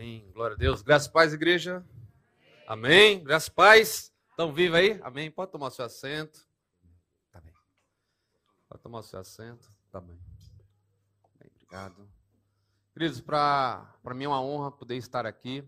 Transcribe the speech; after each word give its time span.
Amém. 0.00 0.26
Glória 0.32 0.54
a 0.54 0.58
Deus. 0.58 0.80
Graças 0.80 1.08
a 1.08 1.12
paz, 1.12 1.34
igreja. 1.34 1.84
Amém. 2.66 3.22
Graças 3.22 3.50
a 3.50 3.52
paz. 3.52 4.10
Estão 4.30 4.50
vivos 4.50 4.78
aí? 4.78 4.98
Amém. 5.02 5.30
Pode 5.30 5.52
tomar 5.52 5.66
o 5.66 5.70
seu 5.70 5.84
assento. 5.84 6.48
Tá 7.30 7.38
bem. 7.38 7.52
Pode 8.66 8.82
tomar 8.82 9.00
o 9.00 9.02
seu 9.02 9.20
assento. 9.20 9.68
Tá 9.92 10.00
bem. 10.00 10.18
bem 11.38 11.50
obrigado. 11.54 12.08
Queridos, 12.94 13.20
para 13.20 13.94
mim 14.14 14.24
é 14.24 14.28
uma 14.28 14.40
honra 14.40 14.72
poder 14.72 14.96
estar 14.96 15.26
aqui 15.26 15.62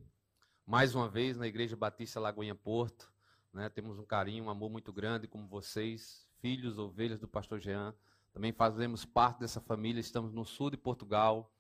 mais 0.65 0.95
uma 0.95 1.11
vez 1.11 1.37
na 1.37 1.47
Igreja 1.47 1.77
Batista 1.77 2.19
Lagoinha 2.19 2.55
Porto. 2.55 3.13
Né? 3.53 3.69
Temos 3.69 3.99
um 3.99 4.07
carinho, 4.07 4.45
um 4.45 4.51
amor 4.51 4.71
muito 4.71 4.95
grande 4.95 5.29
como 5.29 5.47
vocês, 5.47 6.27
filhos, 6.41 6.79
ovelhas 6.79 7.21
do 7.21 7.29
pastor 7.29 7.61
Jean. 7.61 7.95
Também 8.33 8.51
fazemos 8.51 9.05
parte 9.05 9.41
dessa 9.41 9.61
família, 9.61 10.01
estamos 10.01 10.33
no 10.33 10.47
sul 10.47 10.71
de 10.71 10.79
Portugal 10.79 11.53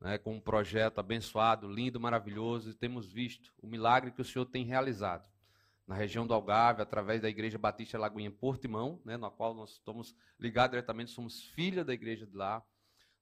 né, 0.00 0.18
com 0.18 0.34
um 0.34 0.40
projeto 0.40 0.98
abençoado, 0.98 1.68
lindo, 1.68 1.98
maravilhoso, 1.98 2.70
e 2.70 2.74
temos 2.74 3.12
visto 3.12 3.52
o 3.60 3.66
milagre 3.66 4.12
que 4.12 4.20
o 4.20 4.24
Senhor 4.24 4.46
tem 4.46 4.64
realizado 4.64 5.28
na 5.88 5.94
região 5.94 6.26
do 6.26 6.34
Algarve, 6.34 6.82
através 6.82 7.22
da 7.22 7.30
Igreja 7.30 7.56
Batista 7.56 7.98
Lagoinha 7.98 8.30
Portimão, 8.30 9.00
né, 9.06 9.16
na 9.16 9.30
qual 9.30 9.54
nós 9.54 9.72
estamos 9.72 10.14
ligados 10.38 10.72
diretamente, 10.72 11.10
somos 11.10 11.42
filha 11.42 11.82
da 11.82 11.94
igreja 11.94 12.26
de 12.26 12.36
lá. 12.36 12.62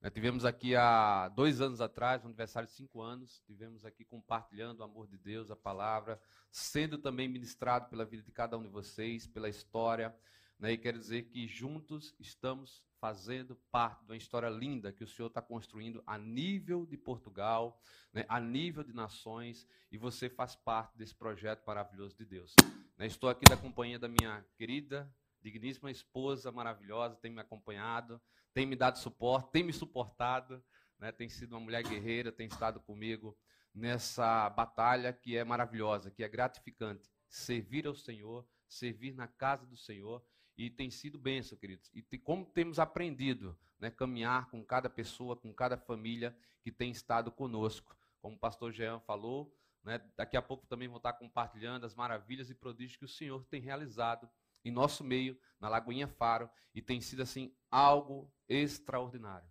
Né, 0.00 0.10
tivemos 0.10 0.44
aqui 0.44 0.74
há 0.74 1.28
dois 1.28 1.60
anos 1.60 1.80
atrás, 1.80 2.24
aniversário 2.24 2.68
de 2.68 2.74
cinco 2.74 3.00
anos, 3.00 3.40
tivemos 3.46 3.84
aqui 3.84 4.05
compartilhando 4.05 4.80
o 4.80 4.83
amor 4.83 5.06
de 5.06 5.16
Deus, 5.16 5.48
a 5.48 5.55
palavra, 5.55 6.20
sendo 6.50 6.98
também 6.98 7.28
ministrado 7.28 7.88
pela 7.88 8.05
vida 8.05 8.24
de 8.24 8.33
cada 8.33 8.58
um 8.58 8.62
de 8.62 8.68
vocês, 8.68 9.28
pela 9.28 9.48
história. 9.48 10.12
Né, 10.58 10.72
e 10.72 10.77
quero 10.77 10.98
dizer 10.98 11.22
que 11.27 11.46
juntos 11.46 12.16
estamos 12.18 12.83
fazendo 13.00 13.56
parte 13.70 14.05
de 14.05 14.12
uma 14.12 14.16
história 14.16 14.48
linda 14.48 14.92
que 14.92 15.05
o 15.05 15.06
Senhor 15.06 15.28
está 15.28 15.42
construindo 15.42 16.02
a 16.06 16.19
nível 16.19 16.86
de 16.86 16.97
Portugal, 16.97 17.80
né, 18.12 18.25
a 18.28 18.41
nível 18.41 18.83
de 18.83 18.92
nações, 18.92 19.66
e 19.91 19.98
você 19.98 20.28
faz 20.28 20.56
parte 20.56 20.97
desse 20.97 21.14
projeto 21.14 21.64
maravilhoso 21.67 22.17
de 22.17 22.24
Deus. 22.24 22.55
Né, 22.97 23.06
estou 23.06 23.28
aqui 23.28 23.44
da 23.48 23.56
companhia 23.56 23.98
da 23.98 24.08
minha 24.08 24.44
querida, 24.56 25.12
digníssima 25.41 25.91
esposa 25.91 26.50
maravilhosa, 26.50 27.17
tem 27.17 27.30
me 27.30 27.41
acompanhado, 27.41 28.20
tem 28.52 28.67
me 28.67 28.74
dado 28.74 28.98
suporte, 28.98 29.50
tem 29.52 29.62
me 29.62 29.72
suportado, 29.72 30.62
né, 30.98 31.12
tem 31.12 31.28
sido 31.28 31.52
uma 31.52 31.61
mulher 31.61 31.83
guerreira, 31.83 32.33
tem 32.33 32.47
estado 32.47 32.80
comigo 32.80 33.36
nessa 33.74 34.48
batalha 34.50 35.12
que 35.12 35.36
é 35.36 35.44
maravilhosa, 35.44 36.11
que 36.11 36.24
é 36.24 36.28
gratificante. 36.28 37.11
Servir 37.28 37.86
ao 37.86 37.94
Senhor, 37.94 38.48
servir 38.67 39.14
na 39.14 39.28
casa 39.28 39.67
do 39.67 39.77
Senhor 39.77 40.24
e 40.56 40.70
tem 40.70 40.90
sido 40.90 41.18
bênção, 41.18 41.58
queridos. 41.58 41.90
E 41.92 42.02
como 42.18 42.46
temos 42.46 42.78
aprendido, 42.78 43.58
né, 43.78 43.90
caminhar 43.90 44.50
com 44.50 44.64
cada 44.64 44.88
pessoa, 44.88 45.36
com 45.36 45.52
cada 45.52 45.76
família 45.76 46.36
que 46.62 46.72
tem 46.72 46.90
estado 46.90 47.30
conosco. 47.30 47.96
Como 48.20 48.36
o 48.36 48.38
pastor 48.38 48.72
Jean 48.72 48.98
falou, 49.00 49.54
né, 49.84 50.00
daqui 50.16 50.36
a 50.36 50.42
pouco 50.42 50.66
também 50.66 50.88
vou 50.88 50.96
estar 50.96 51.12
compartilhando 51.12 51.84
as 51.84 51.94
maravilhas 51.94 52.50
e 52.50 52.54
prodígios 52.54 52.96
que 52.96 53.04
o 53.04 53.08
Senhor 53.08 53.44
tem 53.44 53.60
realizado 53.60 54.28
em 54.64 54.70
nosso 54.70 55.04
meio, 55.04 55.38
na 55.60 55.68
Lagoinha 55.68 56.08
Faro, 56.08 56.50
e 56.74 56.82
tem 56.82 57.00
sido 57.00 57.22
assim 57.22 57.54
algo 57.70 58.33
extraordinário. 58.48 59.48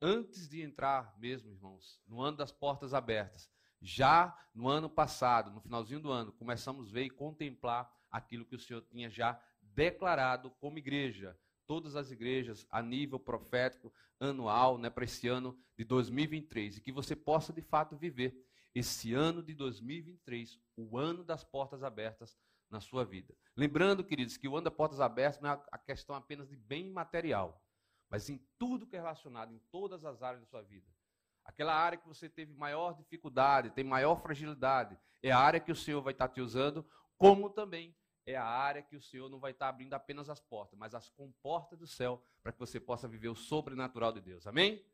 Antes 0.00 0.48
de 0.48 0.62
entrar 0.62 1.14
mesmo, 1.18 1.50
irmãos, 1.50 2.00
no 2.06 2.20
ano 2.20 2.38
das 2.38 2.50
portas 2.50 2.94
abertas, 2.94 3.50
já 3.80 4.36
no 4.54 4.68
ano 4.68 4.88
passado, 4.88 5.50
no 5.50 5.60
finalzinho 5.60 6.00
do 6.00 6.10
ano, 6.10 6.32
começamos 6.32 6.88
a 6.88 6.92
ver 6.92 7.04
e 7.04 7.10
contemplar 7.10 7.92
aquilo 8.10 8.46
que 8.46 8.54
o 8.54 8.58
Senhor 8.58 8.80
tinha 8.82 9.10
já 9.10 9.40
declarado 9.74 10.50
como 10.60 10.78
igreja, 10.78 11.38
todas 11.66 11.96
as 11.96 12.10
igrejas 12.10 12.66
a 12.70 12.82
nível 12.82 13.18
profético 13.18 13.92
anual, 14.20 14.78
né, 14.78 14.90
para 14.90 15.04
esse 15.04 15.28
ano 15.28 15.58
de 15.76 15.84
2023, 15.84 16.76
e 16.76 16.80
que 16.80 16.92
você 16.92 17.16
possa 17.16 17.52
de 17.52 17.62
fato 17.62 17.96
viver 17.96 18.46
esse 18.74 19.12
ano 19.12 19.42
de 19.42 19.54
2023, 19.54 20.58
o 20.76 20.96
ano 20.98 21.24
das 21.24 21.44
portas 21.44 21.82
abertas 21.82 22.38
na 22.70 22.80
sua 22.80 23.04
vida. 23.04 23.36
Lembrando, 23.56 24.02
queridos, 24.02 24.36
que 24.36 24.48
o 24.48 24.56
ano 24.56 24.64
das 24.64 24.74
portas 24.74 25.00
abertas 25.00 25.40
não 25.40 25.50
é 25.50 25.62
a 25.70 25.78
questão 25.78 26.16
apenas 26.16 26.48
de 26.48 26.56
bem 26.56 26.90
material, 26.90 27.62
mas 28.08 28.30
em 28.30 28.38
tudo 28.58 28.86
que 28.86 28.96
é 28.96 28.98
relacionado, 28.98 29.52
em 29.52 29.58
todas 29.70 30.04
as 30.04 30.22
áreas 30.22 30.42
da 30.42 30.46
sua 30.48 30.62
vida. 30.62 30.86
Aquela 31.44 31.74
área 31.74 31.98
que 31.98 32.06
você 32.06 32.28
teve 32.28 32.54
maior 32.54 32.94
dificuldade, 32.94 33.70
tem 33.70 33.84
maior 33.84 34.22
fragilidade, 34.22 34.98
é 35.22 35.30
a 35.30 35.38
área 35.38 35.60
que 35.60 35.72
o 35.72 35.76
Senhor 35.76 36.00
vai 36.00 36.12
estar 36.12 36.28
te 36.28 36.40
usando, 36.40 36.86
como 37.18 37.50
também 37.50 37.94
é 38.24 38.36
a 38.36 38.44
área 38.44 38.82
que 38.82 38.96
o 38.96 39.02
Senhor 39.02 39.28
não 39.28 39.40
vai 39.40 39.52
estar 39.52 39.68
abrindo 39.68 39.94
apenas 39.94 40.28
as 40.28 40.40
portas, 40.40 40.78
mas 40.78 40.94
as 40.94 41.08
comportas 41.10 41.78
do 41.78 41.86
céu, 41.86 42.22
para 42.42 42.52
que 42.52 42.58
você 42.58 42.78
possa 42.78 43.08
viver 43.08 43.28
o 43.28 43.34
sobrenatural 43.34 44.12
de 44.12 44.20
Deus. 44.20 44.46
Amém? 44.46 44.84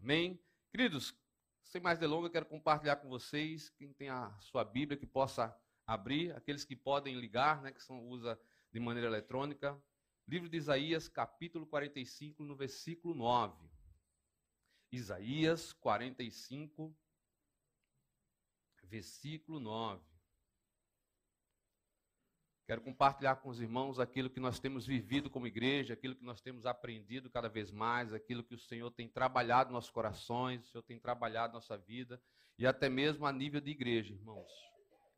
Amém? 0.00 0.40
Queridos, 0.70 1.14
sem 1.62 1.80
mais 1.80 1.98
delongas, 1.98 2.30
quero 2.30 2.46
compartilhar 2.46 2.96
com 2.96 3.08
vocês, 3.08 3.70
quem 3.70 3.92
tem 3.92 4.08
a 4.08 4.36
sua 4.40 4.64
Bíblia, 4.64 4.98
que 4.98 5.06
possa 5.06 5.56
abrir, 5.86 6.34
aqueles 6.34 6.64
que 6.64 6.74
podem 6.74 7.18
ligar, 7.18 7.62
né, 7.62 7.72
que 7.72 7.82
são, 7.82 8.08
usa 8.08 8.40
de 8.72 8.80
maneira 8.80 9.08
eletrônica. 9.08 9.80
Livro 10.26 10.48
de 10.48 10.56
Isaías, 10.56 11.08
capítulo 11.08 11.66
45, 11.66 12.44
no 12.44 12.56
versículo 12.56 13.14
9. 13.14 13.70
Isaías 14.90 15.72
45, 15.74 16.96
versículo 18.84 19.60
9. 19.60 20.13
Quero 22.66 22.80
compartilhar 22.80 23.36
com 23.36 23.50
os 23.50 23.60
irmãos 23.60 24.00
aquilo 24.00 24.30
que 24.30 24.40
nós 24.40 24.58
temos 24.58 24.86
vivido 24.86 25.28
como 25.28 25.46
igreja, 25.46 25.92
aquilo 25.92 26.14
que 26.14 26.24
nós 26.24 26.40
temos 26.40 26.64
aprendido 26.64 27.28
cada 27.28 27.46
vez 27.46 27.70
mais, 27.70 28.10
aquilo 28.14 28.42
que 28.42 28.54
o 28.54 28.58
Senhor 28.58 28.90
tem 28.90 29.06
trabalhado 29.06 29.68
nos 29.68 29.74
nossos 29.74 29.90
corações, 29.90 30.64
o 30.64 30.70
Senhor 30.70 30.82
tem 30.82 30.98
trabalhado 30.98 31.52
nossa 31.52 31.76
vida, 31.76 32.18
e 32.58 32.66
até 32.66 32.88
mesmo 32.88 33.26
a 33.26 33.32
nível 33.32 33.60
de 33.60 33.70
igreja, 33.70 34.14
irmãos. 34.14 34.50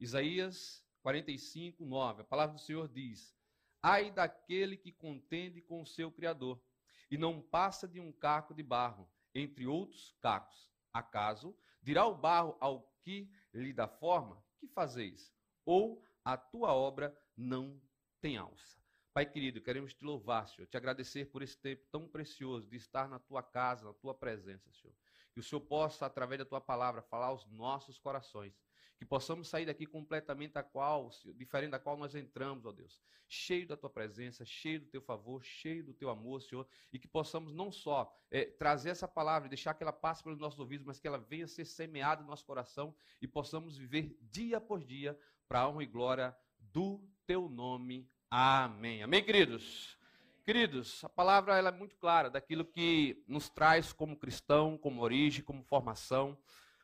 Isaías 0.00 0.84
45, 1.02 1.84
9. 1.84 2.22
A 2.22 2.24
palavra 2.24 2.56
do 2.56 2.60
Senhor 2.60 2.88
diz: 2.88 3.32
Ai 3.80 4.10
daquele 4.10 4.76
que 4.76 4.90
contende 4.90 5.62
com 5.62 5.80
o 5.80 5.86
seu 5.86 6.10
Criador, 6.10 6.60
e 7.08 7.16
não 7.16 7.40
passa 7.40 7.86
de 7.86 8.00
um 8.00 8.10
caco 8.10 8.54
de 8.54 8.62
barro, 8.64 9.08
entre 9.32 9.68
outros 9.68 10.16
cacos. 10.20 10.68
Acaso 10.92 11.56
dirá 11.80 12.04
o 12.06 12.16
barro 12.16 12.56
ao 12.58 12.92
que 13.02 13.30
lhe 13.54 13.72
dá 13.72 13.86
forma: 13.86 14.42
Que 14.58 14.66
fazeis? 14.66 15.32
Ou 15.64 16.02
a 16.26 16.36
tua 16.36 16.74
obra 16.74 17.16
não 17.36 17.80
tem 18.20 18.36
alça. 18.36 18.76
Pai 19.14 19.24
querido, 19.24 19.60
queremos 19.60 19.94
te 19.94 20.04
louvar, 20.04 20.48
Senhor, 20.48 20.66
te 20.66 20.76
agradecer 20.76 21.26
por 21.26 21.40
esse 21.40 21.56
tempo 21.56 21.86
tão 21.88 22.08
precioso 22.08 22.68
de 22.68 22.76
estar 22.76 23.08
na 23.08 23.20
tua 23.20 23.44
casa, 23.44 23.84
na 23.84 23.94
tua 23.94 24.12
presença, 24.12 24.68
Senhor. 24.72 24.92
Que 25.32 25.38
o 25.38 25.42
Senhor 25.42 25.60
possa, 25.60 26.04
através 26.04 26.40
da 26.40 26.44
tua 26.44 26.60
palavra, 26.60 27.00
falar 27.00 27.26
aos 27.26 27.46
nossos 27.46 27.96
corações. 27.96 28.60
Que 28.98 29.04
possamos 29.04 29.48
sair 29.48 29.66
daqui 29.66 29.86
completamente 29.86 30.54
da 30.54 30.64
qual, 30.64 31.10
diferente 31.36 31.70
da 31.70 31.78
qual 31.78 31.96
nós 31.96 32.14
entramos, 32.16 32.66
ó 32.66 32.72
Deus. 32.72 33.00
Cheio 33.28 33.68
da 33.68 33.76
tua 33.76 33.90
presença, 33.90 34.44
cheio 34.44 34.80
do 34.80 34.86
teu 34.86 35.02
favor, 35.02 35.44
cheio 35.44 35.84
do 35.84 35.94
teu 35.94 36.10
amor, 36.10 36.42
Senhor. 36.42 36.66
E 36.92 36.98
que 36.98 37.06
possamos 37.06 37.54
não 37.54 37.70
só 37.70 38.12
é, 38.30 38.46
trazer 38.46 38.90
essa 38.90 39.06
palavra 39.06 39.46
e 39.46 39.50
deixar 39.50 39.74
que 39.74 39.82
ela 39.84 39.92
passe 39.92 40.24
pelos 40.24 40.38
nossos 40.38 40.58
ouvidos, 40.58 40.84
mas 40.86 40.98
que 40.98 41.06
ela 41.06 41.18
venha 41.18 41.46
ser 41.46 41.64
semeada 41.64 42.22
no 42.22 42.28
nosso 42.28 42.44
coração 42.44 42.96
e 43.22 43.28
possamos 43.28 43.76
viver 43.76 44.18
dia 44.22 44.60
por 44.60 44.82
dia 44.82 45.16
para 45.48 45.68
honra 45.68 45.82
e 45.82 45.86
glória 45.86 46.36
do 46.58 47.00
teu 47.24 47.48
nome. 47.48 48.10
Amém. 48.30 49.02
Amém, 49.02 49.24
queridos? 49.24 49.96
Queridos, 50.44 51.04
a 51.04 51.08
palavra 51.08 51.56
ela 51.56 51.68
é 51.68 51.72
muito 51.72 51.96
clara 51.96 52.30
daquilo 52.30 52.64
que 52.64 53.24
nos 53.26 53.48
traz 53.48 53.92
como 53.92 54.16
cristão, 54.16 54.76
como 54.76 55.02
origem, 55.02 55.44
como 55.44 55.62
formação, 55.64 56.38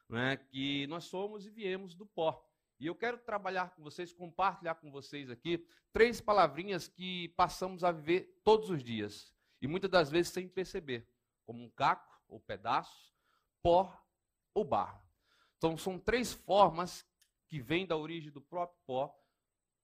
né, 0.09 0.37
que 0.37 0.87
nós 0.89 1.05
somos 1.05 1.47
e 1.47 1.51
viemos 1.51 1.95
do 1.95 2.07
pó. 2.07 2.45
E 2.79 2.87
eu 2.87 2.95
quero 2.95 3.19
trabalhar 3.19 3.71
com 3.71 3.83
vocês, 3.83 4.13
compartilhar 4.13 4.75
com 4.77 4.91
vocês 4.91 5.31
aqui 5.31 5.65
três 5.93 6.21
palavrinhas 6.21 6.89
que 6.89 7.29
passamos 7.31 7.85
a 7.85 7.93
viver 7.93 8.41
todos 8.45 8.71
os 8.71 8.83
dias 8.83 9.33
e 9.61 9.69
muitas 9.69 9.91
das 9.91 10.11
vezes 10.11 10.33
sem 10.33 10.49
perceber, 10.49 11.09
como 11.45 11.63
um 11.63 11.71
caco 11.71 12.21
ou 12.29 12.41
pedaço, 12.41 13.13
pó 13.63 13.97
ou 14.53 14.65
barro. 14.65 15.01
Então 15.57 15.77
são 15.77 15.99
três 15.99 16.33
formas 16.33 17.07
que 17.53 17.61
vêm 17.61 17.85
da 17.85 17.95
origem 17.95 18.33
do 18.33 18.41
próprio 18.41 18.81
pó 18.87 19.15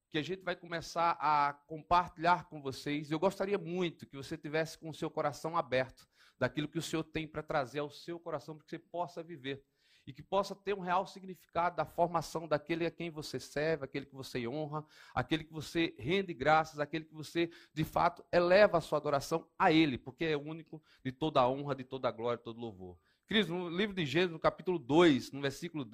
que 0.08 0.16
a 0.16 0.22
gente 0.22 0.42
vai 0.42 0.56
começar 0.56 1.18
a 1.20 1.52
compartilhar 1.66 2.48
com 2.48 2.62
vocês. 2.62 3.10
Eu 3.10 3.18
gostaria 3.18 3.58
muito 3.58 4.06
que 4.06 4.16
você 4.16 4.38
tivesse 4.38 4.78
com 4.78 4.88
o 4.88 4.94
seu 4.94 5.10
coração 5.10 5.54
aberto 5.54 6.08
daquilo 6.38 6.66
que 6.66 6.78
o 6.78 6.82
Senhor 6.82 7.04
tem 7.04 7.28
para 7.28 7.42
trazer 7.42 7.80
ao 7.80 7.90
seu 7.90 8.18
coração, 8.18 8.56
para 8.56 8.64
que 8.64 8.70
você 8.70 8.78
possa 8.78 9.22
viver 9.22 9.62
e 10.06 10.14
que 10.14 10.22
possa 10.22 10.56
ter 10.56 10.72
um 10.72 10.80
real 10.80 11.06
significado 11.06 11.76
da 11.76 11.84
formação 11.84 12.48
daquele 12.48 12.86
a 12.86 12.90
quem 12.90 13.10
você 13.10 13.38
serve, 13.38 13.84
aquele 13.84 14.06
que 14.06 14.14
você 14.14 14.48
honra, 14.48 14.82
aquele 15.14 15.44
que 15.44 15.52
você 15.52 15.94
rende 15.98 16.32
graças, 16.32 16.80
aquele 16.80 17.04
que 17.04 17.12
você, 17.12 17.50
de 17.74 17.84
fato, 17.84 18.24
eleva 18.32 18.78
a 18.78 18.80
sua 18.80 18.96
adoração 18.96 19.46
a 19.58 19.70
Ele, 19.70 19.98
porque 19.98 20.24
é 20.24 20.38
único 20.38 20.82
de 21.04 21.12
toda 21.12 21.42
a 21.42 21.50
honra, 21.50 21.74
de 21.74 21.84
toda 21.84 22.08
a 22.08 22.10
glória, 22.10 22.38
de 22.38 22.44
todo 22.44 22.58
louvor. 22.58 22.98
Cristo, 23.26 23.52
no 23.52 23.68
livro 23.68 23.94
de 23.94 24.06
Gênesis, 24.06 24.32
no 24.32 24.38
capítulo 24.38 24.78
2, 24.78 25.32
no 25.32 25.42
versículo 25.42 25.84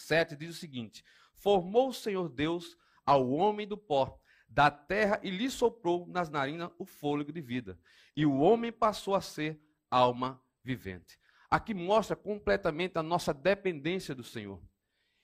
7, 0.00 0.36
diz 0.36 0.50
o 0.50 0.58
seguinte: 0.58 1.04
Formou 1.36 1.88
o 1.88 1.94
Senhor 1.94 2.28
Deus 2.28 2.76
ao 3.04 3.30
homem 3.30 3.66
do 3.66 3.76
pó 3.76 4.20
da 4.48 4.70
terra 4.70 5.20
e 5.22 5.30
lhe 5.30 5.48
soprou 5.48 6.06
nas 6.08 6.28
narinas 6.28 6.70
o 6.78 6.84
fôlego 6.84 7.32
de 7.32 7.40
vida. 7.40 7.78
E 8.16 8.26
o 8.26 8.38
homem 8.38 8.72
passou 8.72 9.14
a 9.14 9.20
ser 9.20 9.60
alma 9.88 10.42
vivente. 10.64 11.18
Aqui 11.48 11.72
mostra 11.72 12.16
completamente 12.16 12.98
a 12.98 13.02
nossa 13.02 13.32
dependência 13.32 14.14
do 14.14 14.24
Senhor. 14.24 14.60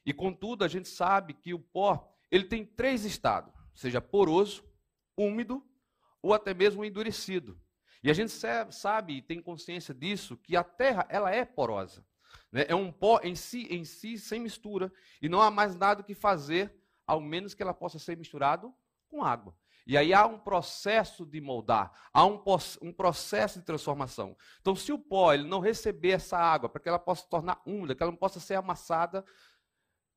E 0.04 0.12
contudo, 0.12 0.64
a 0.64 0.68
gente 0.68 0.88
sabe 0.88 1.34
que 1.34 1.52
o 1.52 1.58
pó, 1.58 2.12
ele 2.30 2.44
tem 2.44 2.64
três 2.64 3.04
estados, 3.04 3.52
seja 3.74 4.00
poroso, 4.00 4.64
úmido 5.16 5.64
ou 6.22 6.32
até 6.32 6.54
mesmo 6.54 6.84
endurecido. 6.84 7.60
E 8.02 8.10
a 8.10 8.14
gente 8.14 8.32
sabe 8.70 9.16
e 9.16 9.22
tem 9.22 9.42
consciência 9.42 9.92
disso 9.92 10.36
que 10.36 10.56
a 10.56 10.62
terra 10.62 11.06
ela 11.08 11.30
é 11.32 11.44
porosa. 11.44 12.06
Né? 12.50 12.64
É 12.68 12.74
um 12.74 12.92
pó 12.92 13.20
em 13.22 13.34
si, 13.34 13.66
em 13.70 13.84
si 13.84 14.18
sem 14.18 14.40
mistura 14.40 14.92
e 15.20 15.28
não 15.28 15.40
há 15.40 15.50
mais 15.50 15.76
nada 15.76 16.02
que 16.02 16.14
fazer, 16.14 16.74
ao 17.06 17.20
menos 17.20 17.54
que 17.54 17.62
ela 17.62 17.74
possa 17.74 17.98
ser 17.98 18.16
misturado 18.16 18.74
com 19.08 19.22
água. 19.22 19.54
E 19.86 19.96
aí 19.96 20.12
há 20.12 20.26
um 20.26 20.38
processo 20.38 21.24
de 21.24 21.40
moldar, 21.40 21.92
há 22.12 22.26
um, 22.26 22.42
um, 22.82 22.92
processo 22.92 23.60
de 23.60 23.64
transformação. 23.64 24.36
Então, 24.60 24.74
se 24.74 24.92
o 24.92 24.98
pó 24.98 25.32
ele 25.32 25.46
não 25.46 25.60
receber 25.60 26.10
essa 26.10 26.36
água 26.36 26.68
para 26.68 26.80
que 26.80 26.88
ela 26.88 26.98
possa 26.98 27.22
se 27.22 27.28
tornar 27.28 27.62
úmida, 27.64 27.94
que 27.94 28.02
ela 28.02 28.10
não 28.10 28.18
possa 28.18 28.40
ser 28.40 28.56
amassada, 28.56 29.24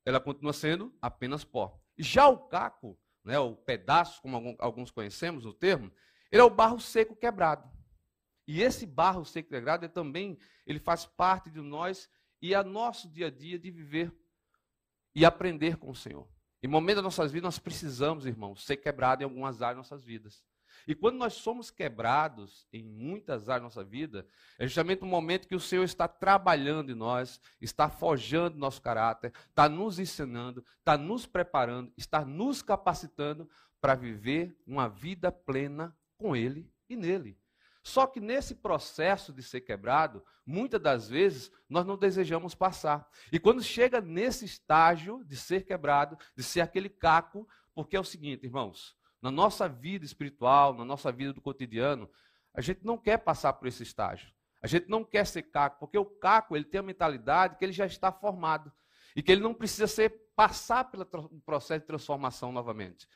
ela 0.04 0.18
continua 0.18 0.52
sendo 0.52 0.92
apenas 1.00 1.44
pó. 1.44 1.80
Já 1.96 2.28
o 2.28 2.48
caco, 2.48 2.98
né, 3.24 3.38
o 3.38 3.54
pedaço, 3.54 4.20
como 4.20 4.56
alguns 4.58 4.90
conhecemos 4.90 5.46
o 5.46 5.52
termo, 5.52 5.92
ele 6.32 6.42
é 6.42 6.44
o 6.44 6.50
barro 6.50 6.80
seco 6.80 7.14
quebrado. 7.14 7.70
E 8.50 8.62
esse 8.62 8.84
barro 8.84 9.24
seco 9.24 9.48
quebrado 9.48 9.84
ele 9.84 9.92
também 9.92 10.36
ele 10.66 10.80
faz 10.80 11.06
parte 11.06 11.48
de 11.48 11.60
nós 11.60 12.10
e 12.42 12.52
é 12.52 12.60
nosso 12.64 13.08
dia 13.08 13.28
a 13.28 13.30
dia 13.30 13.56
de 13.56 13.70
viver 13.70 14.12
e 15.14 15.24
aprender 15.24 15.76
com 15.76 15.88
o 15.88 15.94
Senhor. 15.94 16.28
Em 16.60 16.66
momentos 16.66 16.96
das 16.96 17.04
nossas 17.04 17.30
vidas, 17.30 17.44
nós 17.44 17.58
precisamos, 17.60 18.26
irmãos, 18.26 18.66
ser 18.66 18.78
quebrados 18.78 19.22
em 19.22 19.24
algumas 19.24 19.62
áreas 19.62 19.76
das 19.76 19.88
nossas 19.88 20.04
vidas. 20.04 20.44
E 20.84 20.96
quando 20.96 21.16
nós 21.16 21.34
somos 21.34 21.70
quebrados 21.70 22.66
em 22.72 22.82
muitas 22.82 23.48
áreas 23.48 23.62
da 23.62 23.66
nossa 23.66 23.84
vida, 23.84 24.26
é 24.58 24.66
justamente 24.66 25.04
o 25.04 25.06
momento 25.06 25.46
que 25.46 25.54
o 25.54 25.60
Senhor 25.60 25.84
está 25.84 26.08
trabalhando 26.08 26.90
em 26.90 26.96
nós, 26.96 27.40
está 27.60 27.88
forjando 27.88 28.58
nosso 28.58 28.82
caráter, 28.82 29.32
está 29.48 29.68
nos 29.68 30.00
ensinando, 30.00 30.64
está 30.80 30.98
nos 30.98 31.24
preparando, 31.24 31.92
está 31.96 32.24
nos 32.24 32.62
capacitando 32.62 33.48
para 33.80 33.94
viver 33.94 34.60
uma 34.66 34.88
vida 34.88 35.30
plena 35.30 35.96
com 36.18 36.34
Ele 36.34 36.68
e 36.88 36.96
nele. 36.96 37.38
Só 37.82 38.06
que 38.06 38.20
nesse 38.20 38.56
processo 38.56 39.32
de 39.32 39.42
ser 39.42 39.62
quebrado, 39.62 40.24
muitas 40.44 40.80
das 40.80 41.08
vezes 41.08 41.50
nós 41.68 41.86
não 41.86 41.96
desejamos 41.96 42.54
passar. 42.54 43.08
E 43.32 43.38
quando 43.38 43.62
chega 43.62 44.00
nesse 44.00 44.44
estágio 44.44 45.24
de 45.24 45.36
ser 45.36 45.64
quebrado, 45.64 46.18
de 46.36 46.42
ser 46.42 46.60
aquele 46.60 46.88
caco, 46.88 47.48
porque 47.74 47.96
é 47.96 48.00
o 48.00 48.04
seguinte, 48.04 48.44
irmãos, 48.44 48.94
na 49.22 49.30
nossa 49.30 49.68
vida 49.68 50.04
espiritual, 50.04 50.74
na 50.74 50.84
nossa 50.84 51.10
vida 51.10 51.32
do 51.32 51.40
cotidiano, 51.40 52.10
a 52.52 52.60
gente 52.60 52.84
não 52.84 52.98
quer 52.98 53.18
passar 53.18 53.54
por 53.54 53.66
esse 53.66 53.82
estágio. 53.82 54.30
A 54.62 54.66
gente 54.66 54.88
não 54.88 55.02
quer 55.02 55.26
ser 55.26 55.42
caco, 55.42 55.78
porque 55.78 55.96
o 55.96 56.04
caco 56.04 56.54
ele 56.54 56.64
tem 56.64 56.80
a 56.80 56.82
mentalidade 56.82 57.56
que 57.56 57.64
ele 57.64 57.72
já 57.72 57.86
está 57.86 58.12
formado 58.12 58.70
e 59.16 59.22
que 59.22 59.32
ele 59.32 59.40
não 59.40 59.54
precisa 59.54 59.86
ser 59.86 60.10
passar 60.36 60.84
pelo 60.84 61.06
processo 61.40 61.80
de 61.80 61.86
transformação 61.86 62.52
novamente. 62.52 63.08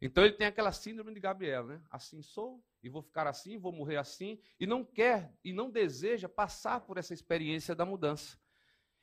Então 0.00 0.24
ele 0.24 0.34
tem 0.34 0.46
aquela 0.46 0.72
síndrome 0.72 1.14
de 1.14 1.20
Gabriel, 1.20 1.64
né? 1.64 1.82
Assim 1.90 2.20
sou 2.20 2.62
e 2.84 2.88
vou 2.90 3.02
ficar 3.02 3.26
assim, 3.26 3.56
vou 3.56 3.72
morrer 3.72 3.96
assim, 3.96 4.38
e 4.60 4.66
não 4.66 4.84
quer 4.84 5.34
e 5.42 5.54
não 5.54 5.70
deseja 5.70 6.28
passar 6.28 6.80
por 6.82 6.98
essa 6.98 7.14
experiência 7.14 7.74
da 7.74 7.86
mudança. 7.86 8.38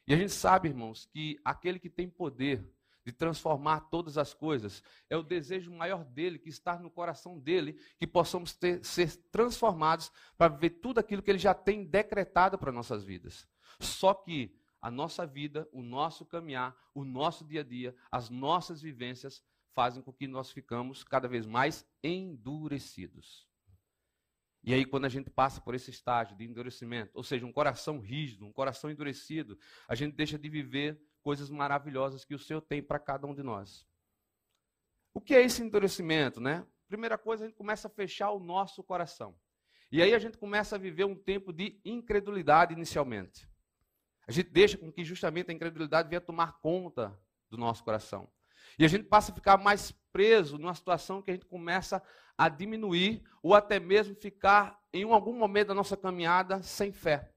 E 0.07 0.13
a 0.13 0.17
gente 0.17 0.31
sabe, 0.31 0.69
irmãos, 0.69 1.07
que 1.07 1.39
aquele 1.43 1.79
que 1.79 1.89
tem 1.89 2.07
poder 2.07 2.63
de 3.03 3.11
transformar 3.11 3.89
todas 3.89 4.19
as 4.19 4.35
coisas 4.35 4.83
é 5.09 5.17
o 5.17 5.23
desejo 5.23 5.71
maior 5.71 6.05
dele, 6.05 6.37
que 6.37 6.49
está 6.49 6.77
no 6.77 6.91
coração 6.91 7.39
dele, 7.39 7.73
que 7.97 8.05
possamos 8.05 8.53
ter, 8.53 8.85
ser 8.85 9.15
transformados 9.31 10.11
para 10.37 10.53
ver 10.53 10.69
tudo 10.69 10.99
aquilo 10.99 11.23
que 11.23 11.31
ele 11.31 11.39
já 11.39 11.55
tem 11.55 11.83
decretado 11.83 12.59
para 12.59 12.71
nossas 12.71 13.03
vidas. 13.03 13.47
Só 13.79 14.13
que 14.13 14.55
a 14.79 14.91
nossa 14.91 15.25
vida, 15.25 15.67
o 15.71 15.81
nosso 15.81 16.23
caminhar, 16.23 16.75
o 16.93 17.03
nosso 17.03 17.43
dia 17.43 17.61
a 17.61 17.63
dia, 17.63 17.95
as 18.11 18.29
nossas 18.29 18.79
vivências 18.79 19.43
fazem 19.73 20.03
com 20.03 20.13
que 20.13 20.27
nós 20.27 20.51
ficamos 20.51 21.03
cada 21.03 21.27
vez 21.27 21.47
mais 21.47 21.83
endurecidos. 22.03 23.50
E 24.63 24.73
aí, 24.73 24.85
quando 24.85 25.05
a 25.05 25.09
gente 25.09 25.29
passa 25.29 25.59
por 25.59 25.73
esse 25.73 25.89
estágio 25.89 26.37
de 26.37 26.45
endurecimento, 26.45 27.11
ou 27.15 27.23
seja, 27.23 27.45
um 27.45 27.51
coração 27.51 27.99
rígido, 27.99 28.45
um 28.45 28.53
coração 28.53 28.91
endurecido, 28.91 29.57
a 29.87 29.95
gente 29.95 30.15
deixa 30.15 30.37
de 30.37 30.47
viver 30.49 31.01
coisas 31.21 31.49
maravilhosas 31.49 32.23
que 32.23 32.35
o 32.35 32.39
Senhor 32.39 32.61
tem 32.61 32.81
para 32.81 32.99
cada 32.99 33.25
um 33.25 33.33
de 33.33 33.41
nós. 33.41 33.87
O 35.13 35.19
que 35.19 35.33
é 35.33 35.41
esse 35.41 35.61
endurecimento, 35.61 36.39
né? 36.39 36.65
Primeira 36.87 37.17
coisa, 37.17 37.43
a 37.43 37.47
gente 37.47 37.57
começa 37.57 37.87
a 37.87 37.91
fechar 37.91 38.31
o 38.31 38.39
nosso 38.39 38.83
coração. 38.83 39.35
E 39.91 40.01
aí 40.01 40.13
a 40.13 40.19
gente 40.19 40.37
começa 40.37 40.75
a 40.75 40.79
viver 40.79 41.05
um 41.05 41.15
tempo 41.15 41.51
de 41.51 41.81
incredulidade 41.83 42.73
inicialmente. 42.73 43.49
A 44.27 44.31
gente 44.31 44.49
deixa 44.49 44.77
com 44.77 44.91
que 44.91 45.03
justamente 45.03 45.51
a 45.51 45.53
incredulidade 45.53 46.07
venha 46.07 46.21
tomar 46.21 46.59
conta 46.59 47.17
do 47.49 47.57
nosso 47.57 47.83
coração. 47.83 48.31
E 48.77 48.85
a 48.85 48.87
gente 48.87 49.03
passa 49.03 49.31
a 49.31 49.35
ficar 49.35 49.57
mais 49.57 49.91
preso 50.11 50.57
numa 50.57 50.73
situação 50.73 51.21
que 51.21 51.31
a 51.31 51.33
gente 51.33 51.45
começa 51.45 52.01
a 52.37 52.49
diminuir 52.49 53.23
ou 53.41 53.53
até 53.53 53.79
mesmo 53.79 54.15
ficar 54.15 54.79
em 54.93 55.03
algum 55.03 55.37
momento 55.37 55.69
da 55.69 55.73
nossa 55.73 55.95
caminhada 55.95 56.61
sem 56.61 56.91
fé. 56.91 57.31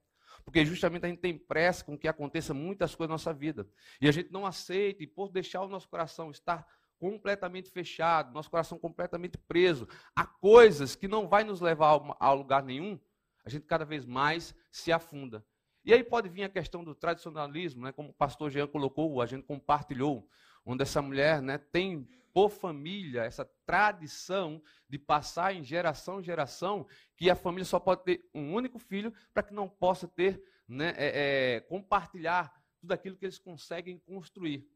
Porque 0.44 0.64
justamente 0.64 1.06
a 1.06 1.08
gente 1.08 1.20
tem 1.20 1.38
pressa 1.38 1.84
com 1.84 1.96
que 1.96 2.06
aconteça 2.06 2.52
muitas 2.52 2.94
coisas 2.94 3.08
na 3.08 3.14
nossa 3.14 3.32
vida. 3.32 3.66
E 4.00 4.08
a 4.08 4.12
gente 4.12 4.31
não 4.31 4.44
aceita, 4.44 5.02
e 5.02 5.06
por 5.06 5.31
deixar 5.31 5.62
o 5.62 5.69
nosso 5.69 5.88
coração 5.88 6.31
estar 6.31 6.66
completamente 6.98 7.70
fechado, 7.70 8.32
nosso 8.32 8.50
coração 8.50 8.78
completamente 8.78 9.36
preso 9.36 9.88
a 10.14 10.25
coisas 10.26 10.94
que 10.94 11.08
não 11.08 11.28
vai 11.28 11.44
nos 11.44 11.60
levar 11.60 12.00
a 12.19 12.32
lugar 12.32 12.62
nenhum, 12.62 12.98
a 13.44 13.50
gente 13.50 13.66
cada 13.66 13.84
vez 13.84 14.06
mais 14.06 14.54
se 14.70 14.92
afunda. 14.92 15.44
E 15.84 15.92
aí 15.92 16.02
pode 16.02 16.28
vir 16.28 16.44
a 16.44 16.48
questão 16.48 16.82
do 16.82 16.94
tradicionalismo, 16.94 17.84
né, 17.84 17.92
como 17.92 18.08
o 18.08 18.14
pastor 18.14 18.50
Jean 18.50 18.66
colocou, 18.66 19.20
a 19.20 19.26
gente 19.26 19.44
compartilhou 19.44 20.26
onde 20.64 20.82
essa 20.82 21.02
mulher 21.02 21.43
né, 21.43 21.58
tem 21.58 22.08
por 22.32 22.50
família 22.50 23.22
essa 23.22 23.44
tradição 23.65 24.60
de 24.88 24.98
passar 24.98 25.55
em 25.55 25.62
geração 25.62 26.20
em 26.20 26.24
geração 26.24 26.86
que 27.17 27.31
a 27.31 27.36
família 27.36 27.65
só 27.65 27.79
pode 27.79 28.03
ter 28.03 28.29
um 28.34 28.53
único 28.53 28.79
filho 28.79 29.12
para 29.32 29.43
que 29.43 29.55
não 29.55 29.69
possa 29.69 30.08
ter, 30.08 30.43
né, 30.67 30.93
é, 30.96 31.56
é, 31.56 31.60
compartilhar 31.60 32.53
tudo 32.81 32.93
aquilo 32.93 33.17
que 33.17 33.24
eles 33.24 33.38
conseguem 33.38 33.98
construir. 33.98 34.69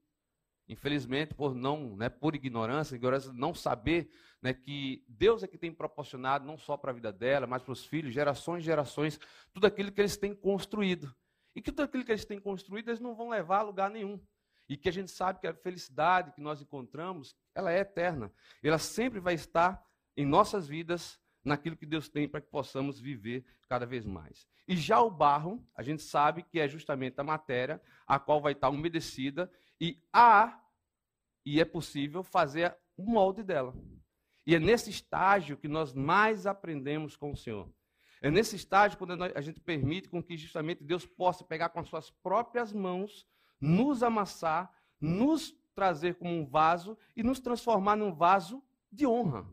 Infelizmente, 0.68 1.34
por 1.34 1.54
não, 1.54 1.96
né, 1.96 2.10
por 2.10 2.34
ignorância, 2.34 2.94
ignorância, 2.94 3.32
não 3.32 3.54
saber 3.54 4.10
né, 4.42 4.52
que 4.52 5.02
Deus 5.08 5.42
é 5.42 5.48
que 5.48 5.56
tem 5.56 5.72
proporcionado 5.72 6.46
não 6.46 6.58
só 6.58 6.76
para 6.76 6.90
a 6.90 6.94
vida 6.94 7.10
dela, 7.10 7.46
mas 7.46 7.62
para 7.62 7.72
os 7.72 7.86
filhos, 7.86 8.12
gerações 8.12 8.62
e 8.62 8.66
gerações, 8.66 9.18
tudo 9.52 9.66
aquilo 9.66 9.90
que 9.90 10.00
eles 10.00 10.16
têm 10.16 10.34
construído. 10.34 11.14
E 11.56 11.62
que 11.62 11.72
tudo 11.72 11.84
aquilo 11.84 12.04
que 12.04 12.12
eles 12.12 12.26
têm 12.26 12.38
construído, 12.38 12.90
eles 12.90 13.00
não 13.00 13.14
vão 13.14 13.30
levar 13.30 13.60
a 13.60 13.62
lugar 13.62 13.90
nenhum. 13.90 14.20
E 14.68 14.76
que 14.76 14.88
a 14.88 14.92
gente 14.92 15.10
sabe 15.10 15.40
que 15.40 15.46
a 15.46 15.54
felicidade 15.54 16.32
que 16.32 16.40
nós 16.40 16.60
encontramos, 16.60 17.34
ela 17.54 17.72
é 17.72 17.78
eterna. 17.80 18.30
Ela 18.62 18.78
sempre 18.78 19.18
vai 19.18 19.34
estar 19.34 19.82
em 20.16 20.26
nossas 20.26 20.66
vidas, 20.68 21.18
naquilo 21.44 21.76
que 21.76 21.86
Deus 21.86 22.08
tem 22.08 22.28
para 22.28 22.40
que 22.40 22.48
possamos 22.48 23.00
viver 23.00 23.44
cada 23.68 23.86
vez 23.86 24.04
mais. 24.04 24.46
E 24.66 24.76
já 24.76 25.00
o 25.00 25.10
barro, 25.10 25.66
a 25.74 25.82
gente 25.82 26.02
sabe 26.02 26.42
que 26.42 26.60
é 26.60 26.68
justamente 26.68 27.18
a 27.18 27.24
matéria 27.24 27.80
a 28.06 28.18
qual 28.18 28.40
vai 28.40 28.52
estar 28.52 28.68
umedecida 28.68 29.50
e 29.80 30.02
há 30.12 30.60
e 31.44 31.60
é 31.60 31.64
possível 31.64 32.22
fazer 32.22 32.76
o 32.96 33.04
molde 33.04 33.42
dela. 33.42 33.74
E 34.46 34.54
é 34.54 34.58
nesse 34.58 34.90
estágio 34.90 35.56
que 35.56 35.68
nós 35.68 35.92
mais 35.92 36.46
aprendemos 36.46 37.16
com 37.16 37.32
o 37.32 37.36
Senhor. 37.36 37.70
É 38.20 38.30
nesse 38.30 38.56
estágio 38.56 38.98
quando 38.98 39.22
a 39.22 39.40
gente 39.40 39.60
permite 39.60 40.08
com 40.08 40.22
que 40.22 40.36
justamente 40.36 40.82
Deus 40.82 41.06
possa 41.06 41.44
pegar 41.44 41.68
com 41.68 41.80
as 41.80 41.88
suas 41.88 42.10
próprias 42.10 42.72
mãos 42.72 43.26
nos 43.60 44.02
amassar, 44.02 44.72
nos 45.00 45.56
trazer 45.74 46.16
como 46.16 46.32
um 46.32 46.46
vaso 46.46 46.96
e 47.16 47.22
nos 47.22 47.40
transformar 47.40 47.96
num 47.96 48.12
vaso 48.12 48.62
de 48.90 49.06
honra. 49.06 49.48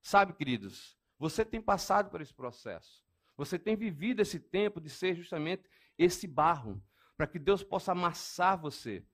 Sabe, 0.00 0.32
queridos, 0.32 0.96
você 1.18 1.44
tem 1.44 1.60
passado 1.60 2.10
por 2.10 2.20
esse 2.20 2.32
processo. 2.32 3.04
Você 3.36 3.58
tem 3.58 3.76
vivido 3.76 4.20
esse 4.20 4.40
tempo 4.40 4.80
de 4.80 4.88
ser 4.88 5.14
justamente 5.14 5.68
esse 5.96 6.26
barro, 6.26 6.82
para 7.16 7.26
que 7.26 7.38
Deus 7.38 7.62
possa 7.62 7.92
amassar 7.92 8.58
você. 8.58 9.04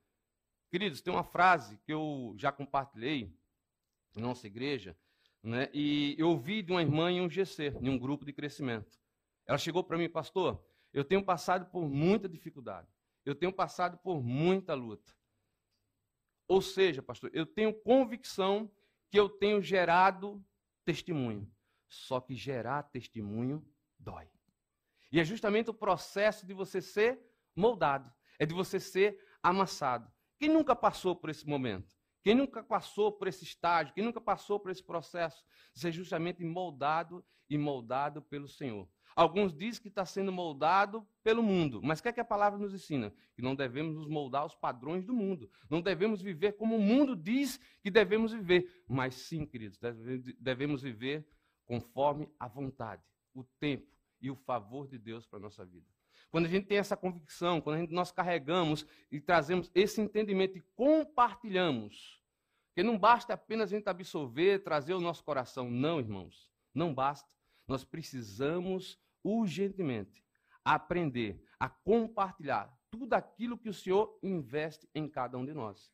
Queridos, 0.71 1.01
tem 1.01 1.13
uma 1.13 1.25
frase 1.25 1.79
que 1.85 1.93
eu 1.93 2.35
já 2.37 2.53
compartilhei 2.53 3.35
em 4.17 4.21
nossa 4.21 4.47
igreja, 4.47 4.97
né, 5.43 5.69
e 5.75 6.15
eu 6.19 6.29
ouvi 6.29 6.63
de 6.63 6.73
uma 6.73 6.83
irmã 6.83 7.11
em 7.11 7.21
um 7.21 7.29
GC, 7.29 7.77
em 7.81 7.89
um 7.89 7.99
grupo 7.99 8.25
de 8.25 8.33
crescimento. 8.33 8.99
Ela 9.47 9.59
chegou 9.59 9.83
para 9.83 9.99
mim, 9.99 10.09
pastor, 10.09 10.65
eu 10.93 11.05
tenho 11.05 11.25
passado 11.25 11.67
por 11.67 11.89
muita 11.89 12.29
dificuldade. 12.29 12.89
Eu 13.25 13.35
tenho 13.35 13.53
passado 13.53 13.99
por 13.99 14.23
muita 14.23 14.75
luta. 14.75 15.15
Ou 16.47 16.61
seja, 16.61 17.03
pastor, 17.03 17.31
eu 17.33 17.47
tenho 17.47 17.73
convicção 17.73 18.71
que 19.11 19.19
eu 19.19 19.29
tenho 19.29 19.63
gerado 19.63 20.45
testemunho. 20.85 21.51
Só 21.89 22.21
que 22.21 22.35
gerar 22.35 22.83
testemunho 22.85 23.67
dói. 23.99 24.29
E 25.11 25.21
é 25.21 25.25
justamente 25.25 25.71
o 25.71 25.75
processo 25.75 26.45
de 26.45 26.53
você 26.53 26.83
ser 26.83 27.21
moldado, 27.55 28.13
é 28.39 28.45
de 28.45 28.53
você 28.53 28.81
ser 28.81 29.19
amassado. 29.43 30.13
Quem 30.39 30.49
nunca 30.49 30.75
passou 30.75 31.15
por 31.15 31.31
esse 31.31 31.47
momento? 31.47 31.95
Quem 32.23 32.35
nunca 32.35 32.65
passou 32.65 33.13
por 33.13 33.29
esse 33.29 33.45
estágio? 33.45 33.95
Quem 33.95 34.03
nunca 34.03 34.21
passou 34.21 34.59
por 34.59 34.71
esse 34.71 34.83
processo 34.83 35.45
ser 35.75 35.93
justamente 35.93 36.45
moldado 36.45 37.25
e 37.49 37.57
moldado 37.57 38.23
pelo 38.23 38.49
Senhor? 38.49 38.89
Alguns 39.17 39.53
dizem 39.53 39.81
que 39.81 39.89
está 39.89 40.05
sendo 40.05 40.33
moldado 40.33 41.07
pelo 41.23 41.43
mundo. 41.43 41.81
Mas 41.83 42.01
o 42.01 42.03
que, 42.03 42.09
é 42.09 42.13
que 42.13 42.21
a 42.21 42.25
palavra 42.25 42.59
nos 42.59 42.75
ensina? 42.75 43.15
Que 43.35 43.43
não 43.43 43.55
devemos 43.55 43.95
nos 43.95 44.09
moldar 44.09 44.43
aos 44.43 44.57
padrões 44.57 45.05
do 45.05 45.15
mundo. 45.15 45.49
Não 45.71 45.81
devemos 45.81 46.21
viver 46.21 46.53
como 46.53 46.77
o 46.77 46.81
mundo 46.81 47.15
diz 47.15 47.61
que 47.81 47.91
devemos 47.91 48.33
viver. 48.33 48.85
Mas 48.89 49.15
sim, 49.15 49.47
queridos, 49.47 49.79
devemos 50.41 50.83
viver 50.83 51.27
conforme 51.65 52.29
a 52.39 52.49
vontade, 52.49 53.03
o 53.33 53.45
tempo 53.61 53.87
e 54.21 54.31
o 54.31 54.37
favor 54.37 54.89
de 54.89 54.99
Deus 54.99 55.27
para 55.27 55.39
a 55.39 55.43
nossa 55.43 55.65
vida. 55.65 55.87
Quando 56.31 56.47
a 56.47 56.49
gente 56.49 56.67
tem 56.67 56.79
essa 56.79 56.97
convicção, 56.97 57.61
quando 57.61 57.79
gente, 57.79 57.93
nós 57.93 58.11
carregamos 58.11 58.85
e 59.11 59.21
trazemos 59.21 59.71
esse 59.75 60.01
entendimento 60.01 60.59
e 60.59 60.63
compartilhamos, 60.75 62.21
que 62.75 62.83
não 62.83 62.99
basta 62.99 63.35
apenas 63.35 63.73
a 63.73 63.77
gente 63.77 63.89
absorver, 63.89 64.65
trazer 64.65 64.95
o 64.95 65.01
nosso 65.01 65.23
coração. 65.23 65.71
Não, 65.71 66.01
irmãos, 66.01 66.51
não 66.75 66.93
basta. 66.93 67.33
Nós 67.69 67.85
precisamos 67.85 68.99
urgentemente 69.25 70.23
aprender 70.65 71.43
a 71.59 71.69
compartilhar 71.69 72.73
tudo 72.91 73.15
aquilo 73.15 73.59
que 73.59 73.69
o 73.69 73.75
Senhor 73.75 74.19
investe 74.23 74.89
em 74.95 75.09
cada 75.09 75.37
um 75.37 75.45
de 75.45 75.53
nós. 75.53 75.93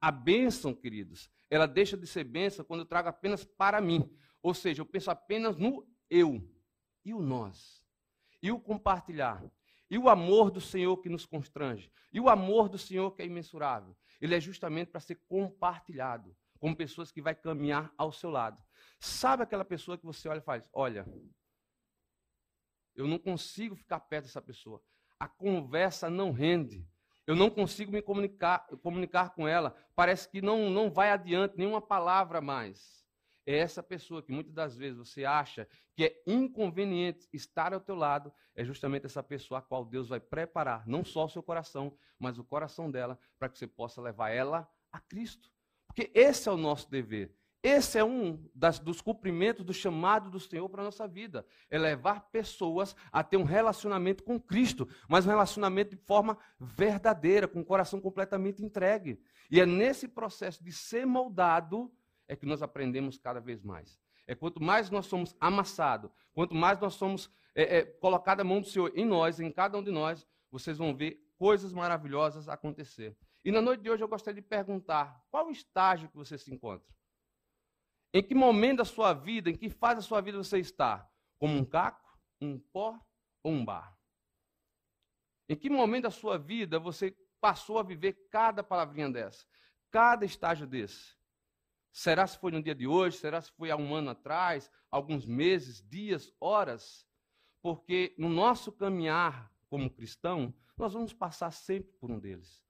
A 0.00 0.10
bênção, 0.10 0.74
queridos, 0.74 1.30
ela 1.50 1.66
deixa 1.66 1.96
de 1.96 2.06
ser 2.06 2.24
bênção 2.24 2.64
quando 2.64 2.80
eu 2.80 2.86
trago 2.86 3.08
apenas 3.08 3.44
para 3.44 3.80
mim. 3.80 4.10
Ou 4.42 4.54
seja, 4.54 4.80
eu 4.80 4.86
penso 4.86 5.10
apenas 5.10 5.56
no 5.56 5.86
eu 6.08 6.42
e 7.04 7.12
o 7.12 7.20
nós. 7.20 7.84
E 8.42 8.50
o 8.50 8.58
compartilhar. 8.58 9.44
E 9.90 9.98
o 9.98 10.08
amor 10.08 10.50
do 10.50 10.60
Senhor 10.60 10.96
que 10.98 11.10
nos 11.10 11.26
constrange. 11.26 11.92
E 12.10 12.18
o 12.18 12.30
amor 12.30 12.68
do 12.68 12.78
Senhor 12.78 13.10
que 13.10 13.20
é 13.20 13.26
imensurável. 13.26 13.94
Ele 14.20 14.34
é 14.34 14.40
justamente 14.40 14.90
para 14.90 15.00
ser 15.00 15.16
compartilhado 15.28 16.34
com 16.58 16.74
pessoas 16.74 17.10
que 17.12 17.20
vai 17.20 17.34
caminhar 17.34 17.92
ao 17.98 18.12
seu 18.12 18.30
lado. 18.30 18.62
Sabe 18.98 19.42
aquela 19.42 19.64
pessoa 19.64 19.98
que 19.98 20.06
você 20.06 20.28
olha 20.28 20.38
e 20.38 20.42
faz: 20.42 20.62
Olha, 20.72 21.06
eu 22.94 23.06
não 23.06 23.18
consigo 23.18 23.74
ficar 23.76 24.00
perto 24.00 24.24
dessa 24.24 24.42
pessoa. 24.42 24.82
A 25.18 25.28
conversa 25.28 26.08
não 26.08 26.32
rende. 26.32 26.86
Eu 27.26 27.36
não 27.36 27.50
consigo 27.50 27.92
me 27.92 28.02
comunicar, 28.02 28.66
comunicar 28.82 29.30
com 29.30 29.46
ela. 29.46 29.74
Parece 29.94 30.28
que 30.28 30.42
não, 30.42 30.70
não 30.70 30.90
vai 30.90 31.10
adiante 31.10 31.56
nenhuma 31.56 31.80
palavra 31.80 32.40
mais. 32.40 33.06
É 33.46 33.58
essa 33.58 33.82
pessoa 33.82 34.22
que 34.22 34.32
muitas 34.32 34.52
das 34.52 34.76
vezes 34.76 34.98
você 34.98 35.24
acha 35.24 35.68
que 35.94 36.04
é 36.04 36.22
inconveniente 36.26 37.28
estar 37.32 37.72
ao 37.72 37.80
teu 37.80 37.94
lado, 37.94 38.32
é 38.54 38.64
justamente 38.64 39.06
essa 39.06 39.22
pessoa 39.22 39.58
a 39.58 39.62
qual 39.62 39.84
Deus 39.84 40.08
vai 40.08 40.20
preparar, 40.20 40.86
não 40.86 41.04
só 41.04 41.24
o 41.24 41.28
seu 41.28 41.42
coração, 41.42 41.96
mas 42.18 42.38
o 42.38 42.44
coração 42.44 42.90
dela, 42.90 43.18
para 43.38 43.48
que 43.48 43.58
você 43.58 43.66
possa 43.66 44.00
levar 44.00 44.30
ela 44.30 44.68
a 44.92 45.00
Cristo. 45.00 45.50
Porque 45.86 46.10
esse 46.14 46.48
é 46.48 46.52
o 46.52 46.56
nosso 46.56 46.90
dever. 46.90 47.34
Esse 47.62 47.98
é 47.98 48.04
um 48.04 48.42
das, 48.54 48.78
dos 48.78 49.02
cumprimentos 49.02 49.64
do 49.64 49.74
chamado 49.74 50.30
do 50.30 50.40
Senhor 50.40 50.66
para 50.70 50.80
a 50.80 50.84
nossa 50.84 51.06
vida. 51.06 51.44
É 51.68 51.78
levar 51.78 52.30
pessoas 52.30 52.96
a 53.12 53.22
ter 53.22 53.36
um 53.36 53.44
relacionamento 53.44 54.24
com 54.24 54.40
Cristo, 54.40 54.88
mas 55.06 55.26
um 55.26 55.28
relacionamento 55.30 55.94
de 55.94 56.02
forma 56.02 56.38
verdadeira, 56.58 57.46
com 57.46 57.60
o 57.60 57.64
coração 57.64 58.00
completamente 58.00 58.64
entregue. 58.64 59.20
E 59.50 59.60
é 59.60 59.66
nesse 59.66 60.08
processo 60.08 60.64
de 60.64 60.72
ser 60.72 61.04
moldado 61.04 61.92
é 62.26 62.34
que 62.34 62.46
nós 62.46 62.62
aprendemos 62.62 63.18
cada 63.18 63.40
vez 63.40 63.62
mais. 63.62 64.00
É 64.26 64.34
quanto 64.34 64.62
mais 64.62 64.88
nós 64.88 65.06
somos 65.06 65.36
amassados, 65.40 66.10
quanto 66.32 66.54
mais 66.54 66.78
nós 66.78 66.94
somos 66.94 67.30
é, 67.54 67.78
é, 67.78 67.84
colocada 67.84 68.42
a 68.42 68.44
mão 68.44 68.60
do 68.60 68.68
Senhor 68.68 68.92
em 68.94 69.04
nós, 69.04 69.40
em 69.40 69.50
cada 69.50 69.76
um 69.76 69.82
de 69.82 69.90
nós, 69.90 70.26
vocês 70.50 70.78
vão 70.78 70.94
ver 70.94 71.20
coisas 71.36 71.72
maravilhosas 71.72 72.48
acontecer. 72.48 73.16
E 73.44 73.50
na 73.50 73.60
noite 73.60 73.82
de 73.82 73.90
hoje 73.90 74.02
eu 74.04 74.08
gostaria 74.08 74.40
de 74.40 74.48
perguntar: 74.48 75.20
qual 75.30 75.50
estágio 75.50 76.08
que 76.08 76.16
você 76.16 76.38
se 76.38 76.54
encontra? 76.54 76.86
Em 78.12 78.22
que 78.22 78.34
momento 78.34 78.78
da 78.78 78.84
sua 78.84 79.12
vida, 79.12 79.50
em 79.50 79.56
que 79.56 79.70
fase 79.70 79.96
da 79.96 80.02
sua 80.02 80.20
vida 80.20 80.38
você 80.38 80.58
está? 80.58 81.08
Como 81.38 81.56
um 81.56 81.64
caco, 81.64 82.18
um 82.40 82.58
pó 82.58 82.98
ou 83.42 83.52
um 83.52 83.64
bar? 83.64 83.96
Em 85.48 85.56
que 85.56 85.70
momento 85.70 86.04
da 86.04 86.10
sua 86.10 86.38
vida 86.38 86.78
você 86.78 87.16
passou 87.40 87.78
a 87.78 87.82
viver 87.82 88.28
cada 88.30 88.62
palavrinha 88.62 89.10
dessa? 89.10 89.46
Cada 89.90 90.24
estágio 90.24 90.66
desse? 90.66 91.16
Será 91.92 92.26
se 92.26 92.38
foi 92.38 92.52
no 92.52 92.62
dia 92.62 92.74
de 92.74 92.86
hoje? 92.86 93.18
Será 93.18 93.40
se 93.40 93.50
foi 93.52 93.70
há 93.70 93.76
um 93.76 93.94
ano 93.94 94.10
atrás? 94.10 94.70
Alguns 94.90 95.26
meses, 95.26 95.82
dias, 95.88 96.32
horas? 96.40 97.06
Porque 97.62 98.14
no 98.16 98.28
nosso 98.28 98.70
caminhar 98.72 99.52
como 99.68 99.90
cristão, 99.90 100.54
nós 100.76 100.92
vamos 100.92 101.12
passar 101.12 101.50
sempre 101.50 101.92
por 101.94 102.10
um 102.10 102.18
deles. 102.18 102.64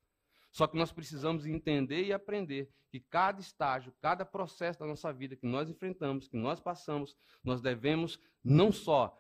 Só 0.51 0.67
que 0.67 0.77
nós 0.77 0.93
precisamos 0.93 1.47
entender 1.47 2.05
e 2.05 2.13
aprender 2.13 2.71
que 2.91 3.01
cada 3.01 3.41
estágio, 3.41 3.95
cada 4.01 4.25
processo 4.25 4.81
da 4.81 4.87
nossa 4.87 5.13
vida 5.13 5.37
que 5.37 5.47
nós 5.47 5.71
enfrentamos, 5.71 6.27
que 6.27 6.37
nós 6.37 6.61
passamos, 6.61 7.17
nós 7.45 7.61
devemos 7.61 8.19
não 8.43 8.73
só 8.73 9.17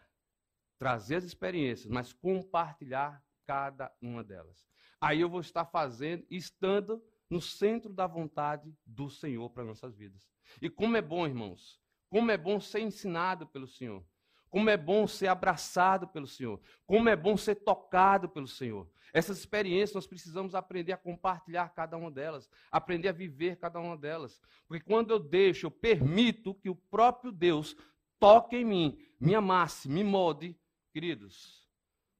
trazer 0.78 1.16
as 1.16 1.24
experiências, 1.24 1.90
mas 1.90 2.12
compartilhar 2.12 3.22
cada 3.46 3.92
uma 4.00 4.24
delas. 4.24 4.66
Aí 5.00 5.20
eu 5.20 5.28
vou 5.28 5.40
estar 5.40 5.64
fazendo, 5.64 6.26
estando 6.30 7.02
no 7.28 7.40
centro 7.40 7.92
da 7.92 8.06
vontade 8.06 8.74
do 8.84 9.08
Senhor 9.08 9.48
para 9.50 9.64
nossas 9.64 9.96
vidas. 9.96 10.28
E 10.60 10.68
como 10.68 10.96
é 10.96 11.02
bom, 11.02 11.26
irmãos, 11.26 11.80
como 12.08 12.30
é 12.30 12.36
bom 12.36 12.58
ser 12.58 12.80
ensinado 12.80 13.46
pelo 13.46 13.68
Senhor. 13.68 14.04
Como 14.50 14.68
é 14.68 14.76
bom 14.76 15.06
ser 15.06 15.28
abraçado 15.28 16.08
pelo 16.08 16.26
Senhor. 16.26 16.60
Como 16.84 17.08
é 17.08 17.16
bom 17.16 17.36
ser 17.36 17.54
tocado 17.56 18.28
pelo 18.28 18.48
Senhor. 18.48 18.90
Essas 19.12 19.38
experiências 19.38 19.94
nós 19.94 20.06
precisamos 20.06 20.54
aprender 20.54 20.92
a 20.92 20.96
compartilhar 20.96 21.68
cada 21.70 21.96
uma 21.96 22.10
delas, 22.10 22.48
aprender 22.70 23.08
a 23.08 23.12
viver 23.12 23.56
cada 23.56 23.78
uma 23.78 23.96
delas. 23.96 24.40
Porque 24.68 24.84
quando 24.84 25.10
eu 25.10 25.18
deixo, 25.18 25.66
eu 25.66 25.70
permito 25.70 26.54
que 26.54 26.68
o 26.68 26.74
próprio 26.74 27.32
Deus 27.32 27.76
toque 28.18 28.56
em 28.56 28.64
mim, 28.64 28.98
me 29.18 29.34
amasse, 29.34 29.88
me 29.88 30.04
molde, 30.04 30.58
queridos, 30.92 31.68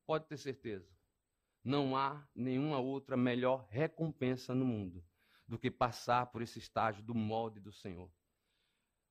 pode 0.07 0.27
ter 0.27 0.39
certeza, 0.39 0.91
não 1.63 1.97
há 1.97 2.27
nenhuma 2.35 2.79
outra 2.79 3.17
melhor 3.17 3.67
recompensa 3.71 4.55
no 4.55 4.65
mundo 4.65 5.05
do 5.47 5.59
que 5.59 5.71
passar 5.71 6.27
por 6.27 6.43
esse 6.43 6.59
estágio 6.59 7.03
do 7.03 7.15
molde 7.15 7.61
do 7.61 7.73
Senhor. 7.73 8.11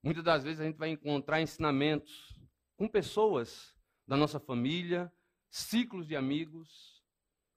Muitas 0.01 0.23
das 0.23 0.43
vezes 0.43 0.59
a 0.59 0.63
gente 0.63 0.77
vai 0.77 0.89
encontrar 0.89 1.41
ensinamentos 1.41 2.39
com 2.79 2.87
pessoas 2.87 3.75
da 4.07 4.15
nossa 4.15 4.39
família, 4.39 5.11
ciclos 5.49 6.07
de 6.07 6.15
amigos, 6.15 7.03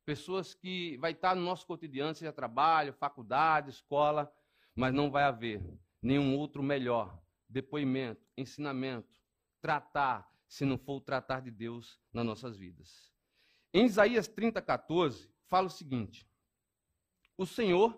pessoas 0.04 0.52
que 0.52 0.96
vai 0.96 1.12
estar 1.12 1.36
no 1.36 1.42
nosso 1.42 1.64
cotidiano, 1.64 2.12
seja 2.12 2.32
trabalho, 2.32 2.92
faculdade, 2.92 3.70
escola, 3.70 4.34
mas 4.74 4.92
não 4.92 5.12
vai 5.12 5.22
haver 5.22 5.62
nenhum 6.02 6.36
outro 6.36 6.60
melhor 6.60 7.22
depoimento, 7.48 8.26
ensinamento, 8.36 9.22
tratar, 9.60 10.28
se 10.48 10.64
não 10.64 10.76
for 10.76 10.96
o 10.96 11.00
tratar 11.00 11.40
de 11.40 11.52
Deus 11.52 12.00
nas 12.12 12.26
nossas 12.26 12.56
vidas. 12.56 13.14
Em 13.72 13.86
Isaías 13.86 14.26
30, 14.26 14.60
14, 14.60 15.32
fala 15.46 15.68
o 15.68 15.70
seguinte: 15.70 16.28
O 17.36 17.46
Senhor 17.46 17.96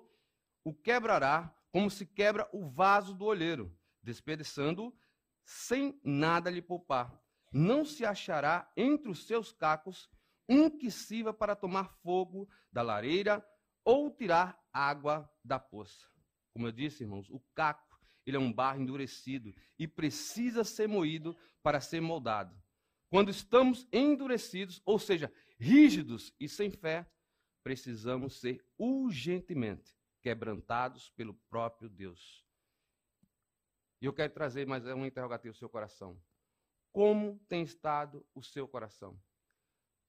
o 0.63 0.75
quebrará 0.75 1.57
como 1.73 1.91
se 1.91 2.05
quebra 2.05 2.47
o 2.53 2.69
vaso 2.69 3.15
do 3.15 3.25
olheiro, 3.25 3.75
desperdiçando 4.03 4.95
sem 5.45 6.01
nada 6.03 6.51
lhe 6.51 6.63
poupar. 6.63 7.23
Não 7.53 7.85
se 7.85 8.05
achará 8.05 8.71
entre 8.77 9.11
os 9.11 9.27
seus 9.27 9.53
cacos 9.53 10.11
um 10.49 10.69
que 10.69 10.91
sirva 10.91 11.33
para 11.33 11.57
tomar 11.57 11.89
fogo 12.03 12.49
da 12.73 12.83
lareira 12.83 13.47
ou 13.85 14.11
tirar 14.11 14.59
água 14.73 15.31
da 15.45 15.59
poça. 15.59 16.07
Como 16.53 16.67
eu 16.67 16.73
disse, 16.73 17.03
irmãos, 17.03 17.29
o 17.31 17.41
caco, 17.55 17.99
ele 18.27 18.37
é 18.37 18.41
um 18.41 18.53
barro 18.53 18.81
endurecido 18.81 19.55
e 19.79 19.87
precisa 19.87 20.65
ser 20.65 20.89
moído 20.89 21.37
para 21.63 21.81
ser 21.81 22.01
moldado. 22.01 22.55
Quando 23.11 23.31
estamos 23.31 23.87
endurecidos, 23.93 24.83
ou 24.85 24.99
seja, 24.99 25.33
rígidos 25.59 26.35
e 26.41 26.49
sem 26.49 26.71
fé, 26.71 27.09
precisamos 27.63 28.41
ser 28.41 28.65
urgentemente 28.77 29.95
quebrantados 30.21 31.11
pelo 31.11 31.35
próprio 31.49 31.89
Deus. 31.89 32.44
E 34.05 34.07
eu 34.07 34.13
quero 34.13 34.35
trazer 34.35 34.67
mais 34.67 34.85
um 34.85 35.07
interrogativo 35.07 35.55
ao 35.55 35.59
seu 35.59 35.67
coração. 35.67 36.21
Como 36.93 37.39
tem 37.49 37.63
estado 37.63 38.23
o 38.35 38.43
seu 38.43 38.69
coração? 38.69 39.19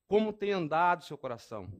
Como 0.06 0.34
tem 0.34 0.52
andado 0.52 1.06
seu 1.06 1.18
coração? 1.18 1.72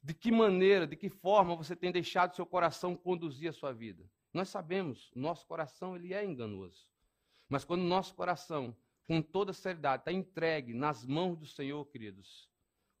De 0.00 0.14
que 0.14 0.30
maneira, 0.30 0.86
de 0.86 0.94
que 0.94 1.10
forma 1.10 1.56
você 1.56 1.74
tem 1.74 1.90
deixado 1.90 2.36
seu 2.36 2.46
coração 2.46 2.94
conduzir 2.94 3.50
a 3.50 3.52
sua 3.52 3.72
vida? 3.72 4.08
Nós 4.32 4.50
sabemos, 4.50 5.10
nosso 5.12 5.44
coração 5.48 5.96
ele 5.96 6.14
é 6.14 6.24
enganoso. 6.24 6.88
Mas 7.48 7.64
quando 7.64 7.82
nosso 7.82 8.14
coração, 8.14 8.72
com 9.04 9.20
toda 9.20 9.52
seriedade, 9.52 10.02
está 10.02 10.12
entregue 10.12 10.72
nas 10.72 11.04
mãos 11.04 11.36
do 11.36 11.44
Senhor, 11.44 11.84
queridos, 11.86 12.48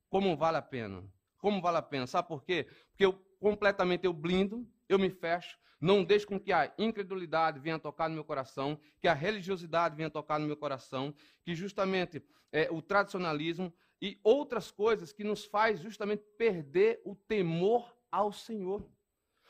como 0.08 0.36
vale 0.36 0.56
a 0.56 0.62
pena? 0.62 1.08
Como 1.38 1.62
vale 1.62 1.76
a 1.76 1.82
pena? 1.82 2.08
Sabe 2.08 2.26
por 2.26 2.42
quê? 2.42 2.64
Porque 2.88 3.06
eu 3.06 3.12
completamente 3.38 4.04
eu 4.04 4.12
blindo, 4.12 4.68
eu 4.90 4.98
me 4.98 5.08
fecho, 5.08 5.56
não 5.80 6.04
deixo 6.04 6.26
com 6.26 6.38
que 6.38 6.52
a 6.52 6.70
incredulidade 6.76 7.60
venha 7.60 7.78
tocar 7.78 8.08
no 8.08 8.14
meu 8.16 8.24
coração, 8.24 8.78
que 9.00 9.06
a 9.06 9.14
religiosidade 9.14 9.96
venha 9.96 10.10
tocar 10.10 10.38
no 10.38 10.46
meu 10.46 10.56
coração, 10.56 11.14
que 11.44 11.54
justamente 11.54 12.20
é, 12.52 12.68
o 12.70 12.82
tradicionalismo 12.82 13.72
e 14.02 14.18
outras 14.24 14.70
coisas 14.72 15.12
que 15.12 15.22
nos 15.22 15.44
faz 15.44 15.80
justamente 15.80 16.24
perder 16.36 17.00
o 17.04 17.14
temor 17.14 17.96
ao 18.10 18.32
Senhor. 18.32 18.84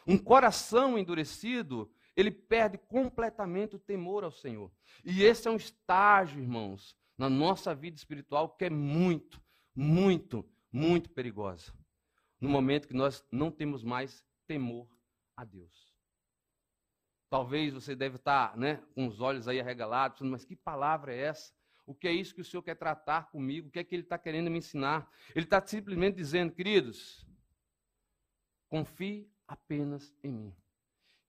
Um 0.07 0.19
coração 0.19 0.99
endurecido, 0.99 1.91
ele 2.15 2.31
perde 2.31 2.77
completamente 2.77 3.77
o 3.77 3.79
temor 3.79 4.23
ao 4.23 4.31
Senhor. 4.31 4.71
E 5.03 5.23
esse 5.23 5.49
é 5.49 5.51
um 5.51 5.57
estágio, 5.57 6.43
irmãos, 6.43 6.95
na 7.17 7.31
nossa 7.31 7.75
vida 7.75 7.97
espiritual 7.97 8.51
que 8.51 8.67
é 8.67 8.71
muito, 8.71 9.43
muito, 9.75 10.47
muito 10.71 11.09
perigosa. 11.11 11.73
No 12.39 12.49
momento 12.49 12.87
que 12.87 12.95
nós 12.95 13.25
não 13.33 13.51
temos 13.51 13.83
mais 13.83 14.23
temor 14.47 14.87
a 15.41 15.45
Deus. 15.45 15.91
Talvez 17.31 17.73
você 17.73 17.95
deve 17.95 18.17
estar 18.17 18.57
né, 18.57 18.83
com 18.95 19.07
os 19.07 19.21
olhos 19.21 19.49
aí 19.49 19.61
arregalados, 19.61 20.19
pensando, 20.19 20.33
mas 20.33 20.45
que 20.45 20.57
palavra 20.57 21.15
é 21.15 21.19
essa? 21.19 21.53
O 21.87 21.95
que 21.95 22.07
é 22.07 22.13
isso 22.13 22.35
que 22.35 22.41
o 22.41 22.45
Senhor 22.45 22.63
quer 22.63 22.75
tratar 22.77 23.31
comigo? 23.31 23.69
O 23.69 23.71
que 23.71 23.79
é 23.79 23.85
que 23.85 23.95
Ele 23.95 24.03
está 24.03 24.19
querendo 24.19 24.51
me 24.51 24.59
ensinar? 24.59 25.11
Ele 25.35 25.45
está 25.45 25.65
simplesmente 25.67 26.17
dizendo, 26.17 26.53
queridos, 26.53 27.27
confie 28.69 29.29
apenas 29.47 30.15
em 30.23 30.31
mim. 30.31 30.57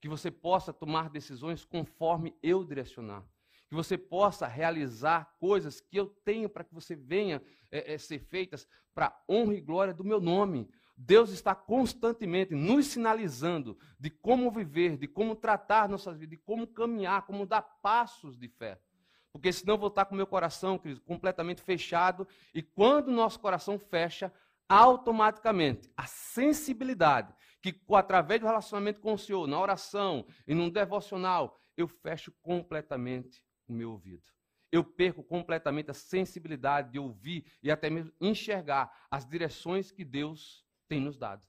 Que 0.00 0.08
você 0.08 0.30
possa 0.30 0.72
tomar 0.72 1.08
decisões 1.08 1.64
conforme 1.64 2.36
eu 2.42 2.64
direcionar. 2.64 3.24
Que 3.68 3.74
você 3.74 3.96
possa 3.96 4.46
realizar 4.46 5.36
coisas 5.38 5.80
que 5.80 5.96
eu 5.96 6.06
tenho 6.06 6.48
para 6.48 6.64
que 6.64 6.74
você 6.74 6.94
venha 6.94 7.42
é, 7.70 7.94
é, 7.94 7.98
ser 7.98 8.18
feitas 8.18 8.68
para 8.94 9.16
honra 9.28 9.54
e 9.54 9.60
glória 9.60 9.94
do 9.94 10.04
meu 10.04 10.20
nome. 10.20 10.68
Deus 10.96 11.30
está 11.30 11.54
constantemente 11.54 12.54
nos 12.54 12.86
sinalizando 12.86 13.78
de 13.98 14.10
como 14.10 14.50
viver, 14.50 14.96
de 14.96 15.08
como 15.08 15.34
tratar 15.34 15.88
nossas 15.88 16.18
vidas, 16.18 16.38
de 16.38 16.44
como 16.44 16.66
caminhar, 16.66 17.26
como 17.26 17.46
dar 17.46 17.62
passos 17.62 18.38
de 18.38 18.48
fé. 18.48 18.80
Porque 19.32 19.52
senão 19.52 19.74
eu 19.74 19.78
vou 19.78 19.88
estar 19.88 20.04
com 20.04 20.14
meu 20.14 20.26
coração, 20.26 20.78
querido, 20.78 21.00
completamente 21.00 21.62
fechado. 21.62 22.28
E 22.54 22.62
quando 22.62 23.08
o 23.08 23.12
nosso 23.12 23.40
coração 23.40 23.78
fecha, 23.78 24.32
automaticamente 24.68 25.90
a 25.96 26.06
sensibilidade 26.06 27.34
que 27.62 27.80
através 27.94 28.40
do 28.40 28.46
relacionamento 28.46 29.00
com 29.00 29.14
o 29.14 29.18
Senhor, 29.18 29.46
na 29.46 29.60
oração 29.60 30.26
e 30.46 30.54
num 30.54 30.68
devocional, 30.68 31.58
eu 31.76 31.86
fecho 31.86 32.32
completamente 32.42 33.42
o 33.68 33.72
meu 33.72 33.92
ouvido. 33.92 34.24
Eu 34.70 34.82
perco 34.82 35.22
completamente 35.22 35.90
a 35.90 35.94
sensibilidade 35.94 36.90
de 36.90 36.98
ouvir 36.98 37.44
e 37.62 37.70
até 37.70 37.88
mesmo 37.88 38.12
enxergar 38.20 38.90
as 39.10 39.26
direções 39.26 39.90
que 39.90 40.04
Deus 40.04 40.64
tem 40.92 41.00
nos 41.00 41.16
dado. 41.16 41.42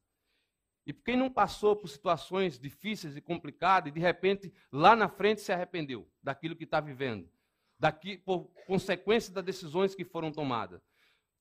E 0.85 0.93
quem 0.93 1.17
não 1.17 1.29
passou 1.29 1.75
por 1.75 1.89
situações 1.89 2.57
difíceis 2.57 3.17
e 3.17 3.21
complicadas 3.21 3.89
e 3.89 3.93
de 3.93 3.99
repente 3.99 4.53
lá 4.71 4.95
na 4.95 5.09
frente 5.09 5.41
se 5.41 5.51
arrependeu 5.51 6.09
daquilo 6.21 6.55
que 6.55 6.63
está 6.63 6.79
vivendo, 6.79 7.29
daqui 7.77 8.17
por 8.17 8.45
consequência 8.65 9.33
das 9.33 9.43
decisões 9.43 9.93
que 9.93 10.05
foram 10.05 10.31
tomadas. 10.31 10.81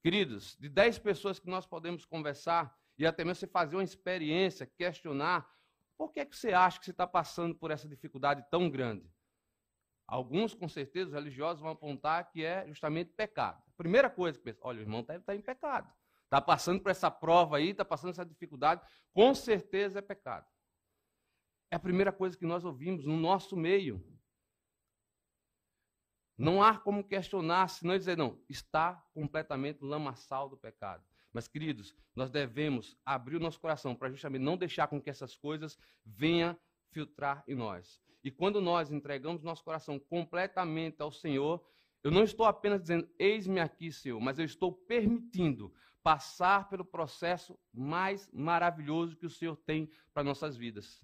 Queridos, 0.02 0.56
de 0.59 0.68
10 0.68 0.99
pessoas 0.99 1.38
que 1.38 1.49
nós 1.49 1.64
podemos 1.64 2.04
conversar 2.04 2.76
e 2.99 3.06
até 3.06 3.25
mesmo 3.25 3.37
você 3.37 3.47
fazer 3.47 3.76
uma 3.76 3.85
experiência, 3.85 4.66
questionar, 4.66 5.49
por 5.97 6.12
que, 6.12 6.18
é 6.18 6.25
que 6.25 6.37
você 6.37 6.52
acha 6.52 6.80
que 6.80 6.87
você 6.87 6.90
está 6.90 7.06
passando 7.06 7.54
por 7.54 7.71
essa 7.71 7.88
dificuldade 7.88 8.44
tão 8.50 8.68
grande? 8.68 9.09
Alguns, 10.09 10.54
com 10.54 10.68
certeza, 10.68 11.06
os 11.06 11.14
religiosos 11.14 11.62
vão 11.62 11.71
apontar 11.71 12.28
que 12.32 12.44
é 12.44 12.66
justamente 12.66 13.12
pecado. 13.12 13.62
A 13.68 13.76
primeira 13.76 14.11
coisa 14.11 14.37
que 14.37 14.44
pensa, 14.44 14.59
olha, 14.62 14.78
o 14.80 14.82
irmão 14.82 15.00
está 15.02 15.21
tá 15.21 15.37
em 15.37 15.40
pecado. 15.40 15.88
Está 16.32 16.40
passando 16.40 16.80
por 16.80 16.90
essa 16.90 17.10
prova 17.10 17.58
aí, 17.58 17.72
está 17.72 17.84
passando 17.84 18.12
essa 18.12 18.24
dificuldade, 18.24 18.80
com 19.12 19.34
certeza 19.34 19.98
é 19.98 20.02
pecado. 20.02 20.46
É 21.70 21.76
a 21.76 21.78
primeira 21.78 22.10
coisa 22.10 22.38
que 22.38 22.46
nós 22.46 22.64
ouvimos 22.64 23.04
no 23.04 23.18
nosso 23.18 23.54
meio. 23.54 24.02
Não 26.38 26.62
há 26.62 26.78
como 26.78 27.04
questionar, 27.04 27.68
senão 27.68 27.98
dizer, 27.98 28.16
não, 28.16 28.42
está 28.48 28.94
completamente 29.12 29.85
lamaçal 29.85 30.48
do 30.48 30.57
pecado. 30.57 31.04
Mas, 31.35 31.46
queridos, 31.46 31.94
nós 32.16 32.30
devemos 32.30 32.96
abrir 33.04 33.37
o 33.37 33.40
nosso 33.40 33.61
coração 33.61 33.94
para 33.94 34.09
justamente 34.09 34.40
não 34.40 34.57
deixar 34.57 34.87
com 34.87 35.02
que 35.02 35.11
essas 35.11 35.37
coisas 35.37 35.78
venham 36.02 36.59
filtrar 36.92 37.44
em 37.46 37.54
nós. 37.54 38.00
E 38.24 38.30
quando 38.30 38.59
nós 38.59 38.90
entregamos 38.90 39.42
nosso 39.42 39.62
coração 39.62 39.98
completamente 39.98 41.02
ao 41.02 41.12
Senhor, 41.12 41.62
eu 42.02 42.11
não 42.11 42.24
estou 42.24 42.46
apenas 42.46 42.80
dizendo, 42.80 43.07
eis-me 43.18 43.61
aqui, 43.61 43.92
Senhor, 43.92 44.18
mas 44.18 44.38
eu 44.38 44.46
estou 44.46 44.72
permitindo 44.72 45.70
passar 46.02 46.68
pelo 46.68 46.84
processo 46.84 47.58
mais 47.72 48.28
maravilhoso 48.32 49.16
que 49.16 49.26
o 49.26 49.30
Senhor 49.30 49.56
tem 49.56 49.88
para 50.12 50.24
nossas 50.24 50.56
vidas. 50.56 51.00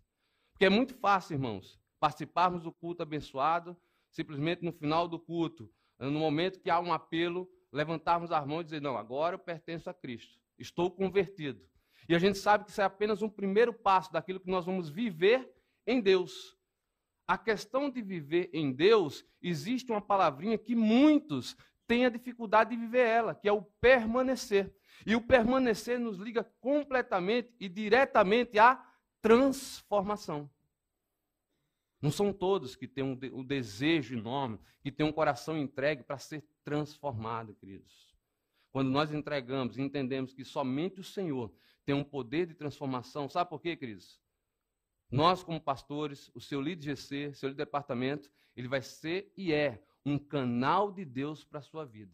Porque 0.53 0.65
é 0.65 0.71
muito 0.71 0.95
fácil, 0.95 1.35
irmãos, 1.35 1.81
participarmos 2.01 2.65
do 2.65 2.73
culto 2.73 3.03
abençoado, 3.03 3.77
simplesmente 4.11 4.65
no 4.65 4.73
final 4.73 5.07
do 5.07 5.19
culto, 5.19 5.71
no 5.99 6.19
momento 6.19 6.61
que 6.61 6.71
há 6.71 6.81
um 6.81 6.93
apelo, 6.93 7.49
levantarmos 7.73 8.33
as 8.33 8.47
mãos 8.47 8.63
e 8.63 8.65
dizer: 8.65 8.83
Não, 8.83 8.97
agora 8.97 9.35
eu 9.35 9.39
pertenço 9.39 9.89
a 9.89 9.95
Cristo, 9.95 10.39
estou 10.59 10.91
convertido. 10.91 11.69
E 12.09 12.15
a 12.15 12.19
gente 12.19 12.39
sabe 12.39 12.65
que 12.65 12.71
isso 12.71 12.81
é 12.81 12.85
apenas 12.85 13.21
um 13.23 13.29
primeiro 13.29 13.73
passo 13.73 14.13
daquilo 14.13 14.41
que 14.41 14.51
nós 14.51 14.65
vamos 14.65 14.89
viver 14.89 15.53
em 15.87 16.01
Deus. 16.01 16.57
A 17.27 17.37
questão 17.37 17.91
de 17.91 18.01
viver 18.01 18.49
em 18.55 18.73
Deus, 18.73 19.25
existe 19.43 19.93
uma 19.93 20.01
palavrinha 20.01 20.57
que 20.57 20.75
muitos 20.75 21.55
têm 21.89 22.05
a 22.05 22.11
dificuldade 22.11 22.71
de 22.71 22.77
viver 22.77 23.07
ela, 23.07 23.35
que 23.35 23.49
é 23.49 23.53
o 23.53 23.63
permanecer. 23.63 24.73
E 25.07 25.17
o 25.17 25.21
permanecer 25.21 25.99
nos 25.99 26.19
liga 26.19 26.45
completamente 26.61 27.53
e 27.59 27.69
diretamente 27.69 28.59
à 28.59 28.85
transformação. 29.23 30.49
Não 32.01 32.11
são 32.13 32.33
todos 32.33 32.77
que 32.77 32.87
têm 32.87 33.03
um, 33.03 33.17
de, 33.17 33.31
um 33.31 33.43
desejo 33.43 34.17
enorme, 34.17 34.61
que 34.83 34.93
têm 34.93 35.07
um 35.07 35.13
coração 35.13 35.59
entregue 35.59 36.05
para 36.05 36.19
ser 36.19 36.45
transformado, 36.63 37.55
queridos. 37.55 38.15
Quando 38.71 38.91
nós 38.91 39.11
entregamos 39.11 39.79
e 39.79 39.83
entendemos 39.83 40.33
que 40.33 40.45
somente 40.45 41.01
o 41.01 41.05
Senhor 41.05 41.53
tem 41.85 41.95
um 41.95 42.05
poder 42.05 42.47
de 42.47 42.55
transformação, 42.55 43.29
sabe 43.29 43.49
por 43.49 43.61
quê, 43.61 43.75
queridos? 43.75 44.21
Nós, 45.11 45.43
como 45.43 45.61
pastores, 45.61 46.31
o 46.35 46.41
seu 46.41 46.61
líder 46.61 46.95
GC, 46.95 47.35
seu 47.35 47.49
líder 47.49 47.65
de 47.65 47.67
departamento, 47.67 48.31
ele 48.55 48.69
vai 48.69 48.83
ser 48.83 49.33
e 49.37 49.53
é 49.53 49.83
um 50.09 50.19
canal 50.19 50.91
de 50.91 51.05
Deus 51.05 51.45
para 51.45 51.59
a 51.59 51.63
sua 51.63 51.85
vida. 51.85 52.13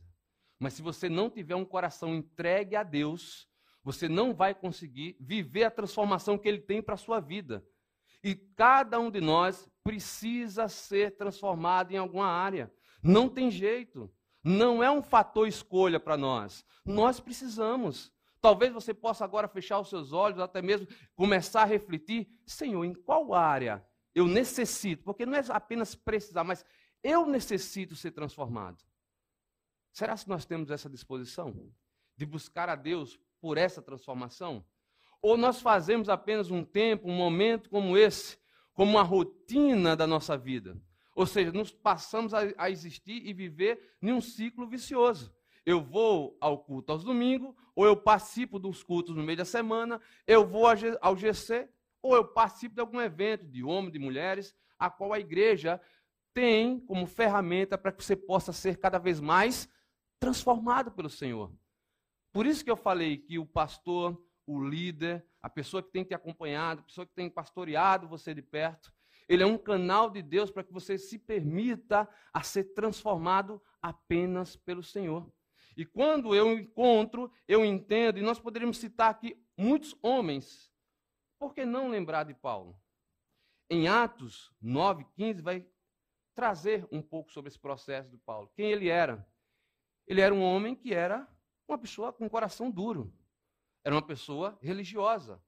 Mas 0.58 0.74
se 0.74 0.82
você 0.82 1.08
não 1.08 1.30
tiver 1.30 1.54
um 1.54 1.64
coração 1.64 2.14
entregue 2.14 2.76
a 2.76 2.82
Deus, 2.82 3.48
você 3.82 4.08
não 4.08 4.34
vai 4.34 4.54
conseguir 4.54 5.16
viver 5.20 5.64
a 5.64 5.70
transformação 5.70 6.38
que 6.38 6.48
Ele 6.48 6.60
tem 6.60 6.82
para 6.82 6.94
a 6.94 6.98
sua 6.98 7.20
vida. 7.20 7.64
E 8.22 8.34
cada 8.34 8.98
um 8.98 9.10
de 9.10 9.20
nós 9.20 9.68
precisa 9.82 10.66
ser 10.66 11.16
transformado 11.16 11.92
em 11.92 11.98
alguma 11.98 12.26
área. 12.26 12.72
Não 13.02 13.28
tem 13.28 13.50
jeito. 13.50 14.10
Não 14.42 14.82
é 14.82 14.90
um 14.90 15.02
fator 15.02 15.46
escolha 15.46 16.00
para 16.00 16.16
nós. 16.16 16.64
Nós 16.84 17.20
precisamos. 17.20 18.10
Talvez 18.40 18.72
você 18.72 18.92
possa 18.94 19.24
agora 19.24 19.48
fechar 19.48 19.78
os 19.78 19.88
seus 19.88 20.12
olhos, 20.12 20.38
até 20.38 20.60
mesmo 20.62 20.86
começar 21.14 21.62
a 21.62 21.66
refletir: 21.66 22.28
Senhor, 22.46 22.84
em 22.84 22.94
qual 22.94 23.34
área 23.34 23.86
eu 24.14 24.26
necessito? 24.26 25.02
Porque 25.02 25.26
não 25.26 25.36
é 25.36 25.42
apenas 25.50 25.94
precisar, 25.94 26.44
mas 26.44 26.64
eu 27.04 27.26
necessito 27.26 27.94
ser 27.94 28.12
transformado. 28.12 28.82
Será 29.92 30.16
que 30.16 30.28
nós 30.28 30.46
temos 30.46 30.70
essa 30.70 30.88
disposição 30.88 31.70
de 32.16 32.24
buscar 32.24 32.68
a 32.70 32.74
Deus 32.74 33.20
por 33.40 33.58
essa 33.58 33.82
transformação? 33.82 34.64
Ou 35.20 35.36
nós 35.36 35.60
fazemos 35.60 36.08
apenas 36.08 36.50
um 36.50 36.64
tempo, 36.64 37.08
um 37.08 37.14
momento 37.14 37.68
como 37.68 37.96
esse, 37.96 38.38
como 38.72 38.92
uma 38.92 39.02
rotina 39.02 39.94
da 39.94 40.06
nossa 40.06 40.36
vida? 40.36 40.76
Ou 41.14 41.26
seja, 41.26 41.52
nos 41.52 41.70
passamos 41.70 42.34
a, 42.34 42.40
a 42.56 42.70
existir 42.70 43.24
e 43.24 43.32
viver 43.32 43.96
em 44.02 44.12
um 44.12 44.20
ciclo 44.20 44.66
vicioso. 44.66 45.32
Eu 45.64 45.80
vou 45.82 46.36
ao 46.40 46.58
culto 46.58 46.90
aos 46.90 47.04
domingos, 47.04 47.54
ou 47.74 47.86
eu 47.86 47.96
participo 47.96 48.58
dos 48.58 48.82
cultos 48.82 49.14
no 49.14 49.22
meio 49.22 49.38
da 49.38 49.44
semana, 49.44 50.00
eu 50.26 50.46
vou 50.46 50.66
ao 51.00 51.16
GC, 51.16 51.68
ou 52.02 52.16
eu 52.16 52.24
participo 52.24 52.74
de 52.74 52.80
algum 52.80 53.00
evento 53.00 53.46
de 53.46 53.62
homens, 53.62 53.92
de 53.92 53.98
mulheres, 53.98 54.54
a 54.78 54.90
qual 54.90 55.12
a 55.12 55.20
igreja 55.20 55.80
tem 56.34 56.80
como 56.80 57.06
ferramenta 57.06 57.78
para 57.78 57.92
que 57.92 58.04
você 58.04 58.16
possa 58.16 58.52
ser 58.52 58.76
cada 58.78 58.98
vez 58.98 59.20
mais 59.20 59.68
transformado 60.18 60.90
pelo 60.90 61.08
Senhor. 61.08 61.50
Por 62.32 62.44
isso 62.44 62.64
que 62.64 62.70
eu 62.70 62.76
falei 62.76 63.16
que 63.16 63.38
o 63.38 63.46
pastor, 63.46 64.20
o 64.44 64.62
líder, 64.62 65.24
a 65.40 65.48
pessoa 65.48 65.82
que 65.82 65.92
tem 65.92 66.02
te 66.02 66.12
acompanhado, 66.12 66.80
a 66.80 66.84
pessoa 66.84 67.06
que 67.06 67.14
tem 67.14 67.30
pastoreado 67.30 68.08
você 68.08 68.34
de 68.34 68.42
perto, 68.42 68.92
ele 69.28 69.42
é 69.42 69.46
um 69.46 69.56
canal 69.56 70.10
de 70.10 70.20
Deus 70.20 70.50
para 70.50 70.64
que 70.64 70.72
você 70.72 70.98
se 70.98 71.18
permita 71.18 72.08
a 72.32 72.42
ser 72.42 72.74
transformado 72.74 73.62
apenas 73.80 74.56
pelo 74.56 74.82
Senhor. 74.82 75.32
E 75.76 75.84
quando 75.84 76.34
eu 76.34 76.52
encontro, 76.52 77.32
eu 77.48 77.64
entendo, 77.64 78.18
e 78.18 78.22
nós 78.22 78.38
poderíamos 78.38 78.78
citar 78.78 79.10
aqui 79.10 79.40
muitos 79.56 79.96
homens. 80.02 80.70
Por 81.38 81.54
que 81.54 81.64
não 81.64 81.88
lembrar 81.88 82.24
de 82.24 82.34
Paulo? 82.34 82.78
Em 83.70 83.88
Atos 83.88 84.52
9, 84.60 85.06
15, 85.14 85.40
vai 85.40 85.66
trazer 86.34 86.86
um 86.90 87.00
pouco 87.00 87.32
sobre 87.32 87.48
esse 87.48 87.58
processo 87.58 88.10
de 88.10 88.18
Paulo. 88.18 88.50
Quem 88.54 88.70
ele 88.70 88.88
era? 88.88 89.26
Ele 90.06 90.20
era 90.20 90.34
um 90.34 90.42
homem 90.42 90.74
que 90.74 90.92
era 90.92 91.28
uma 91.66 91.78
pessoa 91.78 92.12
com 92.12 92.28
coração 92.28 92.70
duro. 92.70 93.12
Era 93.82 93.94
uma 93.94 94.06
pessoa 94.06 94.58
religiosa. 94.60 95.42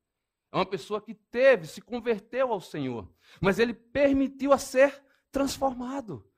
É 0.52 0.56
uma 0.56 0.66
pessoa 0.66 1.00
que 1.00 1.14
teve, 1.14 1.66
se 1.66 1.82
converteu 1.82 2.52
ao 2.52 2.60
Senhor. 2.60 3.12
Mas 3.40 3.58
ele 3.58 3.74
permitiu 3.74 4.52
a 4.52 4.58
ser 4.58 5.04
transformado. 5.30 6.30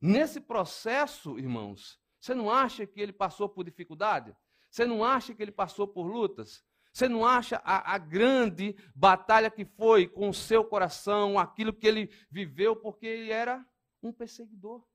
Nesse 0.00 0.40
processo, 0.40 1.38
irmãos, 1.38 2.00
você 2.20 2.34
não 2.34 2.50
acha 2.50 2.86
que 2.86 3.00
ele 3.00 3.12
passou 3.12 3.48
por 3.48 3.64
dificuldade? 3.64 4.36
Você 4.70 4.84
não 4.84 5.04
acha 5.04 5.34
que 5.34 5.42
ele 5.42 5.52
passou 5.52 5.88
por 5.88 6.04
lutas? 6.06 6.64
Você 6.94 7.08
não 7.08 7.26
acha 7.26 7.60
a, 7.64 7.94
a, 7.94 7.98
grande 7.98 8.76
batalha 8.94 9.50
que 9.50 9.64
foi 9.64 10.06
com 10.06 10.28
o 10.28 10.34
seu 10.34 10.64
coração, 10.64 11.36
aquilo 11.36 11.72
que 11.72 11.88
ele 11.88 12.08
viveu, 12.30 12.76
porque 12.76 13.04
ele 13.04 13.32
era 13.32 13.66
um 14.00 14.12
perseguidor. 14.12 14.86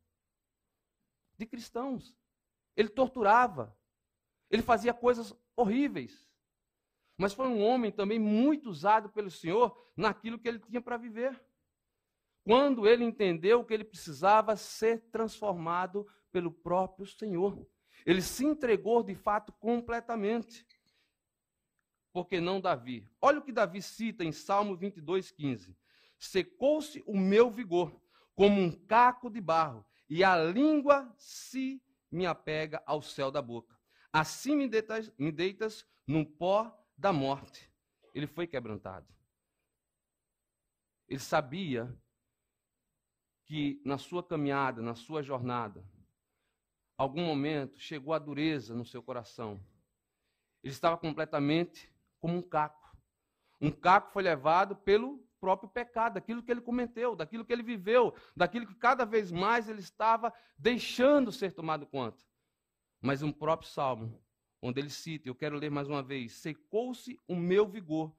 de 1.38 1.45
cristãos. 1.45 2.15
Ele 2.73 2.88
torturava. 2.88 3.77
Ele 4.49 4.62
fazia 4.62 4.93
coisas 4.93 5.35
horríveis. 5.57 6.25
Mas 7.17 7.33
foi 7.33 7.47
um 7.47 7.62
homem 7.62 7.91
também 7.91 8.17
muito 8.17 8.69
usado 8.69 9.09
pelo 9.09 9.29
Senhor 9.29 9.77
naquilo 9.95 10.39
que 10.39 10.47
ele 10.47 10.59
tinha 10.59 10.81
para 10.81 10.95
viver. 10.95 11.38
Quando 12.45 12.88
ele 12.88 13.03
entendeu 13.03 13.65
que 13.65 13.73
ele 13.73 13.83
precisava 13.83 14.55
ser 14.55 15.01
transformado 15.12 16.07
pelo 16.31 16.49
próprio 16.49 17.05
Senhor. 17.05 17.67
Ele 18.05 18.21
se 18.21 18.45
entregou 18.45 19.03
de 19.03 19.15
fato 19.15 19.51
completamente. 19.51 20.65
Porque 22.19 22.41
não 22.41 22.60
Davi? 22.60 23.10
Olha 23.21 23.39
o 23.39 23.41
que 23.41 23.49
Davi 23.49 23.82
cita 23.82 24.25
em 24.25 24.34
Salmo 24.34 24.75
22, 24.75 25.32
15. 25.32 25.73
Secou-se 26.17 27.01
o 27.08 27.17
meu 27.17 27.49
vigor, 27.49 27.97
como 28.36 28.60
um 28.60 28.69
caco 28.69 29.29
de 29.29 29.39
barro, 29.39 29.86
e 30.10 30.21
a 30.21 30.36
língua 30.36 31.10
se 31.17 31.82
me 32.12 32.25
apega 32.25 32.84
ao 32.86 33.01
céu 33.01 33.32
da 33.32 33.41
boca. 33.41 33.73
Assim 34.12 34.53
me 34.53 34.67
deitas, 34.67 35.10
me 35.17 35.32
deitas 35.32 35.88
no 36.05 36.25
pó 36.25 36.77
da 36.97 37.13
morte. 37.13 37.71
Ele 38.13 38.27
foi 38.27 38.45
quebrantado. 38.45 39.08
Ele 41.08 41.21
sabia 41.21 41.97
que 43.45 43.82
na 43.86 43.97
sua 43.97 44.21
caminhada, 44.21 44.82
na 44.82 44.93
sua 44.93 45.23
jornada, 45.23 45.86
algum 46.97 47.25
momento 47.25 47.79
chegou 47.79 48.13
a 48.13 48.19
dureza 48.19 48.75
no 48.75 48.84
seu 48.84 49.01
coração. 49.01 49.58
Ele 50.62 50.73
estava 50.73 50.97
completamente 50.97 51.89
como 52.19 52.38
um 52.38 52.41
caco. 52.41 52.97
Um 53.62 53.71
caco 53.71 54.12
foi 54.12 54.23
levado 54.23 54.75
pelo 54.75 55.23
próprio 55.39 55.69
pecado, 55.69 56.15
daquilo 56.15 56.43
que 56.43 56.51
ele 56.51 56.62
cometeu, 56.62 57.15
daquilo 57.15 57.45
que 57.45 57.53
ele 57.53 57.63
viveu, 57.63 58.13
daquilo 58.36 58.67
que 58.67 58.75
cada 58.75 59.05
vez 59.05 59.32
mais 59.32 59.69
ele 59.69 59.79
estava 59.79 60.34
deixando 60.58 61.32
ser 61.32 61.53
tomado 61.53 61.86
conta. 61.88 62.23
Mas 63.01 63.21
um 63.21 63.32
próprio 63.32 63.69
salmo, 63.69 64.21
onde 64.62 64.79
ele 64.82 64.89
cita, 64.89 65.29
eu 65.29 65.36
quero 65.36 65.58
ler 65.58 65.71
mais 65.71 65.88
uma 65.88 66.03
vez: 66.03 66.34
Secou-se 66.34 67.17
o 67.27 67.36
meu 67.36 67.67
vigor 67.67 68.13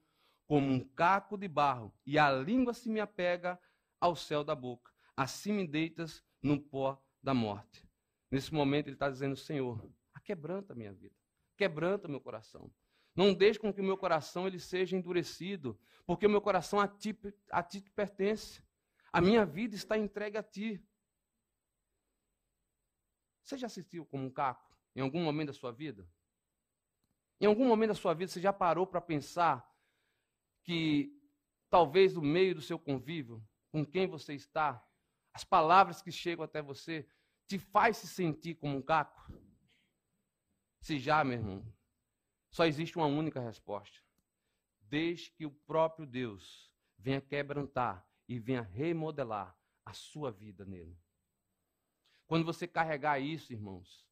como 0.47 0.67
um 0.67 0.79
caco 0.79 1.37
de 1.37 1.47
barro, 1.47 1.93
e 2.05 2.17
a 2.17 2.31
língua 2.31 2.73
se 2.73 2.89
me 2.89 2.99
apega 2.99 3.59
ao 3.99 4.15
céu 4.15 4.43
da 4.43 4.55
boca. 4.55 4.91
Assim 5.15 5.53
me 5.53 5.67
deitas 5.67 6.23
no 6.41 6.59
pó 6.59 7.01
da 7.21 7.33
morte. 7.33 7.87
Nesse 8.31 8.53
momento 8.53 8.87
ele 8.87 8.95
está 8.95 9.09
dizendo: 9.09 9.35
Senhor, 9.35 9.79
quebranta 10.23 10.73
a 10.73 10.75
minha 10.75 10.93
vida, 10.93 11.15
quebranta 11.57 12.07
meu 12.07 12.21
coração. 12.21 12.71
Não 13.15 13.33
deixe 13.33 13.59
com 13.59 13.73
que 13.73 13.81
o 13.81 13.83
meu 13.83 13.97
coração 13.97 14.47
ele 14.47 14.59
seja 14.59 14.95
endurecido, 14.95 15.79
porque 16.05 16.25
o 16.25 16.29
meu 16.29 16.41
coração 16.41 16.79
a 16.79 16.87
ti, 16.87 17.17
a 17.49 17.61
ti 17.61 17.81
pertence. 17.93 18.63
A 19.11 19.19
minha 19.19 19.45
vida 19.45 19.75
está 19.75 19.97
entregue 19.97 20.37
a 20.37 20.43
ti. 20.43 20.81
Você 23.43 23.57
já 23.57 23.67
assistiu 23.67 24.05
como 24.05 24.25
um 24.25 24.29
caco 24.29 24.73
em 24.95 25.01
algum 25.01 25.21
momento 25.21 25.47
da 25.47 25.53
sua 25.53 25.71
vida? 25.71 26.07
Em 27.39 27.45
algum 27.45 27.67
momento 27.67 27.89
da 27.89 27.95
sua 27.95 28.13
vida 28.13 28.31
você 28.31 28.39
já 28.39 28.53
parou 28.53 28.87
para 28.87 29.01
pensar 29.01 29.67
que 30.63 31.19
talvez 31.69 32.13
no 32.13 32.21
meio 32.21 32.55
do 32.55 32.61
seu 32.61 32.77
convívio, 32.77 33.43
com 33.71 33.85
quem 33.85 34.07
você 34.07 34.33
está, 34.33 34.85
as 35.33 35.43
palavras 35.43 36.01
que 36.01 36.11
chegam 36.11 36.45
até 36.45 36.61
você 36.61 37.07
te 37.47 37.57
faz 37.57 37.97
se 37.97 38.07
sentir 38.07 38.55
como 38.55 38.77
um 38.77 38.81
caco? 38.81 39.33
Se 40.79 40.97
já, 40.97 41.23
meu 41.23 41.37
irmão, 41.37 41.65
só 42.51 42.65
existe 42.65 42.97
uma 42.97 43.07
única 43.07 43.39
resposta. 43.39 43.99
Desde 44.81 45.31
que 45.31 45.45
o 45.45 45.51
próprio 45.51 46.05
Deus 46.05 46.71
venha 46.97 47.21
quebrantar 47.21 48.05
e 48.27 48.39
venha 48.39 48.61
remodelar 48.61 49.57
a 49.85 49.93
sua 49.93 50.31
vida 50.31 50.65
nele. 50.65 50.97
Quando 52.27 52.45
você 52.45 52.67
carregar 52.67 53.19
isso, 53.19 53.51
irmãos, 53.51 54.05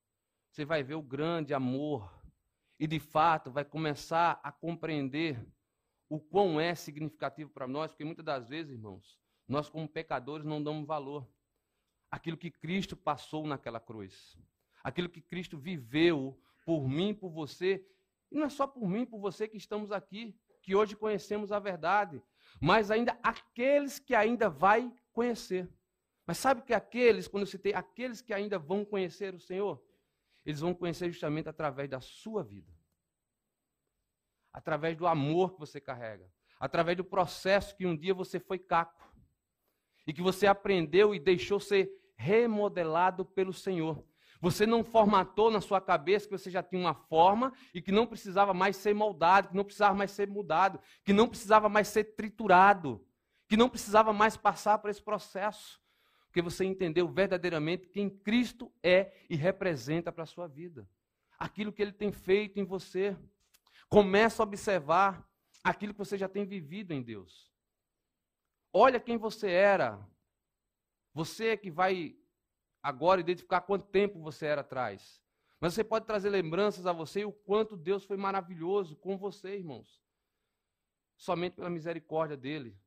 você 0.50 0.66
vai 0.66 0.84
ver 0.84 0.96
o 0.96 1.02
grande 1.02 1.54
amor 1.54 2.12
e 2.80 2.88
de 2.88 3.00
fato 3.00 3.52
vai 3.52 3.64
começar 3.64 4.40
a 4.44 4.52
compreender 4.52 5.46
o 6.10 6.20
quão 6.20 6.60
é 6.60 6.74
significativo 6.74 7.52
para 7.52 7.68
nós, 7.68 7.92
porque 7.92 8.04
muitas 8.04 8.26
das 8.26 8.50
vezes, 8.50 8.72
irmãos, 8.72 9.20
nós 9.48 9.70
como 9.70 9.88
pecadores 9.88 10.46
não 10.46 10.64
damos 10.64 10.88
valor 10.88 11.30
aquilo 12.10 12.38
que 12.38 12.50
Cristo 12.50 12.98
passou 12.98 13.46
naquela 13.46 13.80
cruz, 13.80 14.38
aquilo 14.84 15.10
que 15.10 15.22
Cristo 15.22 15.58
viveu 15.58 16.42
por 16.66 16.88
mim, 16.88 17.14
por 17.14 17.30
você, 17.30 17.86
e 18.32 18.38
não 18.38 18.46
é 18.46 18.50
só 18.50 18.68
por 18.68 18.88
mim, 18.88 19.06
por 19.06 19.20
você 19.20 19.48
que 19.48 19.58
estamos 19.58 19.92
aqui, 19.92 20.38
que 20.62 20.76
hoje 20.76 20.96
conhecemos 20.96 21.52
a 21.52 21.60
verdade, 21.60 22.22
mas 22.62 22.92
ainda 22.92 23.18
aqueles 23.24 24.00
que 24.00 24.14
ainda 24.14 24.50
vai 24.50 24.92
conhecer. 25.12 25.70
Mas 26.26 26.38
sabe 26.38 26.62
que 26.62 26.74
aqueles, 26.74 27.28
quando 27.28 27.42
eu 27.44 27.48
citei 27.48 27.74
aqueles 27.74 28.22
que 28.22 28.34
ainda 28.34 28.60
vão 28.60 28.86
conhecer 28.86 29.34
o 29.34 29.40
Senhor, 29.40 29.84
eles 30.46 30.60
vão 30.60 30.74
conhecer 30.74 31.12
justamente 31.12 31.50
através 31.50 31.90
da 31.90 32.00
sua 32.00 32.44
vida. 32.44 32.72
Através 34.54 34.98
do 34.98 35.08
amor 35.08 35.54
que 35.54 35.60
você 35.60 35.80
carrega, 35.80 36.32
através 36.60 36.98
do 36.98 37.04
processo 37.04 37.76
que 37.76 37.86
um 37.86 37.96
dia 37.96 38.14
você 38.14 38.40
foi 38.40 38.60
caco 38.60 39.12
e 40.06 40.14
que 40.14 40.22
você 40.22 40.48
aprendeu 40.48 41.14
e 41.14 41.20
deixou 41.20 41.60
ser 41.60 41.90
remodelado 42.16 43.26
pelo 43.26 43.54
Senhor. 43.54 44.06
Você 44.42 44.66
não 44.66 44.84
formatou 44.84 45.52
na 45.52 45.60
sua 45.60 45.82
cabeça 45.82 46.26
que 46.26 46.38
você 46.38 46.50
já 46.50 46.64
tinha 46.64 46.82
uma 46.82 46.94
forma 46.94 47.52
e 47.74 47.82
que 47.82 47.92
não 47.92 48.08
precisava 48.08 48.54
mais 48.54 48.78
ser 48.78 48.96
moldado, 48.96 49.50
que 49.50 49.56
não 49.56 49.66
precisava 49.66 49.94
mais 49.96 50.12
ser 50.12 50.30
mudado, 50.30 50.80
que 51.04 51.12
não 51.12 51.28
precisava 51.28 51.68
mais 51.68 51.90
ser 51.90 52.16
triturado, 52.16 53.06
que 53.48 53.58
não 53.58 53.68
precisava 53.68 54.14
mais 54.14 54.38
passar 54.38 54.78
por 54.78 54.90
esse 54.90 55.02
processo. 55.02 55.82
Porque 56.28 56.42
você 56.42 56.64
entendeu 56.64 57.08
verdadeiramente 57.08 57.90
quem 57.90 58.10
Cristo 58.10 58.72
é 58.82 59.12
e 59.30 59.36
representa 59.36 60.12
para 60.12 60.24
a 60.24 60.28
sua 60.28 60.48
vida. 60.48 60.88
Aquilo 61.38 61.74
que 61.74 61.82
ele 61.82 61.92
tem 61.92 62.12
feito 62.12 62.60
em 62.60 62.64
você. 62.64 63.18
Começa 63.90 64.42
a 64.42 64.46
observar 64.46 65.28
aquilo 65.64 65.94
que 65.94 66.00
você 66.00 66.18
já 66.18 66.30
tem 66.30 66.46
vivido 66.46 66.94
em 66.94 67.02
Deus. 67.02 67.52
Olha 68.72 69.00
quem 69.00 69.18
você 69.18 69.50
era. 69.50 70.00
Você 71.14 71.48
é 71.48 71.58
que 71.58 71.72
vai 71.72 72.16
agora 72.82 73.22
identificar 73.22 73.62
quanto 73.62 73.86
tempo 73.86 74.20
você 74.20 74.46
era 74.46 74.62
atrás. 74.62 75.22
Mas 75.60 75.74
você 75.74 75.84
pode 75.84 76.06
trazer 76.06 76.30
lembranças 76.30 76.86
a 76.86 76.94
você 76.94 77.22
e 77.22 77.26
o 77.26 77.32
quanto 77.32 77.76
Deus 77.76 78.06
foi 78.06 78.16
maravilhoso 78.16 78.96
com 78.96 79.18
você, 79.18 79.58
irmãos. 79.58 80.02
Somente 81.18 81.56
pela 81.56 81.70
misericórdia 81.70 82.38
dele 82.38 82.78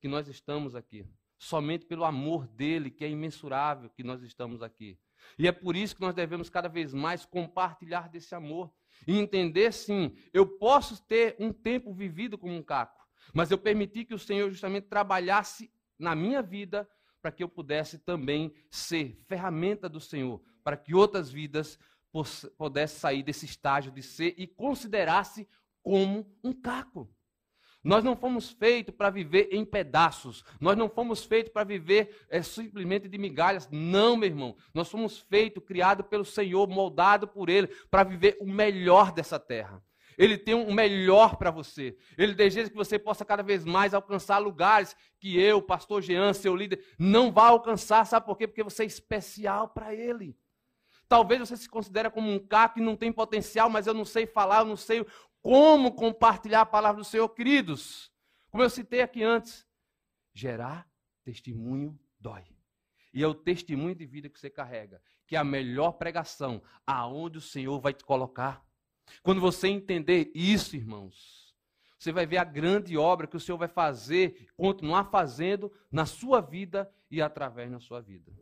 que 0.00 0.06
nós 0.06 0.28
estamos 0.28 0.76
aqui. 0.76 1.04
Somente 1.36 1.84
pelo 1.84 2.04
amor 2.04 2.46
dele, 2.46 2.90
que 2.90 3.04
é 3.04 3.10
imensurável, 3.10 3.90
que 3.90 4.04
nós 4.04 4.22
estamos 4.22 4.62
aqui. 4.62 4.96
E 5.38 5.48
é 5.48 5.52
por 5.52 5.74
isso 5.74 5.96
que 5.96 6.00
nós 6.00 6.14
devemos 6.14 6.48
cada 6.48 6.68
vez 6.68 6.94
mais 6.94 7.24
compartilhar 7.24 8.08
desse 8.08 8.34
amor. 8.34 8.72
E 9.06 9.18
entender, 9.18 9.72
sim, 9.72 10.16
eu 10.32 10.46
posso 10.46 11.04
ter 11.06 11.34
um 11.40 11.52
tempo 11.52 11.92
vivido 11.92 12.38
como 12.38 12.54
um 12.54 12.62
caco, 12.62 13.04
mas 13.34 13.50
eu 13.50 13.58
permiti 13.58 14.04
que 14.04 14.14
o 14.14 14.18
Senhor 14.18 14.48
justamente 14.48 14.86
trabalhasse 14.86 15.72
na 15.98 16.14
minha 16.14 16.40
vida 16.40 16.88
para 17.22 17.30
que 17.30 17.42
eu 17.42 17.48
pudesse 17.48 17.98
também 17.98 18.52
ser 18.68 19.16
ferramenta 19.28 19.88
do 19.88 20.00
Senhor, 20.00 20.42
para 20.64 20.76
que 20.76 20.94
outras 20.94 21.30
vidas 21.30 21.78
pudessem 22.58 22.98
sair 22.98 23.22
desse 23.22 23.46
estágio 23.46 23.92
de 23.92 24.02
ser 24.02 24.34
e 24.36 24.46
considerasse 24.46 25.48
como 25.82 26.26
um 26.42 26.52
caco. 26.52 27.08
Nós 27.84 28.04
não 28.04 28.14
fomos 28.14 28.50
feitos 28.50 28.94
para 28.94 29.10
viver 29.10 29.48
em 29.50 29.64
pedaços. 29.64 30.44
Nós 30.60 30.76
não 30.76 30.88
fomos 30.88 31.24
feitos 31.24 31.52
para 31.52 31.64
viver 31.64 32.24
é, 32.28 32.40
simplesmente 32.40 33.08
de 33.08 33.18
migalhas. 33.18 33.68
Não, 33.72 34.16
meu 34.16 34.28
irmão. 34.28 34.56
Nós 34.72 34.88
fomos 34.88 35.18
feitos, 35.18 35.64
criados 35.64 36.06
pelo 36.06 36.24
Senhor, 36.24 36.68
moldado 36.68 37.26
por 37.26 37.48
Ele, 37.48 37.66
para 37.90 38.04
viver 38.04 38.36
o 38.40 38.46
melhor 38.46 39.12
dessa 39.12 39.38
terra. 39.38 39.82
Ele 40.18 40.36
tem 40.36 40.54
um 40.54 40.72
melhor 40.72 41.36
para 41.36 41.50
você. 41.50 41.96
Ele 42.16 42.34
deseja 42.34 42.68
que 42.68 42.76
você 42.76 42.98
possa 42.98 43.24
cada 43.24 43.42
vez 43.42 43.64
mais 43.64 43.94
alcançar 43.94 44.38
lugares 44.38 44.96
que 45.18 45.38
eu, 45.38 45.62
pastor 45.62 46.02
Jean, 46.02 46.32
seu 46.32 46.54
líder, 46.54 46.84
não 46.98 47.30
vai 47.30 47.48
alcançar. 47.48 48.04
Sabe 48.06 48.26
por 48.26 48.36
quê? 48.36 48.46
Porque 48.46 48.62
você 48.62 48.82
é 48.82 48.86
especial 48.86 49.68
para 49.68 49.94
Ele. 49.94 50.36
Talvez 51.08 51.40
você 51.40 51.56
se 51.56 51.68
considere 51.68 52.10
como 52.10 52.30
um 52.30 52.38
caco 52.38 52.76
que 52.76 52.80
não 52.80 52.96
tem 52.96 53.12
potencial, 53.12 53.68
mas 53.68 53.86
eu 53.86 53.94
não 53.94 54.04
sei 54.04 54.26
falar, 54.26 54.60
eu 54.60 54.66
não 54.66 54.76
sei 54.76 55.04
como 55.42 55.92
compartilhar 55.92 56.62
a 56.62 56.66
palavra 56.66 57.02
do 57.02 57.04
Senhor, 57.04 57.28
queridos. 57.28 58.10
Como 58.50 58.62
eu 58.62 58.70
citei 58.70 59.02
aqui 59.02 59.22
antes, 59.22 59.66
gerar 60.32 60.88
testemunho 61.24 61.98
dói. 62.18 62.44
E 63.12 63.22
é 63.22 63.26
o 63.26 63.34
testemunho 63.34 63.94
de 63.94 64.06
vida 64.06 64.28
que 64.28 64.38
você 64.40 64.48
carrega, 64.48 65.02
que 65.26 65.36
é 65.36 65.38
a 65.38 65.44
melhor 65.44 65.92
pregação, 65.92 66.62
aonde 66.86 67.38
o 67.38 67.42
Senhor 67.42 67.78
vai 67.80 67.92
te 67.92 68.04
colocar. 68.04 68.64
Quando 69.22 69.40
você 69.40 69.68
entender 69.68 70.30
isso, 70.34 70.76
irmãos, 70.76 71.54
você 71.98 72.10
vai 72.10 72.26
ver 72.26 72.38
a 72.38 72.44
grande 72.44 72.96
obra 72.96 73.26
que 73.26 73.36
o 73.36 73.40
Senhor 73.40 73.58
vai 73.58 73.68
fazer, 73.68 74.48
continuar 74.56 75.04
fazendo 75.04 75.72
na 75.90 76.04
sua 76.04 76.40
vida 76.40 76.92
e 77.10 77.22
através 77.22 77.70
da 77.70 77.78
sua 77.78 78.00
vida. 78.00 78.32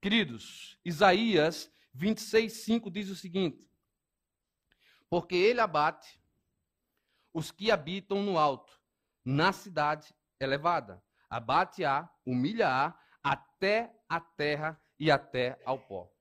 Queridos, 0.00 0.78
Isaías 0.84 1.72
26, 1.94 2.52
5 2.52 2.90
diz 2.90 3.08
o 3.08 3.16
seguinte: 3.16 3.66
Porque 5.08 5.34
ele 5.34 5.60
abate 5.60 6.20
os 7.32 7.50
que 7.50 7.70
habitam 7.70 8.22
no 8.22 8.38
alto, 8.38 8.78
na 9.24 9.52
cidade 9.52 10.14
elevada, 10.38 11.02
abate-a, 11.30 12.08
humilha-a, 12.26 12.94
até 13.22 13.94
a 14.08 14.20
terra 14.20 14.80
e 14.98 15.10
até 15.10 15.60
ao 15.64 15.78
pó. 15.78 16.12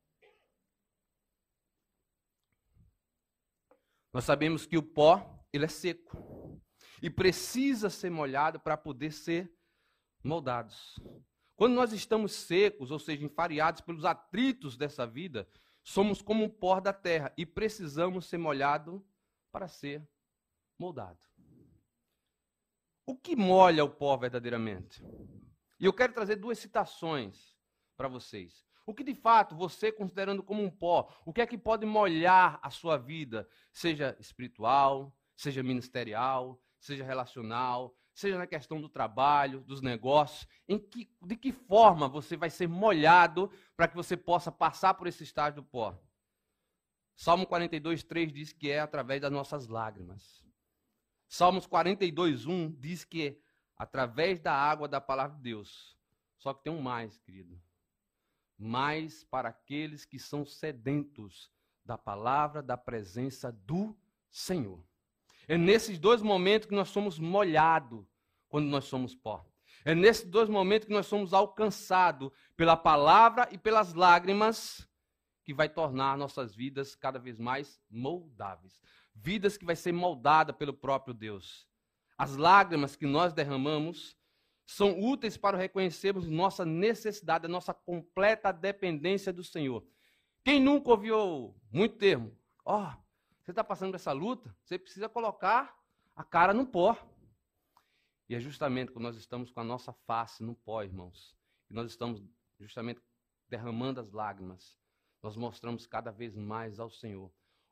Nós 4.17 4.25
sabemos 4.25 4.65
que 4.65 4.75
o 4.75 4.82
pó, 4.82 5.45
ele 5.53 5.65
é 5.65 5.67
seco. 5.67 6.60
E 7.03 7.08
precisa 7.08 7.88
ser 7.88 8.10
molhado 8.10 8.60
para 8.60 8.75
poder 8.75 9.12
ser 9.12 9.56
moldados. 10.23 10.99
Quando 11.56 11.75
nós 11.75 11.93
estamos 11.93 12.32
secos, 12.32 12.89
ou 12.89 12.97
seja, 12.97 13.23
enfariados 13.23 13.80
pelos 13.82 14.06
atritos 14.06 14.75
dessa 14.75 15.06
vida, 15.06 15.47
somos 15.84 16.19
como 16.19 16.45
o 16.45 16.49
pó 16.49 16.80
da 16.80 16.91
terra 16.91 17.32
e 17.38 17.45
precisamos 17.45 18.25
ser 18.25 18.39
molhado 18.39 19.08
para 19.51 19.67
ser 19.67 20.10
moldado. 20.80 21.23
O 23.06 23.15
que 23.15 23.36
molha 23.36 23.86
o 23.86 23.89
pó 23.91 24.17
verdadeiramente? 24.17 24.99
E 25.80 25.86
eu 25.86 25.93
quero 25.93 26.13
trazer 26.13 26.38
duas 26.38 26.58
citações 26.58 27.56
para 27.95 28.08
vocês. 28.08 28.66
O 28.88 28.93
que 28.93 29.04
de 29.04 29.13
fato 29.13 29.54
você, 29.54 29.91
considerando 29.91 30.41
como 30.41 30.63
um 30.63 30.71
pó, 30.71 31.13
o 31.26 31.34
que 31.34 31.41
é 31.41 31.45
que 31.45 31.58
pode 31.58 31.86
molhar 31.86 32.58
a 32.63 32.69
sua 32.69 32.95
vida, 32.95 33.45
seja 33.69 34.15
espiritual, 34.17 35.13
seja 35.36 35.62
ministerial, 35.62 36.58
seja 36.80 37.04
relacional, 37.04 37.93
seja 38.13 38.38
na 38.38 38.47
questão 38.47 38.80
do 38.80 38.88
trabalho, 38.88 39.60
dos 39.60 39.82
negócios, 39.82 40.47
em 40.69 40.80
que, 40.80 41.13
de 41.21 41.36
que 41.36 41.52
forma 41.52 42.08
você 42.08 42.38
vai 42.38 42.50
ser 42.50 42.69
molhado 42.69 43.52
para 43.76 43.89
que 43.89 43.95
você 43.95 44.15
possa 44.15 44.54
passar 44.54 44.93
por 44.93 45.06
esse 45.06 45.21
estágio 45.21 45.62
do 45.62 45.67
pó? 45.67 45.93
Salmo 47.13 47.45
42, 47.45 48.06
3 48.06 48.32
diz 48.32 48.54
que 48.54 48.71
é 48.71 48.80
através 48.80 49.19
das 49.19 49.32
nossas 49.32 49.67
lágrimas. 49.67 50.41
Salmos 51.28 51.67
42, 51.67 52.45
1 52.45 52.71
diz 52.80 53.04
que 53.04 53.28
é 53.28 53.38
através 53.76 54.39
da 54.39 54.54
água 54.54 54.88
da 54.88 55.02
palavra 55.02 55.36
de 55.36 55.43
Deus. 55.43 55.97
Só 56.38 56.54
que 56.54 56.63
tem 56.63 56.71
um 56.71 56.82
mais, 56.82 57.17
querido 57.17 57.66
mas 58.58 59.24
para 59.24 59.50
aqueles 59.50 60.06
que 60.06 60.17
são 60.17 60.46
sedentos 60.46 61.52
da 61.86 61.98
palavra, 61.98 62.62
da 62.62 62.76
presença 62.76 63.52
do 63.52 63.96
Senhor. 64.30 64.84
É 65.48 65.58
nesses 65.58 65.98
dois 65.98 66.22
momentos 66.22 66.67
que 66.67 66.76
nós 66.76 66.89
somos 66.89 67.20
molhados 67.20 68.06
quando 68.50 68.67
nós 68.67 68.86
somos 68.86 69.15
pó. 69.15 69.46
É 69.86 69.96
nesses 69.96 70.26
dois 70.26 70.50
momentos 70.50 70.88
que 70.88 70.93
nós 70.93 71.06
somos 71.06 71.34
alcançados 71.34 72.32
pela 72.58 72.76
palavra 72.76 73.48
e 73.52 73.58
pelas 73.58 73.93
lágrimas 73.93 74.88
que 75.46 75.54
vai 75.54 75.70
tornar 75.70 76.17
nossas 76.17 76.54
vidas 76.54 76.93
cada 76.93 77.17
vez 77.17 77.39
mais 77.39 77.80
moldáveis. 77.89 78.82
Vidas 79.15 79.58
que 79.58 79.63
vai 79.63 79.78
ser 79.78 79.93
moldada 79.93 80.52
pelo 80.52 80.74
próprio 80.74 81.13
Deus. 81.13 81.65
As 82.17 82.36
lágrimas 82.36 82.98
que 82.98 83.06
nós 83.06 83.32
derramamos 83.32 84.17
são 84.67 84.99
úteis 84.99 85.38
para 85.38 85.58
reconhecermos 85.58 86.27
nossa 86.27 86.65
necessidade, 86.65 87.45
a 87.45 87.49
nossa 87.49 87.73
completa 87.73 88.51
dependência 88.51 89.32
do 89.32 89.41
Senhor. 89.41 89.88
Quem 90.43 90.60
nunca 90.60 90.89
ouviu 90.91 91.56
muito 91.71 91.95
termo? 91.95 92.38
Ó, 92.65 92.84
oh, 92.84 92.97
você 93.41 93.51
está 93.51 93.63
passando 93.63 93.91
por 93.91 93.95
essa 93.95 94.12
luta, 94.12 94.53
você 94.62 94.77
precisa 94.77 95.08
colocar 95.08 95.73
a 96.13 96.23
cara 96.23 96.53
no 96.53 96.65
pó. 96.65 96.97
E 98.27 98.36
é 98.36 98.41
justamente 98.41 98.91
quando 98.91 99.03
nós 99.03 99.15
estamos 99.15 99.49
com 99.49 99.62
a 99.62 99.63
nossa 99.63 99.93
face 100.06 100.43
no 100.43 100.53
pó, 100.53 100.84
irmãos, 100.84 101.34
que 101.65 101.73
nós 101.73 101.89
estamos 101.89 102.21
justamente 102.60 103.01
derramando 103.47 104.01
as 104.01 104.12
lágrimas, 104.12 104.77
nós 105.23 105.38
mostramos 105.38 105.88
cada 105.88 106.12
vez 106.12 106.36
mais 106.36 106.77
ao 106.77 106.91
Senhor 106.91 107.32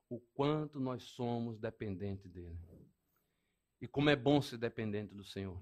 o 0.09 0.17
quanto 0.33 0.79
nós 0.79 1.03
somos 1.03 1.59
dependentes 1.59 2.31
dele. 2.31 2.57
E 3.81 3.87
como 3.87 4.09
é 4.09 4.15
bom 4.15 4.41
ser 4.41 4.57
dependente 4.57 5.13
do 5.13 5.25
Senhor. 5.25 5.61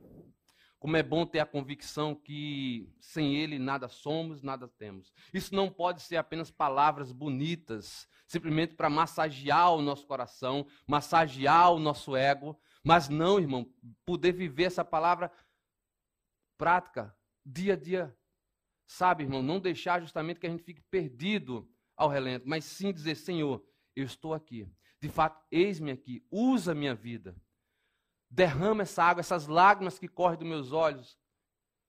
Como 0.83 0.97
é 0.97 1.01
bom 1.01 1.25
ter 1.25 1.39
a 1.39 1.45
convicção 1.45 2.13
que 2.13 2.93
sem 2.99 3.37
Ele 3.37 3.57
nada 3.57 3.87
somos, 3.87 4.43
nada 4.43 4.67
temos. 4.67 5.13
Isso 5.33 5.55
não 5.55 5.71
pode 5.71 6.01
ser 6.01 6.17
apenas 6.17 6.51
palavras 6.51 7.09
bonitas, 7.13 8.05
simplesmente 8.27 8.75
para 8.75 8.89
massagear 8.89 9.71
o 9.71 9.81
nosso 9.81 10.05
coração, 10.05 10.67
massagear 10.85 11.71
o 11.71 11.79
nosso 11.79 12.17
ego, 12.17 12.59
mas 12.83 13.07
não, 13.07 13.39
irmão, 13.39 13.65
poder 14.05 14.33
viver 14.33 14.65
essa 14.65 14.83
palavra 14.83 15.31
prática, 16.57 17.15
dia 17.45 17.75
a 17.75 17.77
dia. 17.77 18.17
Sabe, 18.85 19.23
irmão, 19.23 19.41
não 19.41 19.61
deixar 19.61 20.01
justamente 20.01 20.37
que 20.37 20.47
a 20.47 20.49
gente 20.49 20.63
fique 20.63 20.81
perdido 20.91 21.65
ao 21.95 22.09
relento, 22.09 22.45
mas 22.45 22.65
sim 22.65 22.91
dizer: 22.91 23.15
Senhor, 23.15 23.65
eu 23.95 24.03
estou 24.03 24.33
aqui. 24.33 24.69
De 25.01 25.07
fato, 25.07 25.41
eis-me 25.49 25.91
aqui, 25.91 26.27
usa 26.29 26.73
a 26.73 26.75
minha 26.75 26.93
vida 26.93 27.41
derrama 28.33 28.81
essa 28.81 29.03
água, 29.03 29.21
essas 29.21 29.47
lágrimas 29.47 29.99
que 29.99 30.07
correm 30.07 30.39
dos 30.39 30.47
meus 30.47 30.71
olhos, 30.71 31.17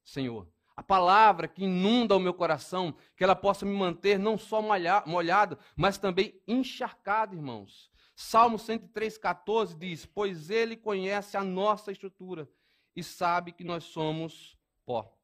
Senhor. 0.04 0.46
A 0.76 0.82
palavra 0.82 1.48
que 1.48 1.64
inunda 1.64 2.16
o 2.16 2.20
meu 2.20 2.34
coração, 2.34 2.94
que 3.16 3.24
ela 3.24 3.34
possa 3.34 3.64
me 3.64 3.74
manter 3.74 4.18
não 4.18 4.36
só 4.36 4.60
molhado, 4.60 5.58
mas 5.74 5.96
também 5.96 6.38
encharcado, 6.46 7.34
irmãos. 7.34 7.90
Salmo 8.14 8.58
103,14 8.58 9.78
diz: 9.78 10.04
Pois 10.04 10.50
ele 10.50 10.76
conhece 10.76 11.36
a 11.36 11.42
nossa 11.42 11.90
estrutura 11.90 12.48
e 12.94 13.02
sabe 13.02 13.52
que 13.52 13.64
nós 13.64 13.84
somos 13.84 14.58
pó. 14.84 15.16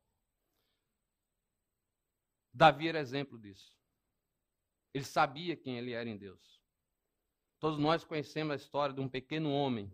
Davi 2.53 2.89
era 2.89 2.99
exemplo 2.99 3.39
disso. 3.39 3.77
Ele 4.95 5.05
sabia 5.05 5.57
quem 5.57 5.77
ele 5.77 5.93
era 5.93 6.09
em 6.09 6.17
Deus. 6.17 6.61
Todos 7.59 7.79
nós 7.79 8.05
conhecemos 8.05 8.53
a 8.53 8.57
história 8.57 8.95
de 8.95 9.01
um 9.01 9.09
pequeno 9.09 9.53
homem 9.53 9.93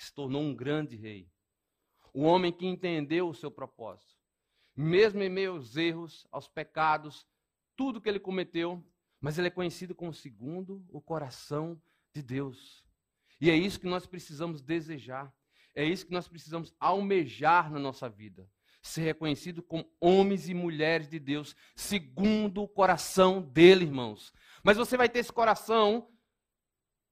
que 0.00 0.06
se 0.06 0.14
tornou 0.14 0.40
um 0.40 0.54
grande 0.54 0.96
rei. 0.96 1.30
O 2.14 2.22
homem 2.22 2.50
que 2.50 2.64
entendeu 2.64 3.28
o 3.28 3.34
seu 3.34 3.50
propósito. 3.50 4.18
Mesmo 4.74 5.22
em 5.22 5.28
meio 5.28 5.52
aos 5.52 5.76
erros, 5.76 6.26
aos 6.32 6.48
pecados, 6.48 7.26
tudo 7.76 8.00
que 8.00 8.08
ele 8.08 8.18
cometeu, 8.18 8.82
mas 9.20 9.36
ele 9.36 9.48
é 9.48 9.50
conhecido 9.50 9.94
como 9.94 10.14
segundo 10.14 10.82
o 10.88 11.02
coração 11.02 11.78
de 12.14 12.22
Deus. 12.22 12.82
E 13.38 13.50
é 13.50 13.54
isso 13.54 13.78
que 13.78 13.86
nós 13.86 14.06
precisamos 14.06 14.62
desejar. 14.62 15.30
É 15.74 15.84
isso 15.84 16.06
que 16.06 16.12
nós 16.12 16.26
precisamos 16.26 16.74
almejar 16.80 17.70
na 17.70 17.78
nossa 17.78 18.08
vida. 18.08 18.50
Ser 18.80 19.02
reconhecido 19.02 19.62
como 19.62 19.86
homens 20.00 20.48
e 20.48 20.54
mulheres 20.54 21.10
de 21.10 21.18
Deus, 21.18 21.54
segundo 21.76 22.62
o 22.62 22.68
coração 22.68 23.42
dele, 23.42 23.84
irmãos. 23.84 24.32
Mas 24.64 24.78
você 24.78 24.96
vai 24.96 25.10
ter 25.10 25.18
esse 25.18 25.32
coração, 25.32 26.10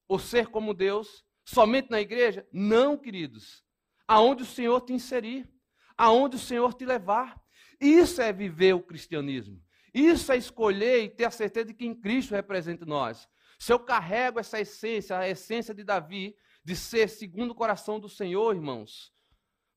ou 0.07 0.17
ser 0.17 0.47
como 0.47 0.73
Deus, 0.73 1.23
Somente 1.51 1.89
na 1.89 1.99
igreja? 1.99 2.47
Não, 2.53 2.95
queridos. 2.95 3.65
Aonde 4.07 4.43
o 4.43 4.45
Senhor 4.45 4.81
te 4.81 4.93
inserir, 4.93 5.51
aonde 5.97 6.35
o 6.35 6.39
Senhor 6.39 6.75
te 6.75 6.85
levar. 6.85 7.41
Isso 7.81 8.21
é 8.21 8.31
viver 8.31 8.75
o 8.75 8.83
cristianismo. 8.83 9.59
Isso 9.91 10.31
é 10.31 10.37
escolher 10.37 11.03
e 11.03 11.09
ter 11.09 11.25
a 11.25 11.31
certeza 11.31 11.65
de 11.65 11.73
que 11.73 11.87
em 11.87 11.99
Cristo 11.99 12.35
representa 12.35 12.85
nós. 12.85 13.27
Se 13.57 13.73
eu 13.73 13.79
carrego 13.79 14.39
essa 14.39 14.61
essência, 14.61 15.17
a 15.17 15.27
essência 15.27 15.73
de 15.73 15.83
Davi, 15.83 16.35
de 16.63 16.75
ser 16.75 17.09
segundo 17.09 17.49
o 17.49 17.55
coração 17.55 17.99
do 17.99 18.07
Senhor, 18.07 18.55
irmãos, 18.55 19.11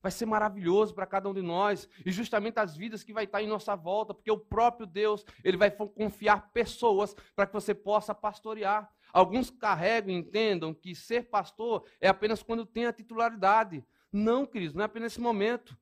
vai 0.03 0.11
ser 0.11 0.25
maravilhoso 0.25 0.93
para 0.93 1.07
cada 1.07 1.29
um 1.29 1.33
de 1.33 1.41
nós 1.41 1.87
e 2.05 2.11
justamente 2.11 2.59
as 2.59 2.75
vidas 2.75 3.03
que 3.03 3.13
vai 3.13 3.23
estar 3.23 3.41
em 3.41 3.47
nossa 3.47 3.73
volta, 3.73 4.13
porque 4.13 4.29
o 4.29 4.37
próprio 4.37 4.85
Deus, 4.85 5.25
ele 5.45 5.55
vai 5.55 5.71
confiar 5.71 6.51
pessoas 6.51 7.15
para 7.33 7.47
que 7.47 7.53
você 7.53 7.73
possa 7.73 8.13
pastorear. 8.13 8.93
Alguns 9.13 9.49
carregam 9.49 10.13
e 10.13 10.17
entendam 10.17 10.73
que 10.73 10.93
ser 10.93 11.29
pastor 11.29 11.85
é 12.01 12.09
apenas 12.09 12.43
quando 12.43 12.65
tem 12.65 12.85
a 12.85 12.91
titularidade. 12.91 13.85
Não, 14.11 14.45
queridos, 14.45 14.75
não 14.75 14.81
é 14.81 14.85
apenas 14.85 15.13
nesse 15.13 15.21
momento. 15.21 15.77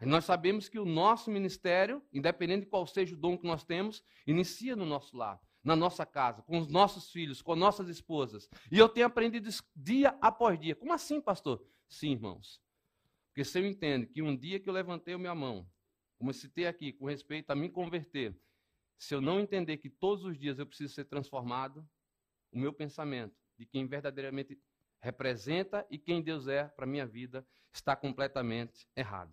Nós 0.00 0.24
sabemos 0.24 0.68
que 0.68 0.78
o 0.78 0.84
nosso 0.84 1.30
ministério, 1.30 2.00
independente 2.12 2.60
de 2.60 2.70
qual 2.70 2.86
seja 2.86 3.14
o 3.14 3.18
dom 3.18 3.36
que 3.36 3.46
nós 3.46 3.64
temos, 3.64 4.02
inicia 4.26 4.76
no 4.76 4.86
nosso 4.86 5.16
lar, 5.16 5.40
na 5.62 5.74
nossa 5.74 6.06
casa, 6.06 6.40
com 6.42 6.58
os 6.58 6.68
nossos 6.68 7.10
filhos, 7.10 7.42
com 7.42 7.56
nossas 7.56 7.88
esposas. 7.88 8.48
E 8.70 8.78
eu 8.78 8.88
tenho 8.88 9.06
aprendido 9.06 9.48
isso 9.48 9.64
dia 9.74 10.16
após 10.20 10.58
dia. 10.58 10.76
Como 10.76 10.92
assim, 10.92 11.20
pastor? 11.20 11.62
Sim, 11.88 12.12
irmãos. 12.12 12.60
Porque 13.40 13.50
se 13.52 13.58
eu 13.58 13.66
entendo 13.66 14.06
que 14.06 14.20
um 14.20 14.36
dia 14.36 14.60
que 14.60 14.68
eu 14.68 14.74
levantei 14.74 15.14
a 15.14 15.18
minha 15.18 15.34
mão, 15.34 15.66
como 16.18 16.28
eu 16.28 16.34
citei 16.34 16.66
aqui, 16.66 16.92
com 16.92 17.06
respeito 17.06 17.50
a 17.50 17.56
me 17.56 17.70
converter, 17.70 18.38
se 18.98 19.14
eu 19.14 19.20
não 19.22 19.40
entender 19.40 19.78
que 19.78 19.88
todos 19.88 20.26
os 20.26 20.38
dias 20.38 20.58
eu 20.58 20.66
preciso 20.66 20.92
ser 20.92 21.06
transformado, 21.06 21.88
o 22.52 22.58
meu 22.58 22.70
pensamento 22.70 23.34
de 23.56 23.64
quem 23.64 23.86
verdadeiramente 23.86 24.60
representa 25.00 25.86
e 25.90 25.96
quem 25.96 26.20
Deus 26.20 26.48
é 26.48 26.64
para 26.64 26.84
minha 26.84 27.06
vida 27.06 27.42
está 27.72 27.96
completamente 27.96 28.86
errado. 28.94 29.32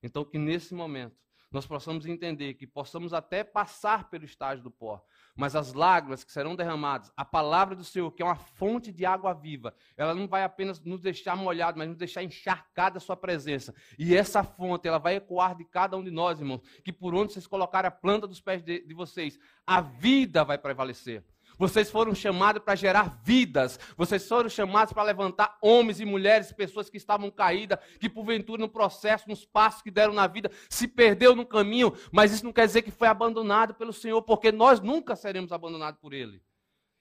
Então, 0.00 0.24
que 0.24 0.38
nesse 0.38 0.72
momento 0.72 1.18
nós 1.50 1.66
possamos 1.66 2.06
entender 2.06 2.54
que 2.54 2.66
possamos 2.66 3.12
até 3.12 3.42
passar 3.42 4.08
pelo 4.08 4.24
estágio 4.24 4.62
do 4.62 4.70
pó, 4.70 5.04
mas 5.34 5.56
as 5.56 5.72
lágrimas 5.72 6.22
que 6.22 6.30
serão 6.30 6.54
derramadas, 6.54 7.12
a 7.16 7.24
palavra 7.24 7.74
do 7.74 7.82
Senhor, 7.82 8.10
que 8.12 8.22
é 8.22 8.24
uma 8.24 8.36
fonte 8.36 8.92
de 8.92 9.04
água 9.04 9.32
viva, 9.32 9.74
ela 9.96 10.14
não 10.14 10.28
vai 10.28 10.44
apenas 10.44 10.80
nos 10.80 11.00
deixar 11.00 11.36
molhados, 11.36 11.78
mas 11.78 11.88
nos 11.88 11.96
deixar 11.96 12.22
encharcada 12.22 12.98
a 12.98 13.00
sua 13.00 13.16
presença. 13.16 13.74
E 13.98 14.14
essa 14.14 14.44
fonte, 14.44 14.86
ela 14.86 14.98
vai 14.98 15.16
ecoar 15.16 15.56
de 15.56 15.64
cada 15.64 15.96
um 15.96 16.04
de 16.04 16.10
nós, 16.10 16.38
irmãos, 16.38 16.62
que 16.84 16.92
por 16.92 17.14
onde 17.14 17.32
vocês 17.32 17.46
colocarem 17.46 17.88
a 17.88 17.92
planta 17.92 18.26
dos 18.26 18.40
pés 18.40 18.62
de, 18.62 18.86
de 18.86 18.94
vocês, 18.94 19.38
a 19.66 19.80
vida 19.80 20.44
vai 20.44 20.58
prevalecer. 20.58 21.24
Vocês 21.60 21.90
foram 21.90 22.14
chamados 22.14 22.62
para 22.62 22.74
gerar 22.74 23.20
vidas. 23.22 23.78
Vocês 23.94 24.26
foram 24.26 24.48
chamados 24.48 24.94
para 24.94 25.02
levantar 25.02 25.58
homens 25.60 26.00
e 26.00 26.06
mulheres, 26.06 26.50
pessoas 26.54 26.88
que 26.88 26.96
estavam 26.96 27.30
caídas, 27.30 27.78
que 27.98 28.08
porventura 28.08 28.62
no 28.62 28.68
processo, 28.68 29.28
nos 29.28 29.44
passos 29.44 29.82
que 29.82 29.90
deram 29.90 30.14
na 30.14 30.26
vida, 30.26 30.50
se 30.70 30.88
perdeu 30.88 31.36
no 31.36 31.44
caminho. 31.44 31.92
Mas 32.10 32.32
isso 32.32 32.46
não 32.46 32.52
quer 32.52 32.64
dizer 32.64 32.80
que 32.80 32.90
foi 32.90 33.08
abandonado 33.08 33.74
pelo 33.74 33.92
Senhor, 33.92 34.22
porque 34.22 34.50
nós 34.50 34.80
nunca 34.80 35.14
seremos 35.14 35.52
abandonados 35.52 36.00
por 36.00 36.14
Ele. 36.14 36.42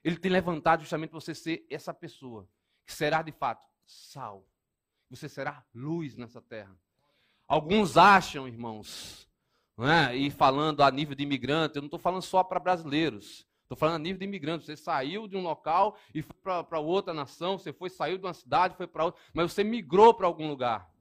Ele 0.03 0.17
tem 0.17 0.29
levantado 0.29 0.81
justamente 0.81 1.11
você 1.11 1.33
ser 1.33 1.65
essa 1.69 1.93
pessoa 1.93 2.45
que 2.85 2.91
será 2.91 3.21
de 3.21 3.31
fato 3.31 3.65
sal. 3.85 4.45
Você 5.09 5.29
será 5.29 5.63
luz 5.73 6.17
nessa 6.17 6.41
terra. 6.41 6.75
Alguns 7.47 7.95
acham, 7.95 8.45
irmãos, 8.45 9.25
é? 9.79 10.13
e 10.17 10.29
falando 10.29 10.83
a 10.83 10.91
nível 10.91 11.15
de 11.15 11.23
imigrante, 11.23 11.77
eu 11.77 11.81
não 11.81 11.87
estou 11.87 11.99
falando 11.99 12.23
só 12.23 12.43
para 12.43 12.59
brasileiros. 12.59 13.47
Estou 13.69 13.77
falando 13.77 13.97
a 13.97 13.99
nível 13.99 14.17
de 14.17 14.25
imigrante. 14.25 14.65
Você 14.65 14.75
saiu 14.75 15.27
de 15.27 15.37
um 15.37 15.43
local 15.43 15.95
e 16.11 16.23
foi 16.23 16.63
para 16.63 16.79
outra 16.79 17.13
nação, 17.13 17.55
você 17.55 17.71
foi, 17.71 17.91
saiu 17.91 18.17
de 18.17 18.25
uma 18.25 18.33
cidade, 18.33 18.75
foi 18.75 18.87
para 18.87 19.05
outra, 19.05 19.21
mas 19.31 19.53
você 19.53 19.63
migrou 19.63 20.11
para 20.11 20.25
algum 20.25 20.47
lugar. 20.47 20.91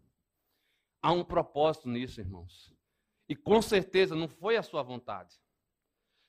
Há 1.01 1.11
um 1.11 1.25
propósito 1.25 1.89
nisso, 1.89 2.21
irmãos. 2.21 2.77
E 3.27 3.35
com 3.35 3.63
certeza 3.63 4.15
não 4.15 4.29
foi 4.29 4.59
a 4.59 4.63
sua 4.63 4.83
vontade. 4.83 5.35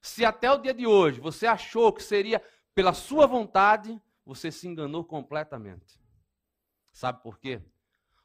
Se 0.01 0.23
até 0.23 0.49
o 0.49 0.57
dia 0.57 0.73
de 0.73 0.87
hoje 0.87 1.19
você 1.19 1.45
achou 1.45 1.91
que 1.91 2.01
seria 2.01 2.41
pela 2.73 2.93
sua 2.93 3.27
vontade, 3.27 4.01
você 4.23 4.49
se 4.49 4.65
enganou 4.65 5.03
completamente. 5.03 6.01
Sabe 6.93 7.21
por 7.21 7.37
quê? 7.37 7.61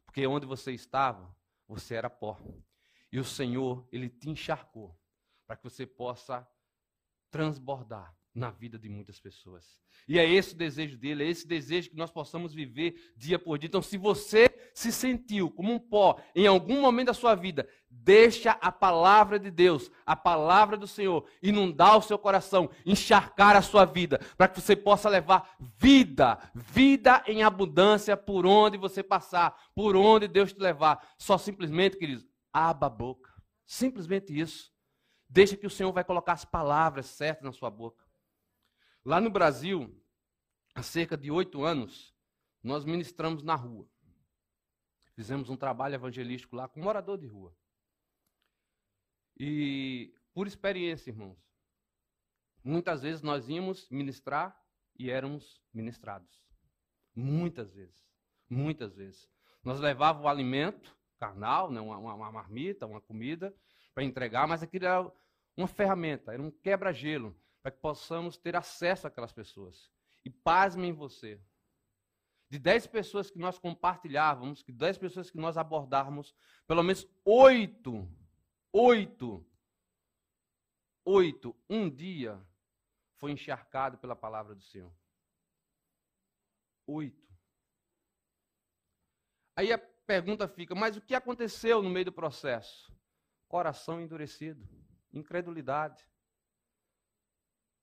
Porque 0.05 0.25
onde 0.25 0.47
você 0.47 0.71
estava, 0.71 1.35
você 1.67 1.97
era 1.97 2.09
pó. 2.09 2.39
E 3.11 3.19
o 3.19 3.25
Senhor, 3.25 3.89
ele 3.91 4.09
te 4.09 4.31
encharcou 4.31 4.97
para 5.49 5.57
que 5.57 5.65
você 5.65 5.85
possa 5.85 6.49
transbordar 7.35 8.15
na 8.33 8.49
vida 8.49 8.79
de 8.79 8.89
muitas 8.89 9.19
pessoas. 9.19 9.77
E 10.07 10.21
é 10.21 10.29
esse 10.29 10.55
o 10.55 10.57
desejo 10.57 10.97
dele, 10.97 11.25
é 11.25 11.29
esse 11.29 11.49
desejo 11.49 11.91
que 11.91 11.97
nós 11.97 12.13
possamos 12.13 12.55
viver 12.55 13.13
dia 13.17 13.41
por 13.41 13.59
dia. 13.59 13.67
Então, 13.67 13.83
se 13.83 13.99
você 13.99 14.49
se 14.73 14.93
sentiu 14.93 15.51
como 15.51 15.73
um 15.73 15.79
pó 15.81 16.21
em 16.33 16.47
algum 16.47 16.81
momento 16.81 17.09
da 17.09 17.15
sua 17.15 17.35
vida, 17.35 17.69
deixa 17.91 18.53
a 18.53 18.71
palavra 18.71 19.37
de 19.37 19.51
Deus, 19.51 19.91
a 20.07 20.15
palavra 20.15 20.77
do 20.77 20.87
Senhor, 20.87 21.29
inundar 21.43 21.99
o 21.99 22.03
seu 22.03 22.17
coração, 22.17 22.71
encharcar 22.87 23.57
a 23.57 23.63
sua 23.63 23.85
vida, 23.85 24.21
para 24.37 24.47
que 24.47 24.61
você 24.61 24.77
possa 24.77 25.09
levar 25.09 25.57
vida, 25.59 26.39
vida 26.55 27.21
em 27.27 27.43
abundância 27.43 28.17
por 28.17 28.47
onde 28.47 28.79
você 28.79 29.03
passar, 29.03 29.57
por 29.75 29.97
onde 29.97 30.29
Deus 30.29 30.53
te 30.53 30.61
levar. 30.61 31.05
Só 31.19 31.37
simplesmente, 31.37 31.97
queridos, 31.97 32.25
aba 32.53 32.87
a 32.87 32.91
boca. 32.91 33.33
Simplesmente 33.67 34.39
isso. 34.39 34.74
Deixa 35.35 35.57
que 35.57 35.67
o 35.67 35.71
Senhor 35.71 35.93
vai 35.93 36.05
colocar 36.05 36.35
as 36.35 36.45
palavras 36.45 37.07
certas 37.07 37.43
na 37.43 37.51
sua 37.51 37.69
boca. 37.69 38.07
Lá 39.05 39.21
no 39.21 39.29
Brasil, 39.29 40.01
há 40.73 40.81
cerca 40.81 41.17
de 41.17 41.29
oito 41.29 41.65
anos, 41.65 42.15
nós 42.63 42.85
ministramos 42.85 43.43
na 43.43 43.57
rua. 43.57 43.91
Fizemos 45.17 45.51
um 45.51 45.57
trabalho 45.57 45.97
evangelístico 45.97 46.55
lá 46.55 46.69
com 46.69 46.79
um 46.79 46.85
morador 46.85 47.19
de 47.19 47.27
rua. 47.27 47.53
E 49.37 50.15
por 50.33 50.47
experiência, 50.47 51.11
irmãos, 51.11 51.37
muitas 52.63 53.03
vezes 53.03 53.21
nós 53.21 53.49
íamos 53.49 53.91
ministrar 53.91 54.57
e 54.97 55.11
éramos 55.11 55.61
ministrados. 55.73 56.45
Muitas 57.13 57.75
vezes. 57.75 58.07
Muitas 58.49 58.95
vezes. 58.95 59.29
Nós 59.65 59.81
levávamos 59.81 60.27
o 60.27 60.29
alimento 60.29 60.97
carnal, 61.19 61.73
né, 61.73 61.81
uma, 61.81 61.99
uma, 61.99 62.31
marmita, 62.31 62.87
uma 62.87 63.01
comida, 63.01 63.53
para 63.93 64.05
entregar, 64.05 64.47
mas 64.47 64.63
aquilo 64.63 64.85
era 64.85 65.13
uma 65.57 65.69
ferramenta, 65.69 66.33
era 66.33 66.43
um 66.43 66.51
quebra-gelo 66.51 67.39
para 67.63 67.71
que 67.71 67.79
possamos 67.79 68.37
ter 68.37 68.57
acesso 68.57 69.07
àquelas 69.07 69.33
pessoas. 69.33 69.91
E 70.25 70.31
pasmem 70.31 70.93
você. 70.93 71.41
De 72.51 72.59
dez 72.59 72.87
pessoas 72.87 73.31
que 73.31 73.39
nós 73.39 73.59
compartilhávamos, 73.59 74.63
que 74.63 74.73
dez 74.73 74.99
pessoas 74.99 75.31
que 75.31 75.39
nós 75.39 75.57
abordávamos, 75.57 76.35
pelo 76.67 76.83
menos 76.83 77.07
oito, 77.25 78.09
oito, 78.73 79.47
oito, 81.05 81.57
um 81.69 81.89
dia 81.89 82.41
foi 83.17 83.33
encharcado 83.33 83.99
pela 83.99 84.15
palavra 84.15 84.55
do 84.55 84.63
Senhor. 84.63 84.95
Oito. 86.87 87.25
Aí 89.57 89.73
a 89.73 89.79
pergunta 89.79 90.47
fica, 90.47 90.75
mas 90.75 90.97
o 90.97 91.01
que 91.01 91.15
aconteceu 91.15 91.83
no 91.83 91.89
meio 91.89 92.07
do 92.07 92.13
processo? 92.13 92.93
Coração 93.49 94.01
endurecido, 94.01 94.69
incredulidade 95.19 96.07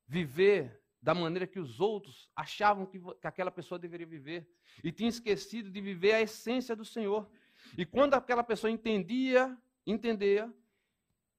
viver 0.08 0.82
da 1.02 1.16
maneira 1.16 1.48
que 1.48 1.60
os 1.60 1.80
outros 1.80 2.30
achavam 2.36 2.86
que, 2.86 3.00
que 3.00 3.26
aquela 3.26 3.50
pessoa 3.50 3.80
deveria 3.80 4.06
viver. 4.06 4.48
E 4.84 4.92
tinha 4.92 5.10
esquecido 5.10 5.72
de 5.72 5.82
viver 5.82 6.14
a 6.14 6.22
essência 6.22 6.76
do 6.76 6.86
Senhor. 6.86 7.32
E 7.78 7.86
quando 7.86 8.14
aquela 8.14 8.44
pessoa 8.44 8.70
entendia, 8.70 9.58
entendia 9.88 10.54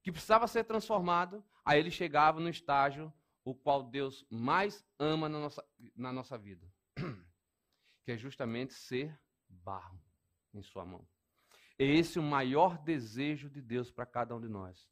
que 0.02 0.10
precisava 0.10 0.48
ser 0.48 0.64
transformado, 0.64 1.44
aí 1.64 1.78
ele 1.78 1.90
chegava 1.90 2.40
no 2.40 2.48
estágio 2.48 3.12
o 3.44 3.54
qual 3.54 3.82
Deus 3.82 4.26
mais 4.30 4.84
ama 4.98 5.28
na 5.28 5.38
nossa, 5.38 5.64
na 5.94 6.12
nossa 6.12 6.38
vida, 6.38 6.66
que 8.04 8.12
é 8.12 8.16
justamente 8.16 8.72
ser 8.72 9.16
barro 9.48 10.00
em 10.54 10.62
sua 10.62 10.84
mão. 10.84 11.06
É 11.78 11.84
esse 11.84 12.18
o 12.18 12.22
maior 12.22 12.78
desejo 12.78 13.50
de 13.50 13.60
Deus 13.60 13.90
para 13.90 14.06
cada 14.06 14.34
um 14.34 14.40
de 14.40 14.48
nós, 14.48 14.88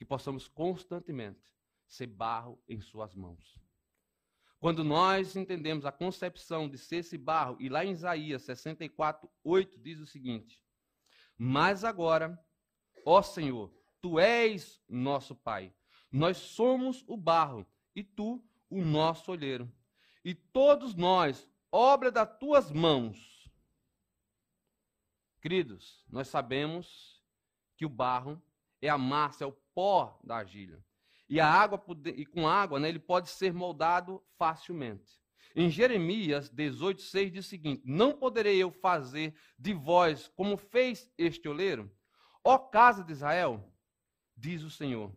que 0.00 0.04
possamos 0.06 0.48
constantemente 0.48 1.54
ser 1.86 2.06
barro 2.06 2.58
em 2.66 2.80
suas 2.80 3.14
mãos. 3.14 3.60
Quando 4.58 4.82
nós 4.82 5.36
entendemos 5.36 5.84
a 5.84 5.92
concepção 5.92 6.70
de 6.70 6.78
ser 6.78 6.96
esse 6.96 7.18
barro, 7.18 7.58
e 7.60 7.68
lá 7.68 7.84
em 7.84 7.92
Isaías 7.92 8.40
64, 8.44 9.30
8 9.44 9.78
diz 9.78 10.00
o 10.00 10.06
seguinte: 10.06 10.64
Mas 11.36 11.84
agora, 11.84 12.42
ó 13.04 13.20
Senhor, 13.20 13.70
tu 14.00 14.18
és 14.18 14.82
nosso 14.88 15.34
Pai, 15.34 15.70
nós 16.10 16.38
somos 16.38 17.04
o 17.06 17.14
barro, 17.14 17.66
e 17.94 18.02
tu 18.02 18.42
o 18.70 18.82
nosso 18.82 19.30
olheiro, 19.30 19.70
e 20.24 20.34
todos 20.34 20.94
nós, 20.94 21.46
obra 21.70 22.10
das 22.10 22.38
tuas 22.38 22.70
mãos. 22.70 23.50
Queridos, 25.42 26.02
nós 26.08 26.26
sabemos 26.28 27.22
que 27.76 27.84
o 27.84 27.90
barro 27.90 28.42
é 28.80 28.88
a 28.88 28.96
massa, 28.96 29.44
é 29.44 29.46
o 29.46 29.59
pó 29.74 30.18
da 30.24 30.36
argila. 30.36 30.82
E 31.28 31.38
a 31.38 31.46
água 31.46 31.80
e 32.06 32.26
com 32.26 32.48
água, 32.48 32.80
né, 32.80 32.88
ele 32.88 32.98
pode 32.98 33.28
ser 33.28 33.52
moldado 33.52 34.22
facilmente. 34.36 35.20
Em 35.54 35.68
Jeremias 35.68 36.48
18:6 36.50 37.30
diz 37.30 37.46
o 37.46 37.48
seguinte: 37.48 37.82
Não 37.84 38.12
poderei 38.12 38.56
eu 38.58 38.70
fazer 38.70 39.34
de 39.58 39.72
vós 39.72 40.28
como 40.28 40.56
fez 40.56 41.10
este 41.18 41.48
oleiro? 41.48 41.90
Ó 42.44 42.58
casa 42.58 43.04
de 43.04 43.12
Israel, 43.12 43.72
diz 44.36 44.62
o 44.62 44.70
Senhor: 44.70 45.14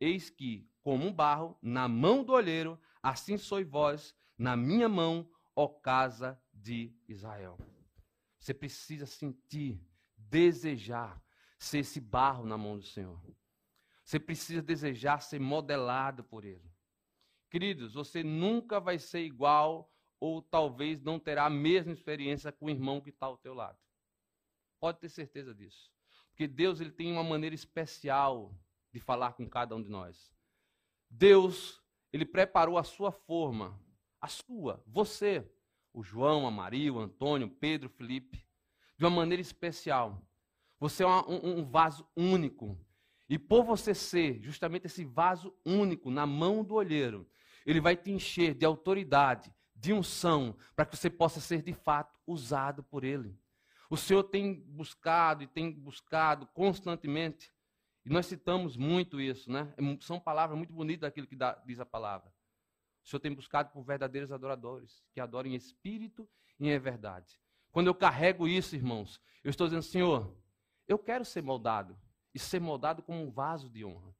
Eis 0.00 0.30
que, 0.30 0.68
como 0.82 1.06
um 1.06 1.12
barro 1.12 1.58
na 1.62 1.88
mão 1.88 2.22
do 2.22 2.32
olheiro, 2.32 2.78
assim 3.02 3.36
sois 3.36 3.66
vós 3.66 4.14
na 4.36 4.56
minha 4.56 4.88
mão, 4.88 5.28
ó 5.54 5.68
casa 5.68 6.40
de 6.52 6.94
Israel. 7.08 7.58
Você 8.38 8.52
precisa 8.52 9.06
sentir, 9.06 9.80
desejar 10.16 11.22
ser 11.58 11.78
esse 11.78 12.00
barro 12.00 12.44
na 12.44 12.58
mão 12.58 12.78
do 12.78 12.84
Senhor. 12.84 13.20
Você 14.04 14.20
precisa 14.20 14.60
desejar 14.60 15.20
ser 15.20 15.40
modelado 15.40 16.22
por 16.22 16.44
Ele. 16.44 16.70
Queridos, 17.50 17.94
você 17.94 18.22
nunca 18.22 18.78
vai 18.78 18.98
ser 18.98 19.24
igual 19.24 19.90
ou 20.20 20.42
talvez 20.42 21.00
não 21.00 21.18
terá 21.18 21.46
a 21.46 21.50
mesma 21.50 21.92
experiência 21.92 22.52
com 22.52 22.66
o 22.66 22.70
irmão 22.70 23.00
que 23.00 23.10
está 23.10 23.26
ao 23.26 23.38
teu 23.38 23.54
lado. 23.54 23.78
Pode 24.78 25.00
ter 25.00 25.08
certeza 25.08 25.54
disso. 25.54 25.90
Porque 26.28 26.46
Deus 26.46 26.80
ele 26.80 26.90
tem 26.90 27.12
uma 27.12 27.24
maneira 27.24 27.54
especial 27.54 28.54
de 28.92 29.00
falar 29.00 29.32
com 29.32 29.48
cada 29.48 29.74
um 29.74 29.82
de 29.82 29.88
nós. 29.88 30.32
Deus, 31.08 31.80
ele 32.12 32.26
preparou 32.26 32.76
a 32.76 32.84
sua 32.84 33.12
forma, 33.12 33.80
a 34.20 34.28
sua, 34.28 34.82
você, 34.86 35.48
o 35.92 36.02
João, 36.02 36.46
a 36.46 36.50
Maria, 36.50 36.92
o 36.92 36.98
Antônio, 36.98 37.48
Pedro, 37.48 37.88
Felipe, 37.88 38.44
de 38.96 39.04
uma 39.04 39.10
maneira 39.10 39.40
especial. 39.40 40.26
Você 40.78 41.04
é 41.04 41.06
um, 41.06 41.60
um 41.60 41.64
vaso 41.64 42.06
único 42.16 42.78
e 43.28 43.38
por 43.38 43.64
você 43.64 43.94
ser 43.94 44.40
justamente 44.42 44.86
esse 44.86 45.04
vaso 45.04 45.54
único 45.64 46.10
na 46.10 46.26
mão 46.26 46.62
do 46.62 46.74
olheiro, 46.74 47.28
ele 47.64 47.80
vai 47.80 47.96
te 47.96 48.10
encher 48.10 48.54
de 48.54 48.66
autoridade, 48.66 49.52
de 49.74 49.92
unção, 49.92 50.56
para 50.76 50.84
que 50.84 50.96
você 50.96 51.08
possa 51.08 51.40
ser 51.40 51.62
de 51.62 51.72
fato 51.72 52.18
usado 52.26 52.82
por 52.82 53.04
ele. 53.04 53.38
O 53.88 53.96
Senhor 53.96 54.24
tem 54.24 54.54
buscado 54.54 55.42
e 55.42 55.46
tem 55.46 55.72
buscado 55.72 56.46
constantemente, 56.48 57.52
e 58.04 58.10
nós 58.10 58.26
citamos 58.26 58.76
muito 58.76 59.20
isso, 59.20 59.50
né? 59.50 59.72
É 59.78 59.82
são 60.02 60.20
palavras 60.20 60.58
muito 60.58 60.74
bonitas 60.74 61.02
daquilo 61.02 61.26
que 61.26 61.36
dá, 61.36 61.54
diz 61.66 61.80
a 61.80 61.86
palavra. 61.86 62.30
O 63.02 63.08
Senhor 63.08 63.20
tem 63.20 63.32
buscado 63.32 63.70
por 63.70 63.82
verdadeiros 63.82 64.30
adoradores, 64.30 65.02
que 65.12 65.20
adorem 65.20 65.52
em 65.52 65.56
espírito 65.56 66.28
e 66.60 66.68
em 66.68 66.78
verdade. 66.78 67.38
Quando 67.70 67.86
eu 67.86 67.94
carrego 67.94 68.46
isso, 68.46 68.76
irmãos, 68.76 69.20
eu 69.42 69.50
estou 69.50 69.66
dizendo, 69.66 69.82
Senhor, 69.82 70.36
eu 70.86 70.98
quero 70.98 71.24
ser 71.24 71.42
moldado 71.42 71.98
e 72.34 72.38
ser 72.38 72.60
moldado 72.60 73.02
como 73.02 73.22
um 73.22 73.30
vaso 73.30 73.70
de 73.70 73.84
honra. 73.84 74.14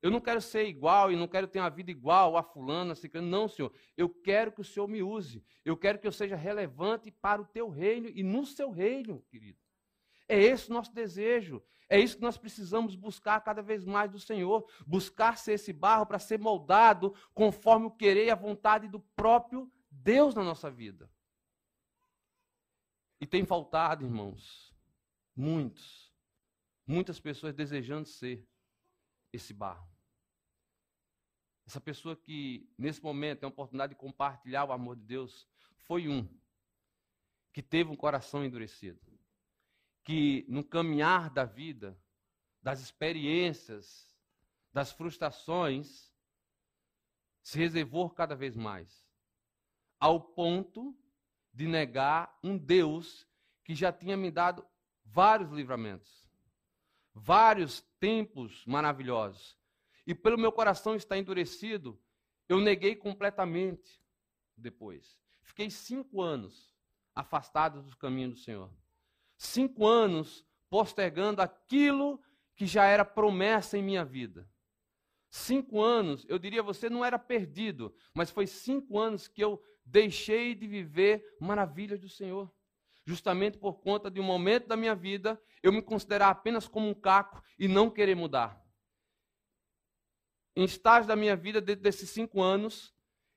Eu 0.00 0.10
não 0.10 0.20
quero 0.20 0.40
ser 0.40 0.66
igual 0.66 1.12
e 1.12 1.16
não 1.16 1.28
quero 1.28 1.46
ter 1.46 1.60
uma 1.60 1.70
vida 1.70 1.90
igual 1.90 2.36
a 2.36 2.42
fulana, 2.42 2.94
ciclana. 2.94 3.26
Não, 3.26 3.46
Senhor. 3.46 3.72
Eu 3.96 4.08
quero 4.08 4.50
que 4.50 4.60
o 4.60 4.64
Senhor 4.64 4.88
me 4.88 5.00
use. 5.00 5.44
Eu 5.64 5.76
quero 5.76 5.98
que 5.98 6.06
eu 6.06 6.10
seja 6.10 6.34
relevante 6.34 7.10
para 7.10 7.40
o 7.40 7.44
teu 7.44 7.68
reino 7.68 8.08
e 8.08 8.22
no 8.22 8.44
seu 8.44 8.72
reino, 8.72 9.22
querido. 9.30 9.58
É 10.28 10.40
esse 10.40 10.70
o 10.70 10.74
nosso 10.74 10.92
desejo. 10.92 11.62
É 11.88 12.00
isso 12.00 12.16
que 12.16 12.22
nós 12.22 12.36
precisamos 12.36 12.96
buscar 12.96 13.40
cada 13.42 13.62
vez 13.62 13.84
mais 13.84 14.10
do 14.10 14.18
Senhor. 14.18 14.68
Buscar 14.84 15.38
ser 15.38 15.52
esse 15.52 15.72
barro 15.72 16.04
para 16.04 16.18
ser 16.18 16.38
moldado 16.38 17.14
conforme 17.32 17.86
o 17.86 17.90
querer 17.90 18.26
e 18.26 18.30
a 18.30 18.34
vontade 18.34 18.88
do 18.88 18.98
próprio 18.98 19.70
Deus 19.88 20.34
na 20.34 20.42
nossa 20.42 20.68
vida. 20.68 21.08
E 23.20 23.26
tem 23.26 23.44
faltado, 23.44 24.04
irmãos, 24.04 24.74
muitos, 25.36 26.01
muitas 26.86 27.20
pessoas 27.20 27.54
desejando 27.54 28.06
ser 28.06 28.46
esse 29.32 29.52
barro. 29.52 29.90
Essa 31.66 31.80
pessoa 31.80 32.16
que, 32.16 32.68
nesse 32.76 33.02
momento, 33.02 33.40
tem 33.40 33.46
a 33.46 33.50
oportunidade 33.50 33.94
de 33.94 33.98
compartilhar 33.98 34.64
o 34.64 34.72
amor 34.72 34.96
de 34.96 35.02
Deus, 35.02 35.48
foi 35.86 36.08
um 36.08 36.28
que 37.52 37.62
teve 37.62 37.90
um 37.90 37.96
coração 37.96 38.44
endurecido. 38.44 39.00
Que 40.02 40.44
no 40.48 40.64
caminhar 40.64 41.30
da 41.30 41.44
vida, 41.44 41.98
das 42.60 42.80
experiências, 42.80 44.12
das 44.72 44.90
frustrações, 44.90 46.12
se 47.42 47.58
reservou 47.58 48.10
cada 48.10 48.34
vez 48.34 48.56
mais, 48.56 49.06
ao 49.98 50.20
ponto 50.20 50.96
de 51.52 51.66
negar 51.66 52.38
um 52.42 52.56
Deus 52.56 53.28
que 53.64 53.74
já 53.74 53.92
tinha 53.92 54.16
me 54.16 54.30
dado 54.30 54.66
vários 55.04 55.50
livramentos, 55.50 56.21
vários 57.14 57.80
tempos 57.98 58.64
maravilhosos. 58.66 59.58
E 60.06 60.14
pelo 60.14 60.38
meu 60.38 60.50
coração 60.50 60.96
estar 60.96 61.16
endurecido, 61.16 62.00
eu 62.48 62.60
neguei 62.60 62.96
completamente 62.96 64.02
depois. 64.56 65.18
Fiquei 65.42 65.70
cinco 65.70 66.20
anos 66.20 66.74
afastado 67.14 67.82
do 67.82 67.96
caminho 67.96 68.30
do 68.30 68.36
Senhor. 68.36 68.70
Cinco 69.36 69.86
anos 69.86 70.44
postergando 70.68 71.42
aquilo 71.42 72.20
que 72.54 72.66
já 72.66 72.84
era 72.86 73.04
promessa 73.04 73.76
em 73.76 73.82
minha 73.82 74.04
vida. 74.04 74.48
Cinco 75.28 75.80
anos, 75.80 76.26
eu 76.28 76.38
diria 76.38 76.62
você 76.62 76.90
não 76.90 77.04
era 77.04 77.18
perdido, 77.18 77.94
mas 78.14 78.30
foi 78.30 78.46
cinco 78.46 78.98
anos 78.98 79.28
que 79.28 79.42
eu 79.42 79.62
deixei 79.84 80.54
de 80.54 80.66
viver 80.66 81.36
maravilhas 81.40 81.98
do 81.98 82.08
Senhor. 82.08 82.52
Justamente 83.04 83.58
por 83.58 83.80
conta 83.80 84.10
de 84.10 84.20
um 84.20 84.24
momento 84.24 84.68
da 84.68 84.76
minha 84.76 84.94
vida, 84.94 85.40
eu 85.62 85.72
me 85.72 85.82
considerar 85.82 86.30
apenas 86.30 86.68
como 86.68 86.88
um 86.88 86.94
caco 86.94 87.42
e 87.58 87.66
não 87.66 87.90
querer 87.90 88.14
mudar. 88.14 88.60
Em 90.54 90.64
estágio 90.64 91.08
da 91.08 91.16
minha 91.16 91.34
vida, 91.34 91.60
dentro 91.60 91.82
desses 91.82 92.10
cinco 92.10 92.42
anos, 92.42 92.94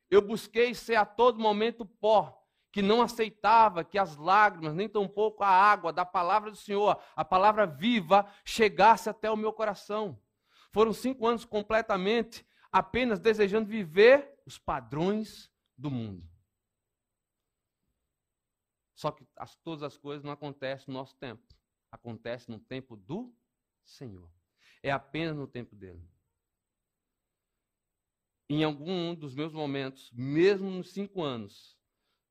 eu 0.09 0.22
busquei 0.22 0.74
ser 0.74 0.95
a 0.95 1.05
todo 1.05 1.39
momento 1.39 1.86
pó, 1.86 2.41
que 2.72 2.82
não 2.82 3.01
aceitava 3.01 3.86
que 3.86 3.97
as 3.97 4.18
lágrimas, 4.18 4.76
nem 4.76 4.89
tampouco 4.89 5.43
a 5.43 5.49
água 5.49 5.93
da 5.93 6.05
palavra 6.05 6.51
do 6.51 6.57
Senhor, 6.57 7.01
a 7.16 7.24
palavra 7.24 7.66
viva, 7.66 8.30
chegasse 8.43 9.09
até 9.09 9.32
o 9.32 9.38
meu 9.38 9.53
coração. 9.53 10.20
Foram 10.74 10.91
cinco 10.91 11.26
anos 11.26 11.45
completamente 11.45 12.45
apenas 12.70 13.18
desejando 13.18 13.70
viver 13.70 14.30
os 14.45 14.57
padrões 14.57 15.49
do 15.78 15.89
mundo. 15.89 16.34
Só 18.95 19.11
que 19.11 19.27
as, 19.35 19.55
todas 19.57 19.83
as 19.83 19.97
coisas 19.97 20.23
não 20.23 20.31
acontecem 20.31 20.85
no 20.87 20.99
nosso 20.99 21.15
tempo. 21.17 21.43
Acontece 21.91 22.49
no 22.49 22.59
tempo 22.59 22.95
do 22.95 23.35
Senhor. 23.83 24.31
É 24.81 24.89
apenas 24.89 25.35
no 25.35 25.47
tempo 25.47 25.75
dele. 25.75 26.01
Em 28.49 28.63
algum 28.63 29.13
dos 29.13 29.35
meus 29.35 29.51
momentos, 29.51 30.11
mesmo 30.13 30.69
nos 30.69 30.91
cinco 30.91 31.21
anos, 31.21 31.77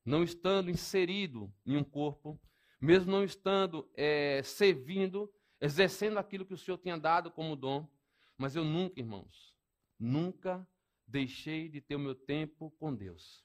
não 0.05 0.23
estando 0.23 0.71
inserido 0.71 1.53
em 1.67 1.77
um 1.77 1.85
corpo, 1.85 2.41
mesmo 2.81 3.11
não 3.11 3.25
estando 3.25 3.91
é, 3.95 4.43
servindo, 4.43 5.33
exercendo 5.61 6.19
aquilo 6.19 6.47
que 6.47 6.55
o 6.55 6.59
Senhor 6.59 6.79
tinha 6.79 6.97
dado 6.97 7.31
como 7.31 7.57
dom, 7.57 7.89
mas 8.37 8.55
eu 8.55 8.65
nunca, 8.65 9.01
irmãos, 9.01 9.57
nunca 9.99 10.67
deixei 11.07 11.69
de 11.69 11.81
ter 11.81 11.97
o 11.97 12.01
meu 12.01 12.15
tempo 12.15 12.71
com 12.79 12.95
Deus. 12.95 13.44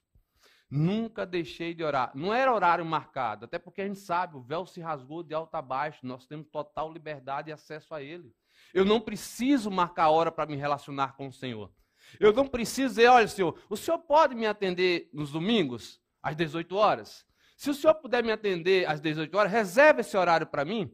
Nunca 0.70 1.26
deixei 1.26 1.74
de 1.74 1.82
orar. 1.82 2.12
Não 2.14 2.32
era 2.32 2.54
horário 2.54 2.84
marcado, 2.84 3.44
até 3.44 3.58
porque 3.58 3.82
a 3.82 3.86
gente 3.86 3.98
sabe, 3.98 4.36
o 4.36 4.40
véu 4.40 4.64
se 4.64 4.80
rasgou 4.80 5.22
de 5.22 5.34
alto 5.34 5.54
a 5.56 5.62
baixo, 5.62 6.06
nós 6.06 6.26
temos 6.26 6.46
total 6.46 6.92
liberdade 6.92 7.50
e 7.50 7.52
acesso 7.52 7.92
a 7.92 8.00
ele. 8.00 8.32
Eu 8.72 8.84
não 8.84 9.00
preciso 9.00 9.70
marcar 9.70 10.10
hora 10.10 10.30
para 10.30 10.46
me 10.46 10.56
relacionar 10.56 11.16
com 11.16 11.26
o 11.26 11.32
Senhor. 11.32 11.72
Eu 12.20 12.32
não 12.32 12.46
preciso 12.46 12.94
dizer, 12.94 13.08
olha, 13.08 13.26
Senhor, 13.26 13.58
o 13.68 13.76
Senhor 13.76 13.98
pode 13.98 14.34
me 14.34 14.46
atender 14.46 15.10
nos 15.12 15.32
domingos, 15.32 16.00
às 16.22 16.36
18 16.36 16.76
horas? 16.76 17.26
Se 17.56 17.68
o 17.68 17.74
Senhor 17.74 17.94
puder 17.94 18.22
me 18.22 18.30
atender 18.30 18.88
às 18.88 19.00
18 19.00 19.36
horas, 19.36 19.52
reserve 19.52 20.00
esse 20.00 20.16
horário 20.16 20.46
para 20.46 20.64
mim. 20.64 20.90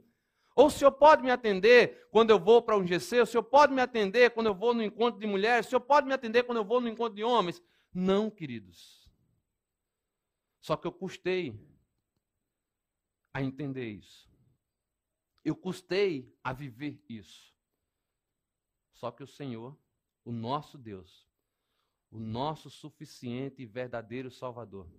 Ou 0.54 0.66
o 0.66 0.70
Senhor 0.70 0.92
pode 0.92 1.22
me 1.22 1.30
atender 1.30 2.08
quando 2.10 2.30
eu 2.30 2.38
vou 2.38 2.62
para 2.62 2.76
um 2.76 2.86
GC, 2.86 3.20
o 3.20 3.26
Senhor 3.26 3.42
pode 3.42 3.74
me 3.74 3.82
atender 3.82 4.30
quando 4.30 4.46
eu 4.46 4.54
vou 4.54 4.72
no 4.72 4.82
encontro 4.82 5.20
de 5.20 5.26
mulheres, 5.26 5.66
o 5.66 5.70
Senhor 5.70 5.80
pode 5.82 6.06
me 6.06 6.14
atender 6.14 6.44
quando 6.44 6.58
eu 6.58 6.64
vou 6.64 6.80
no 6.80 6.88
encontro 6.88 7.14
de 7.14 7.22
homens. 7.22 7.62
Não, 7.92 8.30
queridos. 8.30 9.05
Só 10.66 10.76
que 10.76 10.84
eu 10.84 10.90
custei 10.90 11.56
a 13.32 13.40
entender 13.40 13.88
isso. 13.88 14.28
Eu 15.44 15.54
custei 15.54 16.36
a 16.42 16.52
viver 16.52 17.00
isso. 17.08 17.54
Só 18.92 19.12
que 19.12 19.22
o 19.22 19.28
Senhor, 19.28 19.78
o 20.24 20.32
nosso 20.32 20.76
Deus, 20.76 21.30
o 22.10 22.18
nosso 22.18 22.68
suficiente 22.68 23.62
e 23.62 23.64
verdadeiro 23.64 24.28
Salvador, 24.28 24.90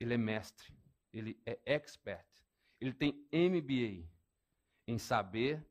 ele 0.00 0.14
é 0.14 0.16
mestre, 0.16 0.74
ele 1.12 1.38
é 1.44 1.60
expert, 1.66 2.26
ele 2.80 2.94
tem 2.94 3.28
MBA 3.30 4.08
em 4.86 4.98
saber 4.98 5.70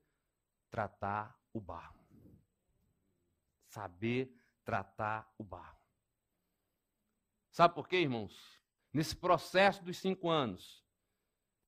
tratar 0.69 1.35
o 1.51 1.59
barro. 1.59 1.97
Saber 3.65 4.31
tratar 4.63 5.33
o 5.39 5.43
barro. 5.43 5.76
Sabe 7.57 7.73
por 7.73 7.87
quê, 7.87 8.01
irmãos? 8.01 8.61
Nesse 8.93 9.15
processo 9.15 9.83
dos 9.83 9.97
cinco 9.97 10.29
anos, 10.29 10.85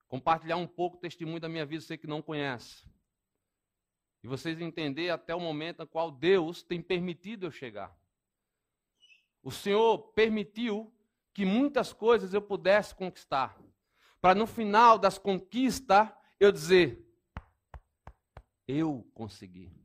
compartilhar 0.07 0.55
um 0.55 0.67
pouco 0.67 0.97
o 0.97 0.99
testemunho 0.99 1.39
da 1.39 1.49
minha 1.49 1.65
vida, 1.65 1.81
você 1.81 1.97
que 1.97 2.05
não 2.05 2.21
conhece. 2.21 2.87
E 4.21 4.27
vocês 4.27 4.61
entenderem 4.61 5.09
até 5.09 5.33
o 5.33 5.39
momento 5.39 5.79
no 5.79 5.87
qual 5.87 6.11
Deus 6.11 6.61
tem 6.61 6.79
permitido 6.79 7.47
eu 7.47 7.51
chegar. 7.51 7.99
O 9.41 9.49
Senhor 9.49 9.97
permitiu 10.13 10.95
que 11.33 11.43
muitas 11.43 11.91
coisas 11.91 12.35
eu 12.35 12.41
pudesse 12.43 12.93
conquistar. 12.93 13.59
Para 14.21 14.35
no 14.35 14.45
final 14.45 14.95
das 14.95 15.17
conquistas 15.17 16.07
eu 16.39 16.51
dizer: 16.51 17.03
eu 18.67 19.09
consegui. 19.15 19.75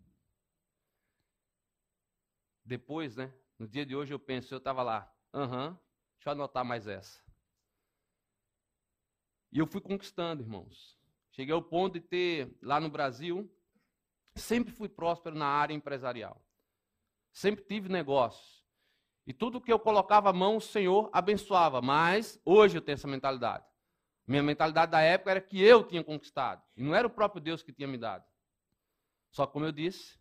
Depois, 2.62 3.16
né? 3.16 3.34
No 3.58 3.66
dia 3.66 3.86
de 3.86 3.96
hoje 3.96 4.12
eu 4.12 4.18
penso, 4.18 4.52
eu 4.52 4.58
estava 4.58 4.82
lá, 4.82 5.10
aham, 5.32 5.68
uhum, 5.70 5.83
Deixa 6.24 6.30
eu 6.30 6.40
anotar 6.40 6.64
mais 6.64 6.86
essa. 6.86 7.22
E 9.52 9.58
eu 9.58 9.66
fui 9.66 9.78
conquistando, 9.78 10.42
irmãos. 10.42 10.98
Cheguei 11.32 11.52
ao 11.52 11.62
ponto 11.62 11.94
de 11.94 12.00
ter, 12.00 12.56
lá 12.62 12.80
no 12.80 12.88
Brasil, 12.88 13.54
sempre 14.34 14.72
fui 14.72 14.88
próspero 14.88 15.36
na 15.36 15.46
área 15.46 15.74
empresarial. 15.74 16.42
Sempre 17.30 17.62
tive 17.66 17.90
negócios. 17.90 18.64
E 19.26 19.34
tudo 19.34 19.60
que 19.60 19.70
eu 19.70 19.78
colocava 19.78 20.30
a 20.30 20.32
mão, 20.32 20.56
o 20.56 20.62
Senhor 20.62 21.10
abençoava. 21.12 21.82
Mas 21.82 22.40
hoje 22.42 22.78
eu 22.78 22.82
tenho 22.82 22.94
essa 22.94 23.06
mentalidade. 23.06 23.66
Minha 24.26 24.42
mentalidade 24.42 24.92
da 24.92 25.02
época 25.02 25.30
era 25.30 25.42
que 25.42 25.60
eu 25.60 25.86
tinha 25.86 26.02
conquistado. 26.02 26.64
E 26.74 26.82
não 26.82 26.94
era 26.94 27.06
o 27.06 27.10
próprio 27.10 27.42
Deus 27.42 27.62
que 27.62 27.70
tinha 27.70 27.86
me 27.86 27.98
dado. 27.98 28.24
Só 29.30 29.46
como 29.46 29.66
eu 29.66 29.72
disse, 29.72 30.18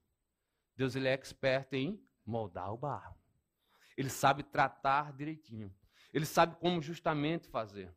Deus 0.76 0.98
ele 0.98 1.08
é 1.08 1.14
expert 1.14 1.72
em 1.72 2.06
moldar 2.26 2.74
o 2.74 2.78
barro. 2.78 3.18
Ele 3.96 4.10
sabe 4.10 4.44
tratar 4.44 5.14
direitinho. 5.14 5.74
Ele 6.14 6.26
sabe 6.26 6.56
como 6.58 6.82
justamente 6.82 7.48
fazer. 7.48 7.94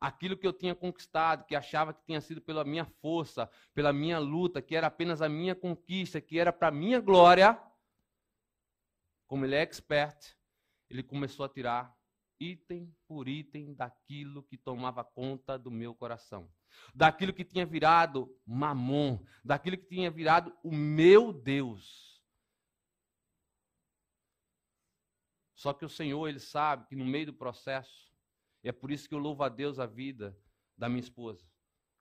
Aquilo 0.00 0.36
que 0.36 0.46
eu 0.46 0.52
tinha 0.52 0.74
conquistado, 0.74 1.44
que 1.44 1.54
achava 1.54 1.92
que 1.92 2.04
tinha 2.06 2.20
sido 2.20 2.40
pela 2.40 2.64
minha 2.64 2.86
força, 2.86 3.50
pela 3.74 3.92
minha 3.92 4.18
luta, 4.18 4.62
que 4.62 4.74
era 4.74 4.86
apenas 4.86 5.20
a 5.20 5.28
minha 5.28 5.54
conquista, 5.54 6.20
que 6.20 6.38
era 6.38 6.52
para 6.52 6.70
minha 6.70 7.00
glória, 7.00 7.60
como 9.26 9.44
ele 9.44 9.54
é 9.54 9.60
expert, 9.60 10.34
ele 10.88 11.02
começou 11.02 11.44
a 11.44 11.48
tirar 11.48 11.94
item 12.40 12.92
por 13.06 13.28
item 13.28 13.74
daquilo 13.74 14.42
que 14.42 14.56
tomava 14.56 15.04
conta 15.04 15.58
do 15.58 15.70
meu 15.70 15.94
coração. 15.94 16.50
Daquilo 16.94 17.34
que 17.34 17.44
tinha 17.44 17.66
virado 17.66 18.34
mamon, 18.46 19.22
daquilo 19.44 19.76
que 19.76 19.86
tinha 19.86 20.10
virado 20.10 20.56
o 20.64 20.74
meu 20.74 21.32
Deus. 21.32 22.09
Só 25.60 25.74
que 25.74 25.84
o 25.84 25.90
Senhor, 25.90 26.26
Ele 26.26 26.38
sabe 26.38 26.86
que 26.86 26.96
no 26.96 27.04
meio 27.04 27.26
do 27.26 27.34
processo, 27.34 28.10
e 28.64 28.68
é 28.70 28.72
por 28.72 28.90
isso 28.90 29.06
que 29.06 29.14
eu 29.14 29.18
louvo 29.18 29.42
a 29.42 29.48
Deus 29.50 29.78
a 29.78 29.84
vida 29.84 30.34
da 30.74 30.88
minha 30.88 31.02
esposa. 31.02 31.46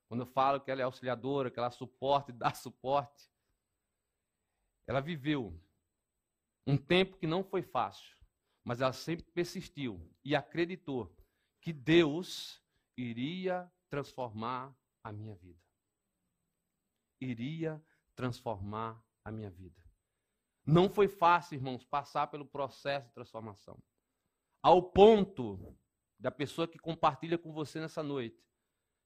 Quando 0.07 0.21
eu 0.21 0.25
falo 0.25 0.61
que 0.61 0.71
ela 0.71 0.79
é 0.79 0.85
auxiliadora, 0.85 1.51
que 1.51 1.59
ela 1.59 1.69
suporta 1.69 2.31
e 2.31 2.33
dá 2.33 2.53
suporte, 2.53 3.29
ela 4.87 5.01
viveu 5.01 5.61
um 6.65 6.77
tempo 6.77 7.17
que 7.17 7.27
não 7.27 7.43
foi 7.43 7.61
fácil, 7.61 8.17
mas 8.63 8.79
ela 8.79 8.93
sempre 8.93 9.29
persistiu 9.33 10.09
e 10.23 10.37
acreditou 10.37 11.13
que 11.59 11.73
Deus 11.73 12.63
iria 12.95 13.69
transformar 13.89 14.73
a 15.03 15.11
minha 15.11 15.35
vida. 15.35 15.61
Iria 17.19 17.85
transformar 18.15 19.05
a 19.21 19.29
minha 19.29 19.51
vida. 19.51 19.88
Não 20.71 20.87
foi 20.87 21.07
fácil, 21.07 21.55
irmãos, 21.55 21.83
passar 21.83 22.27
pelo 22.27 22.45
processo 22.45 23.07
de 23.07 23.13
transformação. 23.13 23.81
Ao 24.61 24.83
ponto 24.83 25.75
da 26.19 26.29
pessoa 26.29 26.67
que 26.67 26.77
compartilha 26.77 27.39
com 27.39 27.51
você 27.51 27.79
nessa 27.79 28.03
noite 28.03 28.39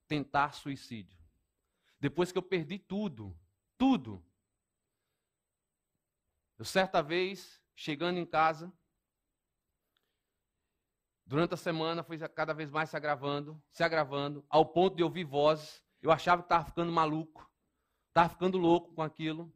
tentar 0.06 0.54
suicídio. 0.54 1.18
Depois 2.02 2.34
que 2.34 2.38
eu 2.38 2.44
perdi 2.44 2.78
tudo, 2.78 3.34
tudo. 3.78 4.22
Eu 6.58 6.66
certa 6.66 7.02
vez, 7.02 7.62
chegando 7.74 8.20
em 8.20 8.26
casa, 8.26 8.72
durante 11.26 11.54
a 11.54 11.58
semana 11.58 12.04
foi 12.04 12.18
cada 12.28 12.54
vez 12.54 12.70
mais 12.70 12.90
se 12.90 12.98
agravando, 12.98 13.64
se 13.72 13.84
agravando, 13.86 14.46
ao 14.50 14.66
ponto 14.66 14.98
de 14.98 15.04
ouvir 15.04 15.24
vozes. 15.24 15.82
Eu 16.02 16.12
achava 16.12 16.42
que 16.42 16.48
estava 16.48 16.66
ficando 16.66 16.92
maluco, 16.92 17.50
estava 18.10 18.28
ficando 18.28 18.58
louco 18.58 18.94
com 18.94 19.02
aquilo. 19.02 19.50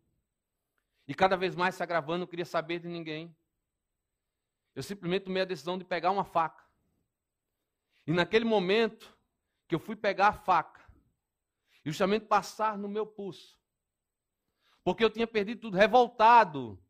E 1.08 1.16
cada 1.16 1.38
vez 1.38 1.56
mais 1.56 1.76
se 1.76 1.82
agravando, 1.82 2.20
não 2.20 2.28
queria 2.28 2.46
saber 2.46 2.80
de 2.80 2.88
ninguém. 2.88 3.36
Eu 4.76 4.84
simplesmente 4.84 5.24
tomei 5.24 5.42
a 5.42 5.46
decisão 5.46 5.78
de 5.78 5.86
pegar 5.86 6.12
uma 6.12 6.26
faca. 6.26 6.64
E 8.06 8.12
naquele 8.12 8.46
momento 8.46 9.18
que 9.68 9.76
eu 9.76 9.80
fui 9.80 9.96
pegar 9.96 10.28
a 10.28 10.34
faca, 10.34 10.86
e 11.84 11.90
justamente 11.90 12.26
passar 12.26 12.78
no 12.78 12.90
meu 12.90 13.06
pulso, 13.06 13.58
porque 14.84 15.04
eu 15.04 15.10
tinha 15.10 15.28
perdido 15.28 15.62
tudo, 15.62 15.78
revoltado. 15.78 16.82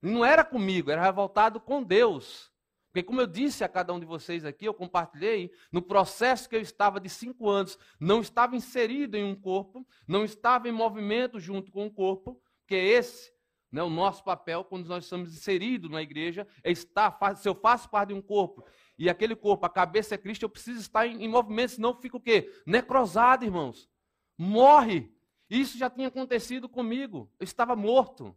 Não 0.00 0.24
era 0.24 0.44
comigo, 0.44 0.90
era 0.90 1.02
revoltado 1.02 1.60
com 1.60 1.82
Deus. 1.82 2.50
Porque, 2.90 3.02
como 3.02 3.20
eu 3.20 3.26
disse 3.26 3.64
a 3.64 3.68
cada 3.68 3.92
um 3.92 4.00
de 4.00 4.04
vocês 4.04 4.44
aqui, 4.44 4.66
eu 4.66 4.74
compartilhei, 4.74 5.50
no 5.70 5.80
processo 5.80 6.48
que 6.48 6.56
eu 6.56 6.60
estava 6.60 7.00
de 7.00 7.08
cinco 7.08 7.48
anos, 7.48 7.78
não 7.98 8.20
estava 8.20 8.54
inserido 8.54 9.16
em 9.16 9.24
um 9.24 9.34
corpo, 9.34 9.86
não 10.06 10.24
estava 10.24 10.68
em 10.68 10.72
movimento 10.72 11.40
junto 11.40 11.72
com 11.72 11.86
o 11.86 11.90
corpo, 11.90 12.40
que 12.66 12.74
é 12.74 12.84
esse 12.84 13.32
né, 13.72 13.82
o 13.82 13.88
nosso 13.88 14.22
papel 14.22 14.62
quando 14.62 14.86
nós 14.86 15.04
estamos 15.04 15.32
inseridos 15.32 15.90
na 15.90 16.02
igreja, 16.02 16.46
é 16.62 16.70
estar, 16.70 17.18
se 17.34 17.48
eu 17.48 17.54
faço 17.54 17.88
parte 17.88 18.08
de 18.08 18.14
um 18.14 18.20
corpo, 18.20 18.64
e 18.98 19.08
aquele 19.08 19.34
corpo, 19.34 19.64
a 19.64 19.70
cabeça 19.70 20.14
é 20.14 20.18
Cristo, 20.18 20.42
eu 20.42 20.50
preciso 20.50 20.78
estar 20.78 21.06
em, 21.06 21.24
em 21.24 21.28
movimento, 21.28 21.72
senão 21.72 21.98
fica 21.98 22.16
o 22.16 22.20
quê? 22.20 22.52
Necrosado, 22.66 23.44
irmãos. 23.44 23.90
Morre. 24.36 25.10
Isso 25.48 25.76
já 25.76 25.90
tinha 25.90 26.08
acontecido 26.08 26.68
comigo. 26.68 27.30
Eu 27.40 27.44
estava 27.44 27.74
morto. 27.74 28.36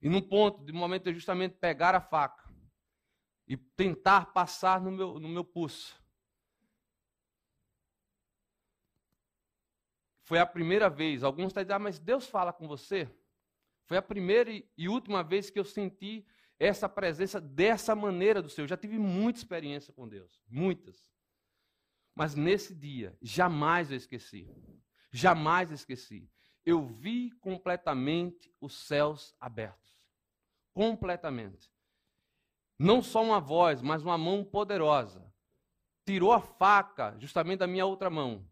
E 0.00 0.08
num 0.08 0.22
ponto, 0.22 0.64
de 0.64 0.72
momento, 0.72 1.08
eu 1.08 1.14
justamente 1.14 1.56
pegar 1.56 1.94
a 1.94 2.00
faca 2.00 2.48
e 3.46 3.56
tentar 3.56 4.32
passar 4.32 4.80
no 4.80 4.90
meu, 4.90 5.20
no 5.20 5.28
meu 5.28 5.44
pulso. 5.44 6.00
Foi 10.30 10.38
a 10.38 10.46
primeira 10.46 10.88
vez. 10.88 11.24
Alguns 11.24 11.48
estão 11.48 11.60
dizendo, 11.60 11.74
ah, 11.74 11.78
mas 11.80 11.98
Deus 11.98 12.28
fala 12.28 12.52
com 12.52 12.68
você? 12.68 13.12
Foi 13.84 13.96
a 13.96 14.02
primeira 14.02 14.48
e 14.78 14.88
última 14.88 15.24
vez 15.24 15.50
que 15.50 15.58
eu 15.58 15.64
senti 15.64 16.24
essa 16.56 16.88
presença 16.88 17.40
dessa 17.40 17.96
maneira 17.96 18.40
do 18.40 18.48
Senhor. 18.48 18.66
Eu 18.66 18.68
já 18.68 18.76
tive 18.76 18.96
muita 18.96 19.40
experiência 19.40 19.92
com 19.92 20.08
Deus, 20.08 20.40
muitas. 20.48 21.10
Mas 22.14 22.36
nesse 22.36 22.76
dia, 22.76 23.18
jamais 23.20 23.90
eu 23.90 23.96
esqueci. 23.96 24.48
Jamais 25.10 25.72
esqueci. 25.72 26.30
Eu 26.64 26.86
vi 26.86 27.32
completamente 27.40 28.54
os 28.60 28.86
céus 28.86 29.34
abertos 29.40 30.08
completamente. 30.72 31.68
Não 32.78 33.02
só 33.02 33.20
uma 33.20 33.40
voz, 33.40 33.82
mas 33.82 34.04
uma 34.04 34.16
mão 34.16 34.44
poderosa. 34.44 35.28
Tirou 36.06 36.30
a 36.30 36.40
faca 36.40 37.16
justamente 37.18 37.58
da 37.58 37.66
minha 37.66 37.84
outra 37.84 38.08
mão 38.08 38.48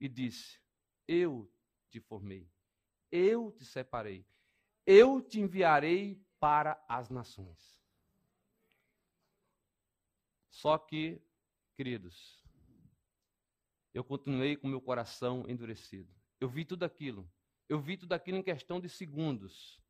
e 0.00 0.08
disse: 0.08 0.60
Eu 1.06 1.50
te 1.90 2.00
formei, 2.00 2.50
eu 3.10 3.52
te 3.52 3.64
separei, 3.64 4.26
eu 4.86 5.20
te 5.20 5.40
enviarei 5.40 6.20
para 6.38 6.82
as 6.88 7.10
nações. 7.10 7.76
Só 10.50 10.78
que, 10.78 11.20
queridos, 11.74 12.42
eu 13.92 14.04
continuei 14.04 14.56
com 14.56 14.68
meu 14.68 14.80
coração 14.80 15.44
endurecido. 15.48 16.14
Eu 16.40 16.48
vi 16.48 16.64
tudo 16.64 16.84
aquilo. 16.84 17.30
Eu 17.68 17.80
vi 17.80 17.96
tudo 17.96 18.12
aquilo 18.12 18.38
em 18.38 18.42
questão 18.42 18.80
de 18.80 18.88
segundos. 18.88 19.80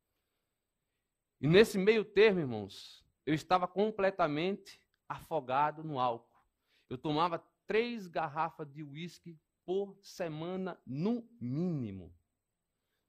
E 1.39 1.47
nesse 1.47 1.77
meio 1.77 2.03
termo, 2.03 2.39
irmãos, 2.39 3.05
eu 3.25 3.33
estava 3.33 3.67
completamente 3.67 4.81
afogado 5.07 5.83
no 5.83 5.99
álcool. 5.99 6.41
Eu 6.89 6.97
tomava 6.97 7.39
três 7.67 8.07
garrafas 8.07 8.71
de 8.71 8.83
uísque 8.83 9.39
por 9.67 9.99
semana, 10.01 10.81
no 10.85 11.29
mínimo. 11.41 12.17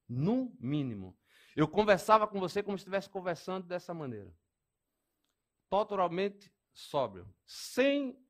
No 0.08 0.52
mínimo. 0.58 1.16
Eu 1.54 1.68
conversava 1.68 2.26
com 2.26 2.40
você 2.40 2.64
como 2.64 2.76
se 2.76 2.82
estivesse 2.82 3.08
conversando 3.08 3.64
dessa 3.64 3.94
maneira. 3.94 4.36
Totalmente 5.70 6.52
sóbrio. 6.72 7.32
Sem 7.46 8.20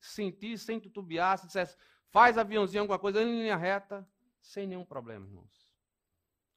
sentir, 0.00 0.58
sem 0.58 0.80
tutubiar, 0.80 1.38
se 1.38 1.46
dissesse, 1.46 1.76
faz 2.10 2.36
aviãozinho, 2.36 2.80
alguma 2.80 2.98
coisa 2.98 3.22
em 3.22 3.42
linha 3.42 3.56
reta, 3.56 4.04
sem 4.42 4.66
nenhum 4.66 4.84
problema, 4.84 5.24
irmãos. 5.24 5.72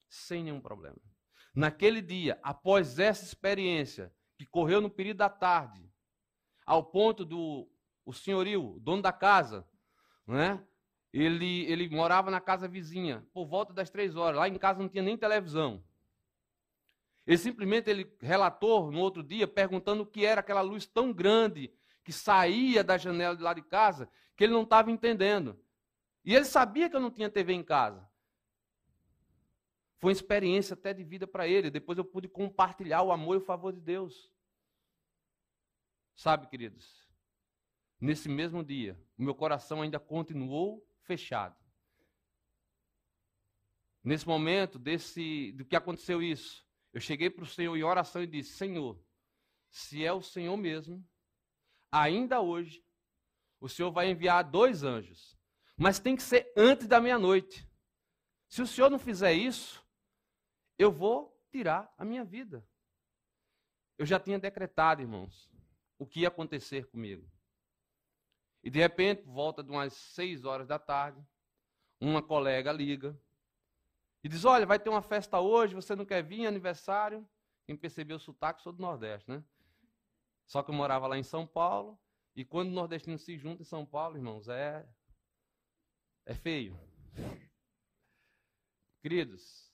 Sem 0.10 0.44
nenhum 0.44 0.60
problema. 0.60 0.98
Naquele 1.54 2.02
dia, 2.02 2.40
após 2.42 2.98
essa 2.98 3.24
experiência, 3.24 4.12
que 4.36 4.48
correu 4.48 4.82
no 4.82 4.90
período 4.90 5.18
da 5.18 5.30
tarde, 5.30 5.94
ao 6.66 6.84
ponto 6.84 7.24
do 7.24 7.72
o 8.04 8.14
senhorio, 8.14 8.80
dono 8.80 9.04
da 9.04 9.14
casa, 9.14 9.70
né? 10.26 10.66
Ele, 11.12 11.66
ele 11.66 11.90
morava 11.90 12.30
na 12.30 12.40
casa 12.40 12.68
vizinha, 12.68 13.26
por 13.34 13.46
volta 13.46 13.74
das 13.74 13.90
três 13.90 14.16
horas. 14.16 14.40
Lá 14.40 14.48
em 14.48 14.58
casa 14.58 14.80
não 14.80 14.90
tinha 14.90 15.04
nem 15.04 15.18
televisão. 15.18 15.84
Ele 17.26 17.38
simplesmente 17.38 17.90
ele 17.90 18.12
relatou 18.22 18.92
no 18.92 19.00
outro 19.00 19.24
dia, 19.24 19.48
perguntando 19.48 20.04
o 20.04 20.06
que 20.06 20.26
era 20.26 20.42
aquela 20.42 20.62
luz 20.62 20.86
tão 20.86 21.14
grande 21.14 21.72
que 22.04 22.12
saía 22.12 22.84
da 22.84 22.98
janela 22.98 23.36
de 23.36 23.44
lá 23.44 23.54
de 23.54 23.62
casa, 23.62 24.10
que 24.36 24.44
ele 24.44 24.54
não 24.54 24.64
estava 24.64 24.92
entendendo. 24.92 25.60
E 26.26 26.36
ele 26.36 26.46
sabia 26.46 26.90
que 26.90 26.96
eu 26.96 27.00
não 27.00 27.12
tinha 27.12 27.30
TV 27.30 27.54
em 27.54 27.64
casa. 27.64 28.08
Foi 30.00 30.10
uma 30.10 30.14
experiência 30.14 30.74
até 30.74 30.94
de 30.94 31.04
vida 31.04 31.28
para 31.28 31.48
ele. 31.48 31.70
Depois 31.70 31.98
eu 31.98 32.06
pude 32.06 32.28
compartilhar 32.28 33.04
o 33.04 33.12
amor 33.12 33.36
e 33.36 33.38
o 33.38 33.46
favor 33.46 33.74
de 33.74 33.82
Deus. 33.82 34.32
Sabe, 36.16 36.48
queridos, 36.48 37.08
nesse 38.00 38.28
mesmo 38.28 38.64
dia, 38.64 39.00
o 39.18 39.24
meu 39.24 39.36
coração 39.36 39.82
ainda 39.82 40.00
continuou 40.00 40.86
fechado. 41.10 41.58
Nesse 44.04 44.28
momento, 44.28 44.78
desse, 44.78 45.52
do 45.54 45.66
que 45.66 45.76
aconteceu 45.76 46.22
isso, 46.22 46.64
eu 46.94 47.02
cheguei 47.02 47.32
para 47.32 47.44
o 47.44 47.48
Senhor 47.48 47.76
em 47.76 47.84
oração 47.84 48.22
e 48.22 48.28
disse: 48.28 48.52
Senhor, 48.58 49.04
se 49.72 50.06
é 50.06 50.14
o 50.14 50.22
Senhor 50.22 50.56
mesmo, 50.56 51.04
ainda 51.92 52.42
hoje, 52.42 52.86
o 53.60 53.68
Senhor 53.68 53.92
vai 53.92 54.12
enviar 54.12 54.44
dois 54.44 54.84
anjos, 54.84 55.36
mas 55.76 56.00
tem 56.00 56.16
que 56.16 56.22
ser 56.22 56.54
antes 56.56 56.86
da 56.88 57.02
meia-noite. 57.02 57.68
Se 58.48 58.62
o 58.62 58.68
Senhor 58.68 58.92
não 58.92 59.00
fizer 59.00 59.34
isso, 59.34 59.84
eu 60.78 60.92
vou 60.92 61.36
tirar 61.50 61.92
a 61.98 62.06
minha 62.06 62.24
vida. 62.24 62.64
Eu 63.98 64.06
já 64.06 64.20
tinha 64.20 64.38
decretado, 64.38 65.02
irmãos, 65.02 65.52
o 65.98 66.06
que 66.06 66.22
ia 66.22 66.28
acontecer 66.28 66.88
comigo. 66.88 67.28
E 68.64 68.70
de 68.70 68.80
repente, 68.80 69.24
volta 69.24 69.64
de 69.64 69.70
umas 69.72 69.94
seis 69.94 70.44
horas 70.44 70.68
da 70.68 70.78
tarde, 70.78 71.24
uma 72.00 72.22
colega 72.22 72.72
liga 72.72 73.18
e 74.24 74.30
diz: 74.30 74.46
Olha, 74.46 74.66
vai 74.66 74.80
ter 74.80 74.90
uma 74.90 75.02
festa 75.02 75.40
hoje, 75.40 75.76
você 75.76 75.96
não 75.96 76.06
quer 76.06 76.24
vir, 76.24 76.46
aniversário? 76.46 77.28
Quem 77.66 77.76
percebeu 77.76 78.18
o 78.18 78.20
sotaque, 78.20 78.62
sou 78.62 78.74
do 78.74 78.82
Nordeste, 78.82 79.30
né? 79.30 79.44
Só 80.46 80.64
que 80.64 80.72
eu 80.72 80.76
morava 80.76 81.08
lá 81.08 81.18
em 81.18 81.24
São 81.24 81.46
Paulo, 81.46 82.00
e 82.36 82.44
quando 82.44 82.70
o 82.70 82.74
nordestino 82.74 83.18
se 83.20 83.38
junta 83.38 83.62
em 83.62 83.66
São 83.66 83.86
Paulo, 83.86 84.18
irmãos, 84.18 84.48
é, 84.48 84.88
é 86.26 86.34
feio. 86.34 86.80
Queridos, 89.00 89.70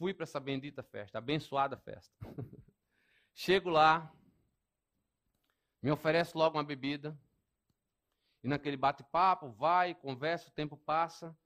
Fui 0.00 0.14
para 0.14 0.24
essa 0.24 0.40
bendita 0.40 0.82
festa, 0.82 1.18
abençoada 1.18 1.76
festa. 1.76 2.10
Chego 3.34 3.68
lá, 3.68 4.10
me 5.82 5.90
oferece 5.90 6.36
logo 6.36 6.56
uma 6.56 6.64
bebida. 6.64 7.18
E 8.42 8.48
naquele 8.48 8.76
bate-papo, 8.76 9.50
vai, 9.50 9.94
conversa, 9.94 10.48
o 10.48 10.52
tempo 10.52 10.76
passa. 10.76 11.36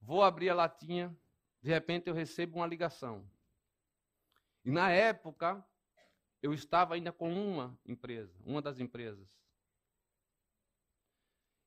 Vou 0.00 0.22
abrir 0.22 0.50
a 0.50 0.54
latinha, 0.54 1.16
de 1.62 1.70
repente 1.70 2.08
eu 2.08 2.14
recebo 2.14 2.58
uma 2.58 2.66
ligação. 2.66 3.28
E 4.64 4.70
na 4.70 4.90
época, 4.90 5.64
eu 6.42 6.52
estava 6.52 6.94
ainda 6.94 7.12
com 7.12 7.32
uma 7.32 7.78
empresa, 7.84 8.38
uma 8.44 8.62
das 8.62 8.78
empresas. 8.78 9.28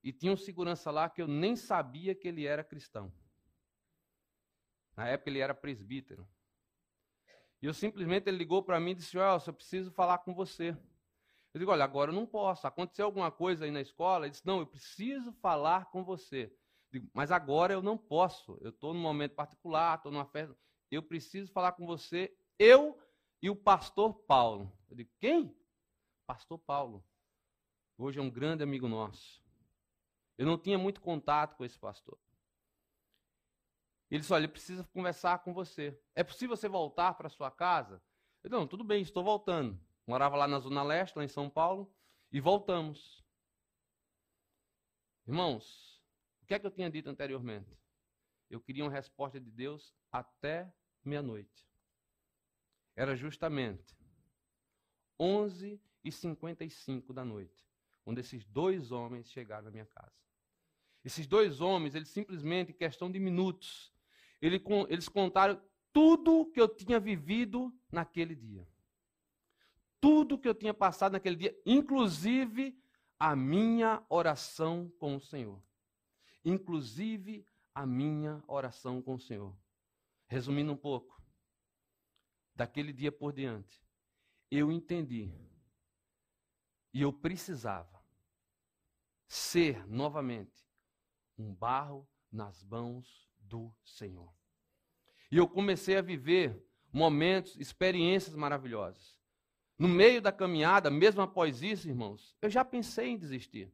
E 0.01 0.13
tinha 0.13 0.31
um 0.31 0.37
segurança 0.37 0.89
lá 0.89 1.09
que 1.09 1.21
eu 1.21 1.27
nem 1.27 1.55
sabia 1.55 2.15
que 2.15 2.27
ele 2.27 2.45
era 2.45 2.63
cristão. 2.63 3.11
Na 4.95 5.07
época 5.07 5.29
ele 5.29 5.39
era 5.39 5.53
presbítero. 5.53 6.27
E 7.61 7.65
eu 7.65 7.73
simplesmente 7.73 8.29
ele 8.29 8.37
ligou 8.37 8.63
para 8.63 8.79
mim 8.79 8.91
e 8.91 8.95
disse: 8.95 9.17
Olha, 9.17 9.41
eu 9.45 9.53
preciso 9.53 9.91
falar 9.91 10.19
com 10.19 10.33
você. 10.33 10.77
Eu 11.59 11.63
digo: 11.63 11.71
Olha, 11.73 11.83
agora 11.83 12.09
eu 12.09 12.15
não 12.15 12.25
posso. 12.25 12.65
Aconteceu 12.65 13.05
alguma 13.05 13.29
coisa 13.29 13.65
aí 13.65 13.71
na 13.71 13.81
escola? 13.81 14.25
Ele 14.25 14.31
disse: 14.31 14.47
Não, 14.47 14.59
eu 14.59 14.65
preciso 14.65 15.33
falar 15.33 15.91
com 15.91 16.05
você. 16.05 16.43
Eu 16.45 17.01
digo, 17.01 17.11
Mas 17.13 17.33
agora 17.33 17.73
eu 17.73 17.81
não 17.81 17.97
posso. 17.97 18.57
Eu 18.61 18.69
estou 18.69 18.93
num 18.93 19.01
momento 19.01 19.35
particular, 19.35 19.97
estou 19.97 20.09
numa 20.09 20.25
festa. 20.25 20.57
Eu 20.89 21.03
preciso 21.03 21.51
falar 21.51 21.73
com 21.73 21.85
você. 21.85 22.33
Eu 22.57 22.97
e 23.41 23.49
o 23.49 23.55
pastor 23.57 24.13
Paulo. 24.13 24.71
Eu 24.89 24.95
digo, 24.95 25.11
quem? 25.19 25.53
Pastor 26.25 26.57
Paulo. 26.59 27.03
Hoje 27.97 28.19
é 28.19 28.21
um 28.21 28.29
grande 28.29 28.63
amigo 28.63 28.87
nosso. 28.87 29.43
Eu 30.37 30.45
não 30.45 30.57
tinha 30.57 30.77
muito 30.77 31.01
contato 31.01 31.57
com 31.57 31.65
esse 31.65 31.77
pastor. 31.77 32.17
Ele 34.09 34.21
disse: 34.21 34.31
Olha, 34.31 34.45
ele 34.45 34.53
precisa 34.53 34.85
conversar 34.93 35.39
com 35.39 35.53
você. 35.53 36.01
É 36.15 36.23
possível 36.23 36.55
você 36.55 36.69
voltar 36.69 37.15
para 37.15 37.27
sua 37.27 37.51
casa? 37.51 37.95
Eu 38.41 38.49
disse, 38.49 38.61
não, 38.61 38.65
tudo 38.65 38.85
bem, 38.85 39.01
estou 39.01 39.25
voltando. 39.25 39.77
Morava 40.09 40.35
lá 40.35 40.47
na 40.47 40.57
Zona 40.57 40.81
Leste, 40.81 41.15
lá 41.15 41.23
em 41.23 41.27
São 41.27 41.47
Paulo, 41.47 41.87
e 42.31 42.41
voltamos. 42.41 43.23
Irmãos, 45.27 46.01
o 46.41 46.47
que 46.47 46.55
é 46.55 46.57
que 46.57 46.65
eu 46.65 46.71
tinha 46.71 46.89
dito 46.89 47.11
anteriormente? 47.11 47.77
Eu 48.49 48.59
queria 48.59 48.83
uma 48.83 48.89
resposta 48.89 49.39
de 49.39 49.51
Deus 49.51 49.93
até 50.11 50.73
meia-noite. 51.05 51.69
Era 52.95 53.15
justamente 53.15 53.95
11 55.19 55.79
e 56.03 56.11
55 56.11 57.13
da 57.13 57.23
noite, 57.23 57.63
quando 58.03 58.17
esses 58.17 58.43
dois 58.45 58.91
homens 58.91 59.29
chegaram 59.29 59.65
na 59.65 59.71
minha 59.71 59.85
casa. 59.85 60.17
Esses 61.05 61.27
dois 61.27 61.61
homens, 61.61 61.93
eles 61.93 62.09
simplesmente, 62.09 62.71
em 62.71 62.75
questão 62.75 63.11
de 63.11 63.19
minutos, 63.19 63.93
eles 64.41 65.07
contaram 65.07 65.61
tudo 65.93 66.49
que 66.51 66.59
eu 66.59 66.67
tinha 66.67 66.99
vivido 66.99 67.71
naquele 67.91 68.33
dia. 68.33 68.67
Tudo 70.01 70.37
que 70.37 70.47
eu 70.47 70.55
tinha 70.55 70.73
passado 70.73 71.13
naquele 71.13 71.35
dia, 71.35 71.61
inclusive 71.65 72.77
a 73.19 73.35
minha 73.35 74.03
oração 74.09 74.91
com 74.97 75.17
o 75.17 75.21
Senhor. 75.21 75.61
Inclusive 76.43 77.45
a 77.75 77.85
minha 77.85 78.43
oração 78.47 79.01
com 79.01 79.15
o 79.15 79.19
Senhor. 79.19 79.55
Resumindo 80.27 80.71
um 80.71 80.77
pouco, 80.77 81.21
daquele 82.55 82.93
dia 82.93 83.11
por 83.11 83.33
diante, 83.33 83.81
eu 84.51 84.71
entendi 84.71 85.33
e 86.93 87.01
eu 87.01 87.13
precisava 87.13 88.03
ser 89.27 89.87
novamente 89.87 90.67
um 91.37 91.53
barro 91.53 92.07
nas 92.31 92.63
mãos 92.63 93.29
do 93.39 93.73
Senhor. 93.83 94.33
E 95.31 95.37
eu 95.37 95.47
comecei 95.47 95.97
a 95.97 96.01
viver 96.01 96.65
momentos, 96.91 97.55
experiências 97.57 98.35
maravilhosas. 98.35 99.18
No 99.79 99.87
meio 99.87 100.21
da 100.21 100.29
caminhada, 100.29 100.91
mesmo 100.91 101.21
após 101.21 101.63
isso, 101.63 101.87
irmãos, 101.87 102.35
eu 102.41 102.49
já 102.49 102.65
pensei 102.65 103.07
em 103.07 103.17
desistir. 103.17 103.73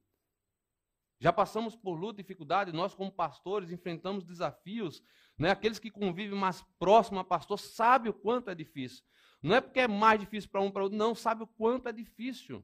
Já 1.19 1.33
passamos 1.33 1.75
por 1.75 1.95
luta 1.95 2.21
e 2.21 2.23
dificuldade, 2.23 2.71
nós 2.71 2.93
como 2.93 3.11
pastores 3.11 3.71
enfrentamos 3.71 4.23
desafios, 4.23 5.01
né? 5.35 5.49
Aqueles 5.49 5.79
que 5.79 5.89
convivem 5.89 6.37
mais 6.37 6.63
próximo 6.77 7.19
a 7.19 7.23
pastor 7.23 7.57
sabem 7.57 8.11
o 8.11 8.13
quanto 8.13 8.51
é 8.51 8.55
difícil. 8.55 9.03
Não 9.41 9.55
é 9.55 9.61
porque 9.61 9.79
é 9.79 9.87
mais 9.87 10.19
difícil 10.19 10.49
para 10.51 10.61
um 10.61 10.69
para 10.69 10.83
outro, 10.83 10.97
não, 10.97 11.15
sabe 11.15 11.43
o 11.43 11.47
quanto 11.47 11.89
é 11.89 11.91
difícil. 11.91 12.63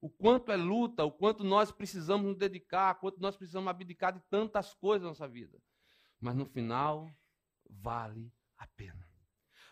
O 0.00 0.08
quanto 0.08 0.52
é 0.52 0.56
luta, 0.56 1.04
o 1.04 1.10
quanto 1.10 1.42
nós 1.42 1.72
precisamos 1.72 2.28
nos 2.28 2.36
dedicar, 2.36 2.94
o 2.94 3.00
quanto 3.00 3.20
nós 3.20 3.36
precisamos 3.36 3.68
abdicar 3.68 4.12
de 4.12 4.20
tantas 4.30 4.72
coisas 4.74 5.02
na 5.02 5.08
nossa 5.08 5.26
vida. 5.26 5.60
Mas 6.20 6.36
no 6.36 6.46
final, 6.46 7.10
vale. 7.68 8.32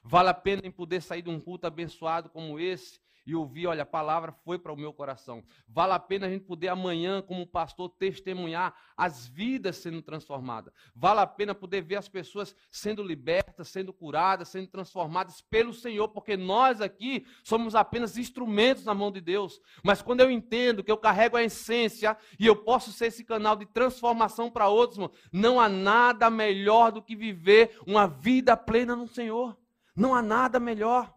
Vale 0.09 0.29
a 0.29 0.35
pena 0.35 0.63
em 0.65 0.71
poder 0.71 1.03
sair 1.03 1.23
de 1.23 1.31
um 1.31 1.41
culto 1.41 1.67
abençoado 1.67 2.29
como 2.29 2.61
esse 2.61 3.01
e 3.27 3.35
ouvir, 3.35 3.67
olha, 3.67 3.83
a 3.83 3.87
palavra 3.87 4.31
foi 4.31 4.57
para 4.57 4.73
o 4.73 4.77
meu 4.77 4.93
coração. 4.93 5.43
Vale 5.67 5.93
a 5.95 5.99
pena 5.99 6.29
a 6.29 6.31
gente 6.31 6.45
poder 6.45 6.69
amanhã, 6.69 7.21
como 7.21 7.45
pastor, 7.45 7.89
testemunhar 7.99 8.73
as 8.97 9.27
vidas 9.27 9.79
sendo 9.79 10.01
transformadas. 10.01 10.73
Vale 10.95 11.19
a 11.19 11.27
pena 11.27 11.57
poder 11.57 11.83
ver 11.83 11.97
as 11.97 12.09
pessoas 12.09 12.55
sendo 12.71 13.03
libertas, 13.03 13.67
sendo 13.67 13.93
curadas, 13.93 14.49
sendo 14.49 14.69
transformadas 14.69 15.41
pelo 15.41 15.75
Senhor, 15.75 16.07
porque 16.07 16.37
nós 16.37 16.81
aqui 16.81 17.27
somos 17.43 17.75
apenas 17.75 18.17
instrumentos 18.17 18.85
na 18.85 18.95
mão 18.95 19.11
de 19.11 19.21
Deus. 19.21 19.61
Mas 19.83 20.01
quando 20.01 20.21
eu 20.21 20.31
entendo 20.31 20.85
que 20.85 20.93
eu 20.93 20.97
carrego 20.97 21.37
a 21.37 21.43
essência 21.43 22.17
e 22.39 22.47
eu 22.47 22.55
posso 22.55 22.93
ser 22.93 23.07
esse 23.07 23.25
canal 23.25 23.57
de 23.57 23.67
transformação 23.67 24.49
para 24.53 24.69
outros, 24.69 25.11
não 25.33 25.61
há 25.61 25.69
nada 25.69 26.31
melhor 26.31 26.93
do 26.93 27.03
que 27.03 27.17
viver 27.17 27.77
uma 27.85 28.07
vida 28.07 28.57
plena 28.57 28.95
no 28.95 29.09
Senhor. 29.09 29.59
Não 29.97 30.15
há 30.15 30.21
nada 30.21 30.61
melhor. 30.61 31.17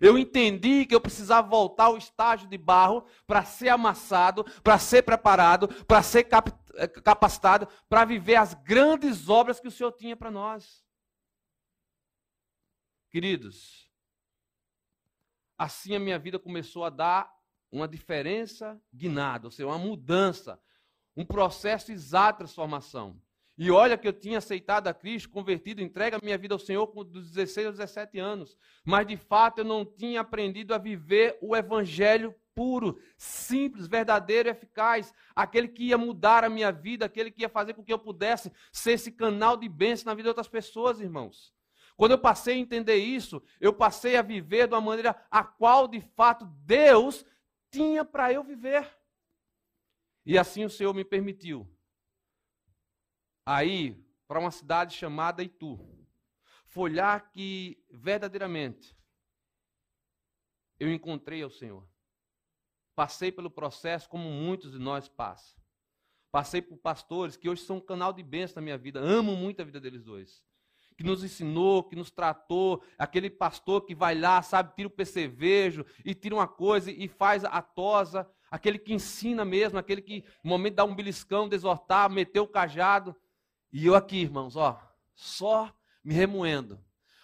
Eu 0.00 0.16
entendi 0.16 0.86
que 0.86 0.94
eu 0.94 1.00
precisava 1.00 1.48
voltar 1.48 1.84
ao 1.84 1.96
estágio 1.96 2.48
de 2.48 2.56
barro 2.56 3.04
para 3.26 3.44
ser 3.44 3.68
amassado, 3.68 4.44
para 4.62 4.78
ser 4.78 5.02
preparado, 5.02 5.68
para 5.84 6.02
ser 6.02 6.24
cap 6.24 6.52
eh, 6.74 6.86
capacitado, 6.86 7.66
para 7.88 8.04
viver 8.04 8.36
as 8.36 8.54
grandes 8.54 9.28
obras 9.28 9.58
que 9.58 9.68
o 9.68 9.70
Senhor 9.70 9.92
tinha 9.92 10.16
para 10.16 10.30
nós. 10.30 10.84
Queridos, 13.10 13.90
assim 15.58 15.96
a 15.96 16.00
minha 16.00 16.18
vida 16.18 16.38
começou 16.38 16.84
a 16.84 16.90
dar 16.90 17.30
uma 17.72 17.88
diferença 17.88 18.80
guinada, 18.94 19.48
ou 19.48 19.50
seja, 19.50 19.66
uma 19.66 19.78
mudança, 19.78 20.60
um 21.16 21.24
processo 21.24 21.90
exato 21.92 22.38
de 22.38 22.38
transformação. 22.38 23.20
E 23.62 23.70
olha 23.70 23.98
que 23.98 24.08
eu 24.08 24.12
tinha 24.14 24.38
aceitado 24.38 24.88
a 24.88 24.94
Cristo, 24.94 25.28
convertido, 25.28 25.82
entregue 25.82 26.16
a 26.16 26.20
minha 26.22 26.38
vida 26.38 26.54
ao 26.54 26.58
Senhor 26.58 26.86
dos 27.04 27.30
16 27.30 27.66
aos 27.66 27.76
17 27.76 28.18
anos. 28.18 28.56
Mas 28.82 29.06
de 29.06 29.18
fato 29.18 29.58
eu 29.58 29.66
não 29.66 29.84
tinha 29.84 30.22
aprendido 30.22 30.72
a 30.72 30.78
viver 30.78 31.36
o 31.42 31.54
evangelho 31.54 32.34
puro, 32.54 32.98
simples, 33.18 33.86
verdadeiro 33.86 34.48
e 34.48 34.52
eficaz. 34.52 35.12
Aquele 35.36 35.68
que 35.68 35.88
ia 35.88 35.98
mudar 35.98 36.42
a 36.42 36.48
minha 36.48 36.72
vida, 36.72 37.04
aquele 37.04 37.30
que 37.30 37.42
ia 37.42 37.50
fazer 37.50 37.74
com 37.74 37.84
que 37.84 37.92
eu 37.92 37.98
pudesse 37.98 38.50
ser 38.72 38.92
esse 38.92 39.12
canal 39.12 39.58
de 39.58 39.68
bênção 39.68 40.06
na 40.06 40.14
vida 40.14 40.22
de 40.22 40.30
outras 40.30 40.48
pessoas, 40.48 40.98
irmãos. 40.98 41.52
Quando 41.98 42.12
eu 42.12 42.18
passei 42.18 42.54
a 42.54 42.58
entender 42.58 42.96
isso, 42.96 43.42
eu 43.60 43.74
passei 43.74 44.16
a 44.16 44.22
viver 44.22 44.68
de 44.68 44.74
uma 44.74 44.80
maneira 44.80 45.14
a 45.30 45.44
qual 45.44 45.86
de 45.86 46.00
fato 46.00 46.46
Deus 46.64 47.26
tinha 47.70 48.06
para 48.06 48.32
eu 48.32 48.42
viver. 48.42 48.88
E 50.24 50.38
assim 50.38 50.64
o 50.64 50.70
Senhor 50.70 50.94
me 50.94 51.04
permitiu 51.04 51.68
aí 53.50 54.00
para 54.28 54.38
uma 54.38 54.50
cidade 54.50 54.96
chamada 54.96 55.42
Itu. 55.42 55.78
Foi 56.66 56.94
lá 56.94 57.18
que 57.18 57.82
verdadeiramente 57.90 58.96
eu 60.78 60.92
encontrei 60.92 61.44
o 61.44 61.50
Senhor. 61.50 61.84
Passei 62.94 63.32
pelo 63.32 63.50
processo 63.50 64.08
como 64.08 64.30
muitos 64.30 64.70
de 64.70 64.78
nós 64.78 65.08
passam. 65.08 65.60
Passei 66.30 66.62
por 66.62 66.76
pastores 66.78 67.36
que 67.36 67.48
hoje 67.48 67.62
são 67.62 67.78
um 67.78 67.80
canal 67.80 68.12
de 68.12 68.22
bênção 68.22 68.56
na 68.56 68.62
minha 68.62 68.78
vida. 68.78 69.00
Amo 69.00 69.34
muito 69.34 69.60
a 69.60 69.64
vida 69.64 69.80
deles 69.80 70.04
dois. 70.04 70.44
Que 70.96 71.02
nos 71.02 71.24
ensinou, 71.24 71.82
que 71.82 71.96
nos 71.96 72.10
tratou. 72.10 72.84
Aquele 72.96 73.28
pastor 73.28 73.84
que 73.84 73.96
vai 73.96 74.14
lá, 74.14 74.40
sabe, 74.42 74.76
tira 74.76 74.86
o 74.86 74.92
percevejo 74.92 75.84
e 76.04 76.14
tira 76.14 76.36
uma 76.36 76.46
coisa 76.46 76.92
e 76.92 77.08
faz 77.08 77.44
a 77.44 77.60
tosa. 77.60 78.30
Aquele 78.48 78.78
que 78.78 78.92
ensina 78.92 79.44
mesmo, 79.44 79.78
aquele 79.78 80.02
que 80.02 80.24
no 80.44 80.50
momento 80.50 80.76
dá 80.76 80.84
um 80.84 80.94
beliscão, 80.94 81.48
desortar, 81.48 82.08
meter 82.08 82.40
o 82.40 82.46
cajado. 82.46 83.16
E 83.72 83.86
eu 83.86 83.94
aqui, 83.94 84.18
irmãos, 84.18 84.56
ó, 84.56 84.80
só 85.14 85.72
me 86.02 86.14
remoendo, 86.14 86.82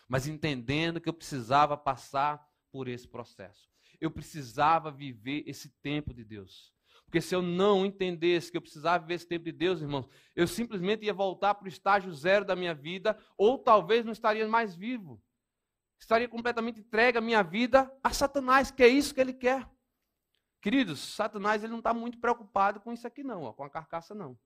mas 0.09 0.27
entendendo 0.27 1.01
que 1.01 1.09
eu 1.09 1.15
precisava 1.15 1.77
passar 1.77 2.47
por 2.71 2.89
esse 2.89 3.09
processo. 3.09 3.69
Eu 4.01 4.11
precisava 4.11 4.91
viver 4.91 5.43
esse 5.47 5.71
tempo 5.81 6.13
de 6.13 6.25
Deus. 6.25 6.75
Porque 7.05 7.21
se 7.21 7.35
eu 7.35 7.41
não 7.41 7.87
entendesse 7.87 8.51
que 8.51 8.57
eu 8.57 8.63
precisava 8.63 8.99
viver 8.99 9.15
esse 9.15 9.27
tempo 9.27 9.45
de 9.45 9.53
Deus, 9.53 9.81
irmãos, 9.81 10.09
eu 10.35 10.47
simplesmente 10.47 11.05
ia 11.05 11.15
voltar 11.15 11.55
para 11.55 11.65
o 11.65 11.69
estágio 11.69 12.13
zero 12.13 12.45
da 12.45 12.57
minha 12.57 12.75
vida, 12.75 13.19
ou 13.39 13.59
talvez 13.59 14.05
não 14.05 14.13
estaria 14.13 14.47
mais 14.47 14.75
vivo. 14.75 15.23
Estaria 15.99 16.29
completamente 16.29 16.81
entregue 16.81 17.19
a 17.19 17.23
minha 17.23 17.43
vida 17.43 17.91
a 18.03 18.11
Satanás, 18.11 18.71
que 18.71 18.83
é 18.83 18.89
isso 18.89 19.15
que 19.15 19.21
ele 19.21 19.33
quer. 19.33 19.69
Queridos, 20.61 20.99
Satanás 21.15 21.63
ele 21.63 21.71
não 21.71 21.79
está 21.79 21.95
muito 21.95 22.19
preocupado 22.19 22.81
com 22.81 22.93
isso 22.93 23.07
aqui, 23.07 23.23
não, 23.23 23.45
ó, 23.45 23.53
com 23.53 23.65
a 23.65 23.71
carcaça, 23.71 24.15
não. 24.15 24.39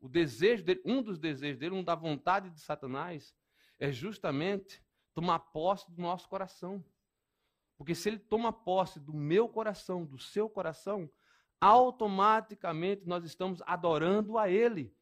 O 0.00 0.08
desejo 0.08 0.64
dele, 0.64 0.82
um 0.84 1.02
dos 1.02 1.18
desejos 1.18 1.58
dele, 1.58 1.74
um 1.74 1.82
da 1.82 1.94
vontade 1.94 2.50
de 2.50 2.60
Satanás, 2.60 3.34
é 3.78 3.90
justamente 3.90 4.82
tomar 5.14 5.38
posse 5.38 5.90
do 5.90 6.00
nosso 6.00 6.28
coração. 6.28 6.84
Porque 7.76 7.94
se 7.94 8.08
ele 8.08 8.18
toma 8.18 8.52
posse 8.52 8.98
do 9.00 9.12
meu 9.12 9.48
coração, 9.48 10.04
do 10.04 10.18
seu 10.18 10.48
coração, 10.48 11.10
automaticamente 11.60 13.06
nós 13.06 13.24
estamos 13.24 13.62
adorando 13.66 14.38
a 14.38 14.48
ele. 14.48 14.94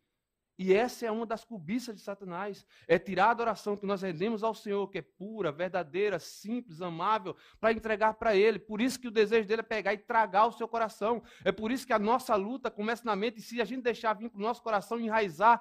E 0.59 0.73
essa 0.73 1.05
é 1.05 1.11
uma 1.11 1.27
das 1.27 1.45
cobiças 1.45 1.95
de 1.95 2.01
Satanás. 2.01 2.67
É 2.89 2.99
tirar 2.99 3.27
a 3.27 3.31
adoração 3.31 3.77
que 3.77 3.85
nós 3.85 4.01
rendemos 4.01 4.43
ao 4.43 4.55
Senhor, 4.55 4.89
que 4.89 4.99
é 4.99 5.03
pura, 5.03 5.53
verdadeira, 5.53 6.19
simples, 6.19 6.81
amável, 6.81 7.37
para 7.61 7.73
entregar 7.73 8.15
para 8.15 8.35
Ele. 8.35 8.59
Por 8.59 8.81
isso 8.81 8.99
que 8.99 9.09
o 9.09 9.11
desejo 9.11 9.47
dele 9.47 9.61
é 9.61 9.65
pegar 9.65 9.93
e 9.93 9.99
tragar 9.99 10.47
o 10.47 10.53
seu 10.53 10.67
coração. 10.67 11.23
É 11.45 11.53
por 11.53 11.71
isso 11.71 11.87
que 11.87 11.93
a 11.93 11.99
nossa 11.99 12.35
luta 12.37 12.71
começa 12.71 13.05
na 13.05 13.15
mente. 13.15 13.39
E 13.39 13.43
se 13.43 13.61
a 13.61 13.65
gente 13.67 13.83
deixar 13.83 14.15
vir 14.15 14.31
para 14.31 14.39
o 14.39 14.43
nosso 14.43 14.63
coração 14.63 14.99
enraizar, 14.99 15.61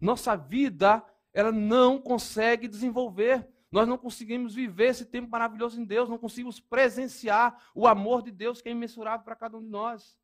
nossa 0.00 0.34
vida, 0.34 1.04
ela 1.34 1.52
não 1.52 2.00
consegue 2.00 2.66
desenvolver. 2.66 3.46
Nós 3.70 3.86
não 3.86 3.98
conseguimos 3.98 4.54
viver 4.54 4.86
esse 4.86 5.04
tempo 5.04 5.30
maravilhoso 5.30 5.80
em 5.80 5.84
Deus, 5.84 6.08
não 6.08 6.18
conseguimos 6.18 6.58
presenciar 6.58 7.56
o 7.74 7.86
amor 7.86 8.22
de 8.22 8.32
Deus 8.32 8.60
que 8.60 8.68
é 8.68 8.72
imensurável 8.72 9.24
para 9.24 9.36
cada 9.36 9.56
um 9.58 9.62
de 9.62 9.68
nós. 9.68 10.18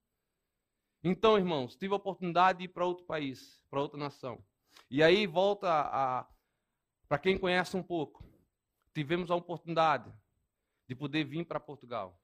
Então, 1.09 1.39
irmãos, 1.39 1.77
tive 1.77 1.95
a 1.95 1.99
oportunidade 1.99 2.59
de 2.59 2.65
ir 2.65 2.69
para 2.69 2.85
outro 2.85 3.05
país, 3.05 3.63
para 3.71 3.81
outra 3.81 3.97
nação. 3.97 4.45
E 4.91 5.05
aí 5.05 5.25
volta 5.25 5.69
a. 5.71 6.29
Para 7.09 7.17
quem 7.17 7.39
conhece 7.39 7.77
um 7.77 7.83
pouco, 7.83 8.25
tivemos 8.93 9.31
a 9.31 9.37
oportunidade 9.37 10.13
de 10.89 10.97
poder 10.97 11.23
vir 11.23 11.45
para 11.47 11.61
Portugal. 11.61 12.21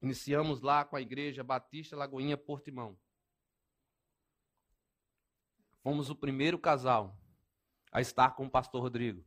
Iniciamos 0.00 0.60
lá 0.60 0.84
com 0.84 0.94
a 0.94 1.00
igreja 1.00 1.42
Batista 1.42 1.96
Lagoinha 1.96 2.36
Portimão. 2.36 2.96
Fomos 5.82 6.08
o 6.08 6.14
primeiro 6.14 6.60
casal 6.60 7.18
a 7.90 8.00
estar 8.00 8.30
com 8.36 8.46
o 8.46 8.50
pastor 8.50 8.80
Rodrigo. 8.80 9.26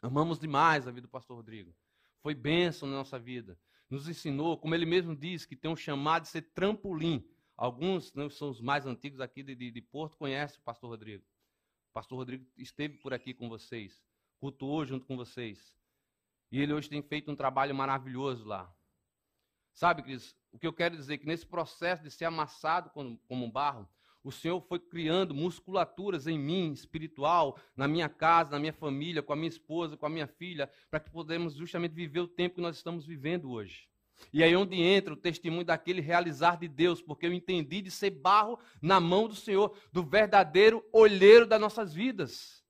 Amamos 0.00 0.38
demais 0.38 0.86
a 0.86 0.92
vida 0.92 1.08
do 1.08 1.10
pastor 1.10 1.36
Rodrigo. 1.36 1.74
Foi 2.20 2.32
bênção 2.32 2.88
na 2.88 2.94
nossa 2.94 3.18
vida. 3.18 3.58
Nos 3.90 4.08
ensinou, 4.08 4.56
como 4.56 4.72
ele 4.72 4.86
mesmo 4.86 5.16
disse, 5.16 5.48
que 5.48 5.56
tem 5.56 5.68
um 5.68 5.74
chamado 5.74 6.22
de 6.22 6.28
ser 6.28 6.42
trampolim. 6.54 7.28
Alguns, 7.62 8.12
não 8.12 8.28
são 8.28 8.50
os 8.50 8.60
mais 8.60 8.86
antigos 8.86 9.20
aqui 9.20 9.40
de, 9.40 9.54
de, 9.54 9.80
Porto, 9.80 10.16
conhecem 10.16 10.58
o 10.58 10.64
pastor 10.64 10.90
Rodrigo. 10.90 11.22
O 11.90 11.92
pastor 11.92 12.18
Rodrigo 12.18 12.44
esteve 12.56 12.98
por 12.98 13.14
aqui 13.14 13.32
com 13.32 13.48
vocês, 13.48 14.04
cultuou 14.40 14.84
junto 14.84 15.06
com 15.06 15.16
vocês. 15.16 15.78
E 16.50 16.60
ele 16.60 16.72
hoje 16.72 16.88
tem 16.88 17.00
feito 17.00 17.30
um 17.30 17.36
trabalho 17.36 17.72
maravilhoso 17.72 18.44
lá. 18.44 18.68
Sabe, 19.72 20.02
Cris, 20.02 20.34
o 20.50 20.58
que 20.58 20.66
eu 20.66 20.72
quero 20.72 20.96
dizer 20.96 21.14
é 21.14 21.18
que 21.18 21.24
nesse 21.24 21.46
processo 21.46 22.02
de 22.02 22.10
ser 22.10 22.24
amassado 22.24 22.90
como, 22.90 23.16
como 23.28 23.44
um 23.44 23.50
barro, 23.50 23.88
o 24.24 24.32
Senhor 24.32 24.60
foi 24.62 24.80
criando 24.80 25.32
musculaturas 25.32 26.26
em 26.26 26.36
mim, 26.36 26.72
espiritual, 26.72 27.56
na 27.76 27.86
minha 27.86 28.08
casa, 28.08 28.50
na 28.50 28.58
minha 28.58 28.72
família, 28.72 29.22
com 29.22 29.34
a 29.34 29.36
minha 29.36 29.48
esposa, 29.48 29.96
com 29.96 30.04
a 30.04 30.10
minha 30.10 30.26
filha, 30.26 30.68
para 30.90 30.98
que 30.98 31.12
podemos 31.12 31.54
justamente 31.54 31.94
viver 31.94 32.18
o 32.22 32.26
tempo 32.26 32.56
que 32.56 32.60
nós 32.60 32.74
estamos 32.76 33.06
vivendo 33.06 33.52
hoje. 33.52 33.88
E 34.32 34.42
aí 34.42 34.54
onde 34.56 34.80
entra 34.80 35.12
o 35.12 35.16
testemunho 35.16 35.64
daquele 35.64 36.00
realizar 36.00 36.56
de 36.56 36.68
Deus, 36.68 37.02
porque 37.02 37.26
eu 37.26 37.32
entendi 37.32 37.82
de 37.82 37.90
ser 37.90 38.10
barro 38.10 38.58
na 38.80 39.00
mão 39.00 39.28
do 39.28 39.34
Senhor, 39.34 39.76
do 39.92 40.02
verdadeiro 40.02 40.86
olheiro 40.92 41.46
das 41.46 41.60
nossas 41.60 41.92
vidas. 41.92 42.64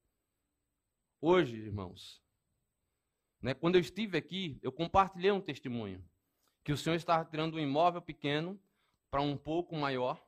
Hoje, 1.20 1.56
irmãos, 1.56 2.22
né, 3.40 3.54
quando 3.54 3.76
eu 3.76 3.80
estive 3.80 4.18
aqui, 4.18 4.58
eu 4.62 4.72
compartilhei 4.72 5.30
um 5.30 5.40
testemunho 5.40 6.04
que 6.64 6.72
o 6.72 6.76
Senhor 6.76 6.96
estava 6.96 7.24
tirando 7.24 7.54
um 7.54 7.60
imóvel 7.60 8.00
pequeno 8.00 8.60
para 9.10 9.20
um 9.20 9.36
pouco 9.36 9.76
maior. 9.76 10.24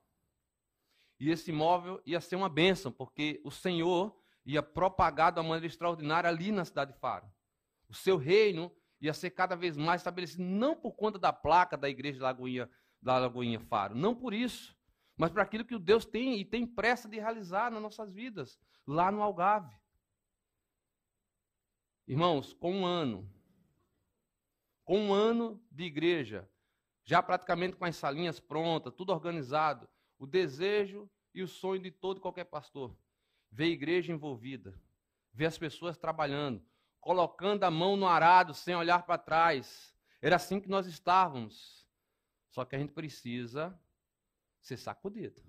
E 1.18 1.30
esse 1.30 1.50
imóvel 1.50 2.02
ia 2.04 2.20
ser 2.20 2.36
uma 2.36 2.48
bênção, 2.48 2.92
porque 2.92 3.40
o 3.44 3.50
Senhor 3.50 4.14
ia 4.44 4.62
propagar 4.62 5.32
de 5.32 5.38
uma 5.38 5.48
maneira 5.48 5.66
extraordinária 5.66 6.28
ali 6.28 6.52
na 6.52 6.64
cidade 6.64 6.92
de 6.92 6.98
Faro. 6.98 7.26
O 7.88 7.94
seu 7.94 8.16
reino 8.16 8.70
ia 9.06 9.12
ser 9.12 9.30
cada 9.30 9.54
vez 9.54 9.76
mais 9.76 10.00
estabelecido, 10.00 10.42
não 10.42 10.74
por 10.74 10.92
conta 10.92 11.18
da 11.18 11.32
placa 11.32 11.76
da 11.76 11.88
igreja 11.88 12.18
de 12.18 12.22
Lagoinha, 12.22 12.70
da 13.00 13.18
Lagoinha 13.18 13.60
Faro, 13.60 13.94
não 13.94 14.14
por 14.14 14.32
isso, 14.32 14.76
mas 15.16 15.30
para 15.30 15.42
aquilo 15.42 15.64
que 15.64 15.74
o 15.74 15.78
Deus 15.78 16.04
tem 16.04 16.40
e 16.40 16.44
tem 16.44 16.66
pressa 16.66 17.08
de 17.08 17.18
realizar 17.18 17.70
nas 17.70 17.82
nossas 17.82 18.12
vidas, 18.12 18.58
lá 18.86 19.12
no 19.12 19.22
Algarve. 19.22 19.76
Irmãos, 22.06 22.52
com 22.54 22.80
um 22.80 22.86
ano, 22.86 23.30
com 24.84 24.98
um 24.98 25.12
ano 25.12 25.62
de 25.70 25.84
igreja, 25.84 26.50
já 27.04 27.22
praticamente 27.22 27.76
com 27.76 27.84
as 27.84 27.96
salinhas 27.96 28.40
prontas, 28.40 28.94
tudo 28.94 29.12
organizado, 29.12 29.88
o 30.18 30.26
desejo 30.26 31.10
e 31.34 31.42
o 31.42 31.48
sonho 31.48 31.82
de 31.82 31.90
todo 31.90 32.18
e 32.18 32.20
qualquer 32.20 32.44
pastor. 32.44 32.96
Ver 33.50 33.64
a 33.64 33.68
igreja 33.68 34.12
envolvida, 34.12 34.78
ver 35.32 35.46
as 35.46 35.58
pessoas 35.58 35.96
trabalhando, 35.96 36.64
colocando 37.04 37.64
a 37.64 37.70
mão 37.70 37.98
no 37.98 38.08
arado 38.08 38.54
sem 38.54 38.74
olhar 38.74 39.04
para 39.04 39.18
trás. 39.18 39.94
Era 40.22 40.36
assim 40.36 40.58
que 40.58 40.70
nós 40.70 40.86
estávamos. 40.86 41.86
Só 42.50 42.64
que 42.64 42.74
a 42.74 42.78
gente 42.78 42.94
precisa 42.94 43.78
ser 44.62 44.78
sacudido. 44.78 45.42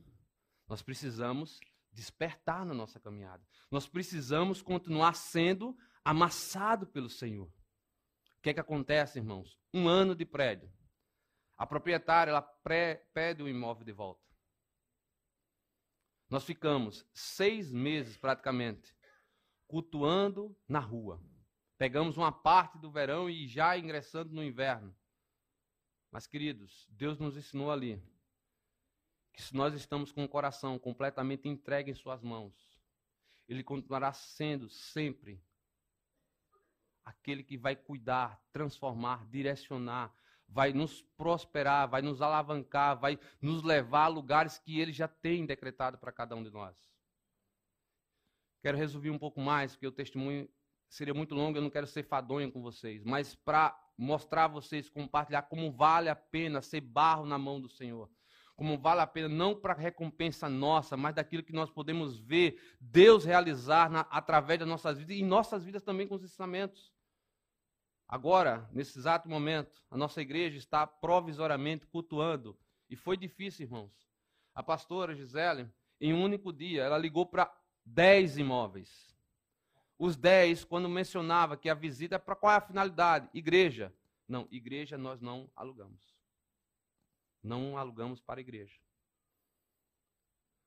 Nós 0.67 0.81
precisamos 0.81 1.61
despertar 1.93 2.65
na 2.65 2.73
nossa 2.73 2.99
caminhada. 2.99 3.41
Nós 3.71 3.87
precisamos 3.87 4.61
continuar 4.61 5.15
sendo 5.15 5.77
amassado 6.03 6.85
pelo 6.85 7.09
Senhor. 7.09 7.47
O 7.47 8.41
que 8.41 8.49
é 8.49 8.53
que 8.53 8.59
acontece, 8.59 9.17
irmãos? 9.17 9.57
Um 9.73 9.87
ano 9.87 10.13
de 10.13 10.25
prédio. 10.25 10.69
A 11.57 11.65
proprietária 11.65 12.31
ela 12.31 12.41
pré, 12.41 13.07
pede 13.13 13.41
o 13.41 13.47
imóvel 13.47 13.85
de 13.85 13.93
volta. 13.93 14.21
Nós 16.29 16.43
ficamos 16.43 17.07
seis 17.13 17.71
meses 17.71 18.17
praticamente 18.17 18.93
cultuando 19.67 20.53
na 20.67 20.79
rua. 20.79 21.23
Pegamos 21.77 22.17
uma 22.17 22.31
parte 22.31 22.77
do 22.77 22.89
verão 22.89 23.29
e 23.29 23.47
já 23.47 23.77
ingressando 23.77 24.33
no 24.33 24.43
inverno. 24.43 24.95
Mas, 26.09 26.25
queridos, 26.25 26.87
Deus 26.89 27.19
nos 27.19 27.35
ensinou 27.35 27.71
ali 27.71 28.01
que 29.33 29.41
se 29.41 29.53
nós 29.53 29.73
estamos 29.73 30.13
com 30.13 30.23
o 30.23 30.29
coração 30.29 30.79
completamente 30.79 31.49
entregue 31.49 31.91
em 31.91 31.95
Suas 31.95 32.23
mãos, 32.23 32.79
Ele 33.49 33.63
continuará 33.63 34.13
sendo 34.13 34.69
sempre 34.69 35.43
aquele 37.03 37.43
que 37.43 37.57
vai 37.57 37.75
cuidar, 37.75 38.41
transformar, 38.53 39.27
direcionar, 39.27 40.15
vai 40.47 40.71
nos 40.71 41.01
prosperar, 41.01 41.89
vai 41.89 42.01
nos 42.01 42.21
alavancar, 42.21 42.97
vai 42.97 43.19
nos 43.41 43.61
levar 43.61 44.05
a 44.05 44.07
lugares 44.07 44.57
que 44.57 44.79
Ele 44.79 44.93
já 44.93 45.07
tem 45.07 45.45
decretado 45.45 45.97
para 45.97 46.13
cada 46.13 46.35
um 46.35 46.43
de 46.43 46.49
nós. 46.49 46.89
Quero 48.61 48.77
resumir 48.77 49.09
um 49.09 49.19
pouco 49.19 49.41
mais, 49.41 49.73
porque 49.73 49.87
o 49.87 49.91
testemunho 49.91 50.49
seria 50.89 51.13
muito 51.13 51.35
longo, 51.35 51.57
eu 51.57 51.61
não 51.61 51.69
quero 51.69 51.87
ser 51.87 52.03
fadonha 52.03 52.49
com 52.49 52.61
vocês, 52.61 53.03
mas 53.03 53.35
para 53.35 53.77
mostrar 53.97 54.45
a 54.45 54.49
vocês, 54.49 54.89
compartilhar 54.89 55.43
como 55.43 55.71
vale 55.71 56.09
a 56.09 56.15
pena 56.15 56.61
ser 56.61 56.81
barro 56.81 57.25
na 57.25 57.37
mão 57.37 57.59
do 57.59 57.69
Senhor. 57.69 58.09
Como 58.55 58.77
vale 58.77 59.01
a 59.01 59.07
pena, 59.07 59.27
não 59.27 59.53
para 59.53 59.73
recompensa 59.73 60.47
nossa, 60.47 60.95
mas 60.95 61.13
daquilo 61.13 61.43
que 61.43 61.51
nós 61.51 61.69
podemos 61.69 62.17
ver 62.17 62.57
Deus 62.79 63.25
realizar 63.25 63.89
na, 63.89 64.01
através 64.09 64.59
das 64.59 64.67
nossas 64.67 64.97
vidas 64.97 65.17
e 65.17 65.23
nossas 65.23 65.63
vidas 65.63 65.83
também 65.83 66.07
com 66.07 66.15
os 66.15 66.23
ensinamentos. 66.23 66.93
Agora, 68.07 68.69
nesse 68.71 68.97
exato 68.97 69.27
momento, 69.27 69.83
a 69.89 69.97
nossa 69.97 70.21
igreja 70.21 70.57
está 70.57 70.87
provisoriamente 70.87 71.85
cultuando. 71.87 72.57
E 72.89 72.95
foi 72.95 73.17
difícil, 73.17 73.65
irmãos. 73.65 73.91
A 74.53 74.63
pastora 74.63 75.15
Gisele, 75.15 75.69
em 75.99 76.13
um 76.13 76.23
único 76.23 76.53
dia, 76.53 76.83
ela 76.83 76.97
ligou 76.97 77.25
para 77.25 77.51
dez 77.83 78.37
imóveis. 78.37 79.14
Os 79.97 80.17
dez, 80.17 80.63
quando 80.65 80.89
mencionava 80.89 81.55
que 81.55 81.69
a 81.69 81.73
visita 81.73 82.15
é 82.15 82.19
para 82.19 82.35
qual 82.35 82.53
é 82.53 82.57
a 82.57 82.61
finalidade? 82.61 83.29
Igreja. 83.33 83.93
Não, 84.27 84.47
igreja 84.51 84.97
nós 84.97 85.21
não 85.21 85.49
alugamos. 85.55 86.15
Não 87.41 87.77
alugamos 87.77 88.19
para 88.19 88.41
igreja. 88.41 88.79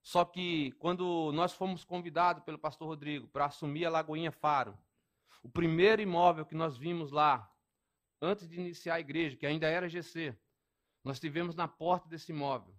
Só 0.01 0.25
que 0.25 0.73
quando 0.73 1.31
nós 1.33 1.53
fomos 1.53 1.85
convidados 1.85 2.43
pelo 2.43 2.59
pastor 2.59 2.89
Rodrigo 2.89 3.29
para 3.29 3.47
assumir 3.47 3.85
a 3.85 3.91
Lagoinha 3.91 4.33
Faro, 4.33 4.79
o 5.43 5.49
primeiro 5.49 6.01
imóvel 6.01 6.47
que 6.47 6.55
nós 6.55 6.79
vimos 6.79 7.11
lá, 7.11 7.53
antes 8.21 8.49
de 8.49 8.57
iniciar 8.57 8.95
a 8.95 9.01
igreja, 9.01 9.37
que 9.37 9.47
ainda 9.47 9.69
era 9.69 9.89
GC, 9.89 10.35
nós 11.05 11.17
estivemos 11.17 11.55
na 11.55 11.69
porta 11.69 12.09
desse 12.09 12.33
imóvel. 12.33 12.75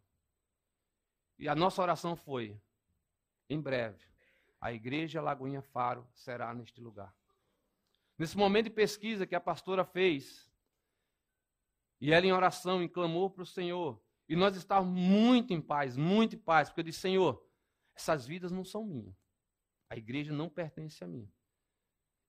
E 1.38 1.48
a 1.48 1.56
nossa 1.56 1.82
oração 1.82 2.16
foi: 2.16 2.60
em 3.50 3.62
breve, 3.62 4.09
a 4.62 4.74
igreja 4.74 5.22
Lagoinha 5.22 5.62
Faro 5.62 6.08
será 6.14 6.54
neste 6.54 6.82
lugar. 6.82 7.16
Nesse 8.18 8.38
momento 8.38 8.66
de 8.66 8.72
pesquisa 8.72 9.26
que 9.26 9.36
a 9.36 9.40
pastora 9.40 9.86
fez, 9.86 10.52
e 12.02 12.12
ela 12.12 12.26
em 12.26 12.34
oração, 12.34 12.84
em 12.84 12.88
clamor 12.88 13.32
para 13.32 13.44
o 13.44 13.46
Senhor, 13.46 14.02
e 14.28 14.36
nós 14.36 14.56
estávamos 14.56 15.00
muito 15.00 15.54
em 15.54 15.62
paz, 15.62 15.96
muito 15.96 16.36
em 16.36 16.40
paz, 16.40 16.70
porque 16.70 16.82
eu 16.82 16.86
disse: 16.86 17.00
Senhor, 17.00 17.44
essas 17.96 18.28
vidas 18.28 18.52
não 18.52 18.64
são 18.64 18.86
minhas. 18.86 19.16
A 19.90 19.98
igreja 19.98 20.34
não 20.34 20.50
pertence 20.50 21.04
a 21.04 21.08
mim. 21.08 21.32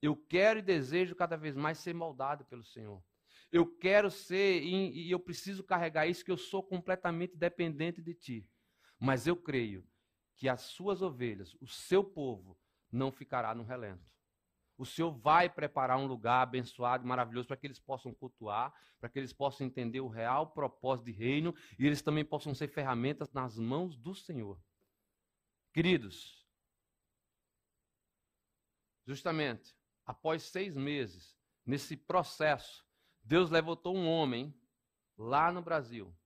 Eu 0.00 0.16
quero 0.16 0.60
e 0.60 0.62
desejo 0.62 1.14
cada 1.14 1.36
vez 1.36 1.54
mais 1.54 1.78
ser 1.78 1.94
moldado 1.94 2.44
pelo 2.46 2.64
Senhor. 2.64 3.04
Eu 3.52 3.66
quero 3.66 4.10
ser 4.10 4.62
e 4.62 5.10
eu 5.10 5.18
preciso 5.18 5.62
carregar 5.62 6.06
isso 6.06 6.24
que 6.24 6.30
eu 6.30 6.38
sou 6.38 6.62
completamente 6.62 7.36
dependente 7.36 8.00
de 8.00 8.14
ti. 8.14 8.48
Mas 8.98 9.26
eu 9.26 9.36
creio 9.36 9.86
que 10.40 10.48
as 10.48 10.62
suas 10.62 11.02
ovelhas, 11.02 11.54
o 11.60 11.66
seu 11.66 12.02
povo, 12.02 12.58
não 12.90 13.12
ficará 13.12 13.54
no 13.54 13.62
relento. 13.62 14.10
O 14.78 14.86
Senhor 14.86 15.12
vai 15.12 15.50
preparar 15.50 15.98
um 15.98 16.06
lugar 16.06 16.40
abençoado 16.40 17.06
maravilhoso 17.06 17.46
para 17.46 17.58
que 17.58 17.66
eles 17.66 17.78
possam 17.78 18.14
cultuar, 18.14 18.72
para 18.98 19.10
que 19.10 19.18
eles 19.18 19.34
possam 19.34 19.66
entender 19.66 20.00
o 20.00 20.08
real 20.08 20.50
propósito 20.50 21.04
de 21.04 21.12
reino 21.12 21.54
e 21.78 21.86
eles 21.86 22.00
também 22.00 22.24
possam 22.24 22.54
ser 22.54 22.68
ferramentas 22.68 23.30
nas 23.34 23.58
mãos 23.58 23.98
do 23.98 24.14
Senhor. 24.14 24.58
Queridos, 25.74 26.48
justamente 29.06 29.76
após 30.06 30.42
seis 30.44 30.74
meses, 30.74 31.36
nesse 31.66 31.98
processo, 31.98 32.82
Deus 33.22 33.50
levantou 33.50 33.94
um 33.94 34.08
homem 34.08 34.58
lá 35.18 35.52
no 35.52 35.60
Brasil 35.60 36.16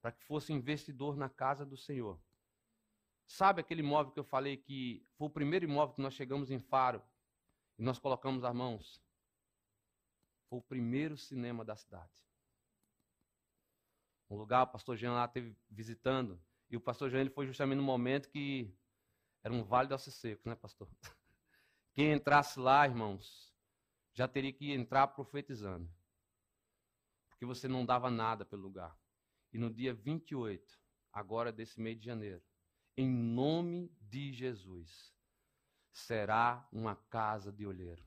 para 0.00 0.12
que 0.12 0.22
fosse 0.22 0.52
investidor 0.52 1.16
na 1.16 1.28
casa 1.28 1.66
do 1.66 1.76
Senhor. 1.76 2.24
Sabe 3.26 3.60
aquele 3.60 3.80
imóvel 3.80 4.12
que 4.12 4.20
eu 4.20 4.24
falei 4.24 4.56
que 4.56 5.04
foi 5.16 5.26
o 5.26 5.30
primeiro 5.30 5.64
imóvel 5.64 5.94
que 5.94 6.02
nós 6.02 6.14
chegamos 6.14 6.50
em 6.50 6.60
Faro 6.60 7.02
e 7.76 7.82
nós 7.82 7.98
colocamos 7.98 8.44
as 8.44 8.54
mãos? 8.54 9.02
Foi 10.48 10.60
o 10.60 10.62
primeiro 10.62 11.16
cinema 11.16 11.64
da 11.64 11.74
cidade. 11.74 12.24
Um 14.30 14.36
lugar, 14.36 14.62
o 14.62 14.68
pastor 14.68 14.96
Jean 14.96 15.12
lá 15.12 15.24
esteve 15.24 15.56
visitando, 15.68 16.40
e 16.70 16.76
o 16.76 16.80
pastor 16.80 17.10
Jean 17.10 17.20
ele 17.20 17.30
foi 17.30 17.46
justamente 17.46 17.78
no 17.78 17.82
momento 17.82 18.28
que 18.28 18.72
era 19.42 19.52
um 19.52 19.62
vale 19.62 19.88
de 19.88 19.94
ossos 19.94 20.14
secos, 20.14 20.44
né, 20.44 20.54
pastor? 20.54 20.88
Quem 21.94 22.12
entrasse 22.12 22.58
lá, 22.58 22.84
irmãos, 22.86 23.54
já 24.12 24.26
teria 24.26 24.52
que 24.52 24.72
entrar 24.72 25.06
profetizando. 25.08 25.88
porque 27.28 27.44
você 27.44 27.68
não 27.68 27.84
dava 27.84 28.10
nada 28.10 28.44
pelo 28.44 28.62
lugar. 28.62 28.96
E 29.52 29.58
no 29.58 29.70
dia 29.70 29.92
28, 29.94 30.80
agora 31.12 31.52
desse 31.52 31.80
mês 31.80 31.98
de 31.98 32.06
janeiro, 32.06 32.42
em 32.96 33.08
nome 33.08 33.92
de 34.00 34.32
Jesus, 34.32 35.12
será 35.92 36.66
uma 36.72 36.94
casa 36.94 37.52
de 37.52 37.66
olheiro. 37.66 38.04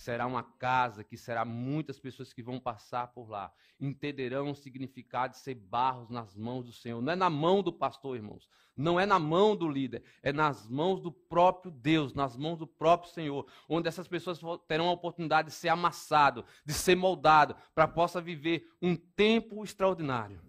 Será 0.00 0.26
uma 0.26 0.42
casa 0.42 1.04
que 1.04 1.14
será 1.14 1.44
muitas 1.44 2.00
pessoas 2.00 2.32
que 2.32 2.42
vão 2.42 2.58
passar 2.58 3.08
por 3.08 3.28
lá. 3.28 3.52
Entenderão 3.78 4.50
o 4.50 4.56
significado 4.56 5.34
de 5.34 5.40
ser 5.40 5.54
barros 5.54 6.08
nas 6.08 6.34
mãos 6.34 6.64
do 6.64 6.72
Senhor. 6.72 7.02
Não 7.02 7.12
é 7.12 7.16
na 7.16 7.28
mão 7.28 7.62
do 7.62 7.70
pastor, 7.70 8.16
irmãos. 8.16 8.48
Não 8.74 8.98
é 8.98 9.04
na 9.04 9.18
mão 9.18 9.54
do 9.54 9.68
líder. 9.68 10.02
É 10.22 10.32
nas 10.32 10.66
mãos 10.70 11.02
do 11.02 11.12
próprio 11.12 11.70
Deus, 11.70 12.14
nas 12.14 12.34
mãos 12.34 12.56
do 12.56 12.66
próprio 12.66 13.12
Senhor. 13.12 13.46
Onde 13.68 13.88
essas 13.88 14.08
pessoas 14.08 14.40
terão 14.66 14.88
a 14.88 14.92
oportunidade 14.92 15.48
de 15.48 15.54
ser 15.54 15.68
amassado, 15.68 16.46
de 16.64 16.72
ser 16.72 16.94
moldado, 16.94 17.54
para 17.74 17.86
possa 17.86 18.22
viver 18.22 18.72
um 18.80 18.96
tempo 18.96 19.62
extraordinário. 19.62 20.40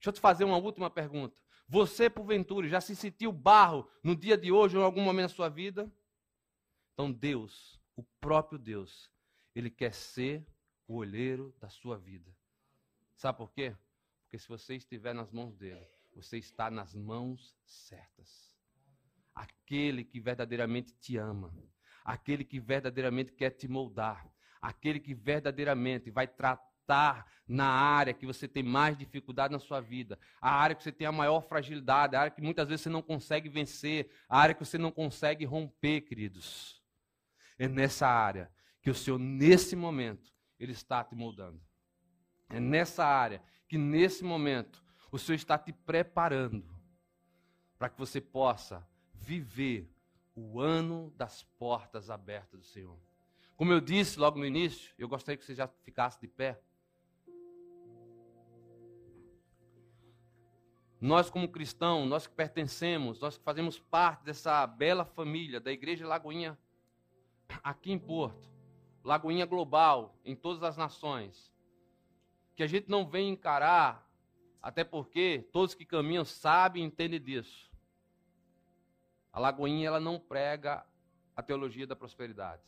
Deixa 0.00 0.08
eu 0.08 0.12
te 0.12 0.20
fazer 0.20 0.42
uma 0.42 0.56
última 0.56 0.90
pergunta. 0.90 1.36
Você, 1.68 2.10
porventura, 2.10 2.68
já 2.68 2.80
se 2.80 2.94
sentiu 2.94 3.32
barro 3.32 3.88
no 4.02 4.14
dia 4.14 4.36
de 4.36 4.52
hoje 4.52 4.76
ou 4.76 4.82
em 4.82 4.86
algum 4.86 5.02
momento 5.02 5.30
da 5.30 5.34
sua 5.34 5.48
vida? 5.48 5.90
Então, 6.92 7.10
Deus, 7.10 7.80
o 7.96 8.02
próprio 8.20 8.58
Deus, 8.58 9.10
Ele 9.54 9.70
quer 9.70 9.94
ser 9.94 10.46
o 10.86 10.96
olheiro 10.96 11.54
da 11.60 11.68
sua 11.68 11.96
vida. 11.96 12.30
Sabe 13.16 13.38
por 13.38 13.52
quê? 13.52 13.74
Porque 14.22 14.38
se 14.38 14.48
você 14.48 14.76
estiver 14.76 15.14
nas 15.14 15.30
mãos 15.30 15.56
dele, 15.56 15.86
você 16.14 16.38
está 16.38 16.70
nas 16.70 16.94
mãos 16.94 17.56
certas. 17.64 18.54
Aquele 19.34 20.04
que 20.04 20.20
verdadeiramente 20.20 20.94
te 20.94 21.16
ama, 21.16 21.54
aquele 22.04 22.44
que 22.44 22.60
verdadeiramente 22.60 23.32
quer 23.32 23.50
te 23.50 23.66
moldar, 23.66 24.30
aquele 24.60 25.00
que 25.00 25.14
verdadeiramente 25.14 26.10
vai 26.10 26.26
tratar 26.26 26.71
na 27.46 27.66
área 27.66 28.14
que 28.14 28.26
você 28.26 28.46
tem 28.46 28.62
mais 28.62 28.96
dificuldade 28.96 29.52
na 29.52 29.58
sua 29.58 29.80
vida, 29.80 30.18
a 30.40 30.50
área 30.50 30.74
que 30.74 30.82
você 30.82 30.92
tem 30.92 31.06
a 31.06 31.12
maior 31.12 31.40
fragilidade, 31.42 32.16
a 32.16 32.20
área 32.20 32.30
que 32.30 32.42
muitas 32.42 32.68
vezes 32.68 32.82
você 32.82 32.90
não 32.90 33.02
consegue 33.02 33.48
vencer, 33.48 34.10
a 34.28 34.38
área 34.38 34.54
que 34.54 34.64
você 34.64 34.78
não 34.78 34.90
consegue 34.90 35.44
romper, 35.44 36.02
queridos. 36.02 36.82
É 37.58 37.68
nessa 37.68 38.06
área 38.06 38.50
que 38.80 38.90
o 38.90 38.94
Senhor, 38.94 39.18
nesse 39.18 39.76
momento, 39.76 40.32
Ele 40.58 40.72
está 40.72 41.04
te 41.04 41.14
moldando. 41.14 41.60
É 42.48 42.58
nessa 42.58 43.04
área 43.04 43.42
que, 43.68 43.78
nesse 43.78 44.24
momento, 44.24 44.82
o 45.10 45.18
Senhor 45.18 45.36
está 45.36 45.56
te 45.56 45.72
preparando 45.72 46.68
para 47.78 47.88
que 47.88 47.98
você 47.98 48.20
possa 48.20 48.86
viver 49.14 49.90
o 50.34 50.60
ano 50.60 51.12
das 51.16 51.42
portas 51.58 52.10
abertas 52.10 52.60
do 52.60 52.66
Senhor. 52.66 52.98
Como 53.56 53.72
eu 53.72 53.80
disse 53.80 54.18
logo 54.18 54.38
no 54.38 54.46
início, 54.46 54.92
eu 54.98 55.08
gostaria 55.08 55.36
que 55.36 55.44
você 55.44 55.54
já 55.54 55.68
ficasse 55.68 56.20
de 56.20 56.26
pé. 56.26 56.60
Nós, 61.02 61.28
como 61.28 61.48
cristãos, 61.48 62.08
nós 62.08 62.28
que 62.28 62.32
pertencemos, 62.32 63.18
nós 63.18 63.36
que 63.36 63.42
fazemos 63.42 63.76
parte 63.76 64.22
dessa 64.22 64.64
bela 64.68 65.04
família 65.04 65.58
da 65.58 65.72
Igreja 65.72 66.06
Lagoinha 66.06 66.56
aqui 67.60 67.90
em 67.90 67.98
Porto, 67.98 68.48
Lagoinha 69.02 69.44
Global, 69.44 70.16
em 70.24 70.36
todas 70.36 70.62
as 70.62 70.76
nações, 70.76 71.52
que 72.54 72.62
a 72.62 72.68
gente 72.68 72.88
não 72.88 73.04
vem 73.04 73.30
encarar, 73.30 74.08
até 74.62 74.84
porque 74.84 75.44
todos 75.52 75.74
que 75.74 75.84
caminham 75.84 76.24
sabem 76.24 76.84
e 76.84 76.86
entendem 76.86 77.20
disso. 77.20 77.68
A 79.32 79.40
Lagoinha 79.40 79.88
ela 79.88 79.98
não 79.98 80.20
prega 80.20 80.86
a 81.34 81.42
teologia 81.42 81.84
da 81.84 81.96
prosperidade. 81.96 82.62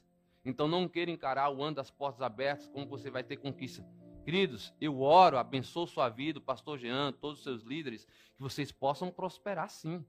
Então 0.44 0.66
não 0.66 0.88
queira 0.88 1.12
encarar 1.12 1.50
o 1.50 1.62
ano 1.62 1.76
das 1.76 1.88
portas 1.88 2.20
abertas 2.20 2.66
como 2.66 2.84
você 2.84 3.10
vai 3.10 3.22
ter 3.22 3.36
conquista. 3.36 3.86
Queridos, 4.24 4.72
eu 4.80 5.00
oro, 5.00 5.36
abençoo 5.36 5.86
sua 5.86 6.08
vida, 6.08 6.38
o 6.38 6.42
pastor 6.42 6.78
Jean, 6.78 7.12
todos 7.12 7.38
os 7.38 7.44
seus 7.44 7.62
líderes, 7.62 8.06
que 8.34 8.42
vocês 8.42 8.72
possam 8.72 9.10
prosperar 9.10 9.68
sim 9.68 10.04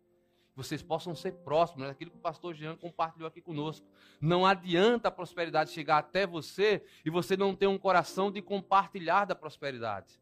vocês 0.56 0.82
possam 0.82 1.14
ser 1.14 1.34
próximos, 1.34 1.86
daquilo 1.86 2.12
que 2.12 2.18
o 2.18 2.22
pastor 2.22 2.56
Jean 2.56 2.78
compartilhou 2.78 3.28
aqui 3.28 3.42
conosco. 3.42 3.86
Não 4.22 4.46
adianta 4.46 5.10
a 5.10 5.12
prosperidade 5.12 5.72
chegar 5.72 5.98
até 5.98 6.26
você 6.26 6.84
e 7.04 7.10
você 7.10 7.36
não 7.36 7.54
ter 7.54 7.68
um 7.68 7.78
coração 7.78 8.32
de 8.32 8.42
compartilhar 8.42 9.26
da 9.26 9.36
prosperidade. 9.36 10.18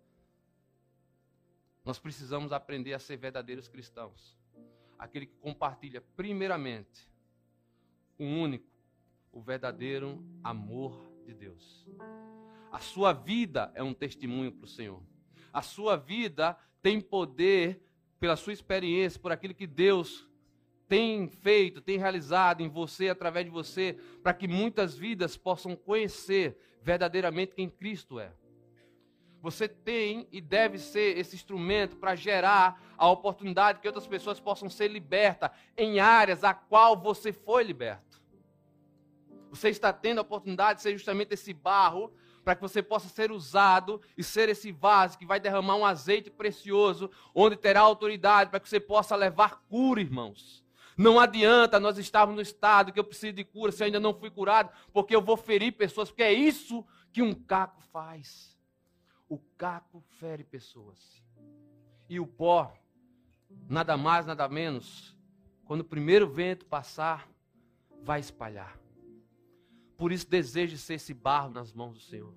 Nós 1.86 2.00
precisamos 2.00 2.52
aprender 2.52 2.94
a 2.94 3.00
ser 3.00 3.18
verdadeiros 3.18 3.68
cristãos. 3.68 4.36
Aquele 4.98 5.28
que 5.28 5.36
compartilha, 5.36 6.02
primeiramente, 6.16 7.08
o 8.18 8.24
único, 8.24 8.66
o 9.32 9.42
verdadeiro 9.42 10.26
amor 10.44 11.12
de 11.26 11.34
Deus. 11.34 11.86
A 12.74 12.80
sua 12.80 13.14
vida 13.14 13.72
é 13.76 13.84
um 13.84 13.94
testemunho 13.94 14.52
para 14.52 14.66
o 14.66 14.68
Senhor. 14.68 15.00
A 15.54 15.62
sua 15.62 15.96
vida 15.96 16.58
tem 16.82 17.00
poder 17.00 17.80
pela 18.20 18.36
sua 18.36 18.52
experiência, 18.52 19.20
por 19.20 19.32
aquilo 19.32 19.54
que 19.54 19.68
Deus 19.68 20.28
tem 20.88 21.28
feito, 21.28 21.82
tem 21.82 22.00
realizado 22.00 22.62
em 22.62 22.68
você, 22.68 23.10
através 23.10 23.46
de 23.46 23.52
você, 23.52 23.96
para 24.24 24.34
que 24.34 24.48
muitas 24.48 24.98
vidas 24.98 25.38
possam 25.38 25.76
conhecer 25.76 26.58
verdadeiramente 26.82 27.54
quem 27.54 27.70
Cristo 27.70 28.20
é. 28.20 28.34
Você 29.40 29.68
tem 29.68 30.28
e 30.32 30.42
deve 30.42 30.80
ser 30.80 31.16
esse 31.16 31.36
instrumento 31.36 31.96
para 31.98 32.16
gerar 32.16 32.82
a 32.98 33.08
oportunidade 33.08 33.82
que 33.82 33.88
outras 33.88 34.08
pessoas 34.08 34.40
possam 34.40 34.68
ser 34.68 34.88
libertas 34.88 35.52
em 35.78 36.00
áreas 36.00 36.44
a 36.44 36.56
qual 36.56 37.00
você 37.00 37.32
foi 37.32 37.64
liberto. 37.64 38.20
Você 39.52 39.70
está 39.70 39.94
tendo 39.94 40.18
a 40.18 40.22
oportunidade 40.24 40.78
de 40.78 40.84
ser 40.84 40.94
justamente 40.94 41.36
esse 41.36 41.54
barro 41.54 42.12
para 42.44 42.56
que 42.56 42.62
você 42.62 42.84
possa 42.84 43.08
ser 43.08 43.32
usado 43.32 44.02
e 44.18 44.24
ser 44.24 44.50
esse 44.50 44.72
vaso 44.72 45.18
que 45.18 45.26
vai 45.26 45.40
derramar 45.40 45.76
um 45.76 45.86
azeite 45.86 46.30
precioso, 46.30 47.10
onde 47.34 47.56
terá 47.56 47.82
autoridade 47.82 48.50
para 48.50 48.60
que 48.60 48.68
você 48.68 48.80
possa 48.80 49.16
levar 49.16 49.62
cura, 49.70 50.02
irmãos. 50.02 50.64
Não 50.98 51.20
adianta 51.20 51.80
nós 51.80 51.98
estarmos 51.98 52.36
no 52.36 52.42
estado 52.42 52.92
que 52.92 53.00
eu 53.00 53.04
preciso 53.04 53.34
de 53.34 53.44
cura 53.44 53.72
se 53.72 53.82
eu 53.82 53.86
ainda 53.86 54.00
não 54.00 54.14
fui 54.14 54.30
curado, 54.30 54.70
porque 54.92 55.16
eu 55.16 55.22
vou 55.22 55.38
ferir 55.38 55.72
pessoas, 55.72 56.10
porque 56.10 56.24
é 56.24 56.34
isso 56.34 56.86
que 57.12 57.22
um 57.22 57.34
caco 57.34 57.82
faz. 57.92 58.56
O 59.28 59.40
caco 59.58 60.04
fere 60.20 60.44
pessoas. 60.44 61.24
E 62.08 62.20
o 62.20 62.28
pó, 62.28 62.72
nada 63.68 63.98
mais, 63.98 64.26
nada 64.26 64.48
menos, 64.48 65.16
quando 65.66 65.82
o 65.82 65.86
primeiro 65.86 66.28
vento 66.28 66.66
passar, 66.66 67.28
vai 68.02 68.20
espalhar. 68.20 68.83
Por 69.98 70.12
isso, 70.12 70.30
deseje 70.30 70.78
ser 70.78 70.96
esse 70.96 71.14
barro 71.14 71.50
nas 71.50 71.74
mãos 71.74 71.94
do 71.94 72.00
Senhor. 72.00 72.34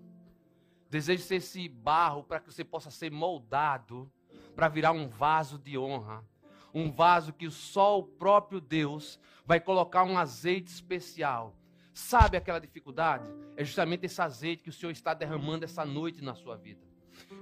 Deseje 0.91 1.23
ser 1.23 1.37
esse 1.37 1.69
barro 1.69 2.23
para 2.23 2.41
que 2.41 2.53
você 2.53 2.65
possa 2.65 2.91
ser 2.91 3.11
moldado 3.11 4.11
para 4.55 4.69
virar 4.69 4.93
um 4.93 5.09
vaso 5.09 5.59
de 5.59 5.77
honra. 5.77 6.25
Um 6.73 6.91
vaso 6.91 7.33
que 7.33 7.51
só 7.51 7.99
o 7.99 8.03
próprio 8.03 8.61
Deus 8.61 9.19
vai 9.45 9.61
colocar 9.61 10.05
um 10.05 10.19
azeite 10.19 10.71
especial. 10.71 11.57
Sabe 11.93 12.37
aquela 12.37 12.59
dificuldade? 12.59 13.25
É 13.57 13.65
justamente 13.65 14.05
esse 14.05 14.21
azeite 14.21 14.63
que 14.63 14.69
o 14.69 14.73
Senhor 14.73 14.93
está 14.93 15.15
derramando 15.15 15.65
essa 15.65 15.85
noite 15.85 16.23
na 16.23 16.35
sua 16.35 16.57
vida. 16.57 16.81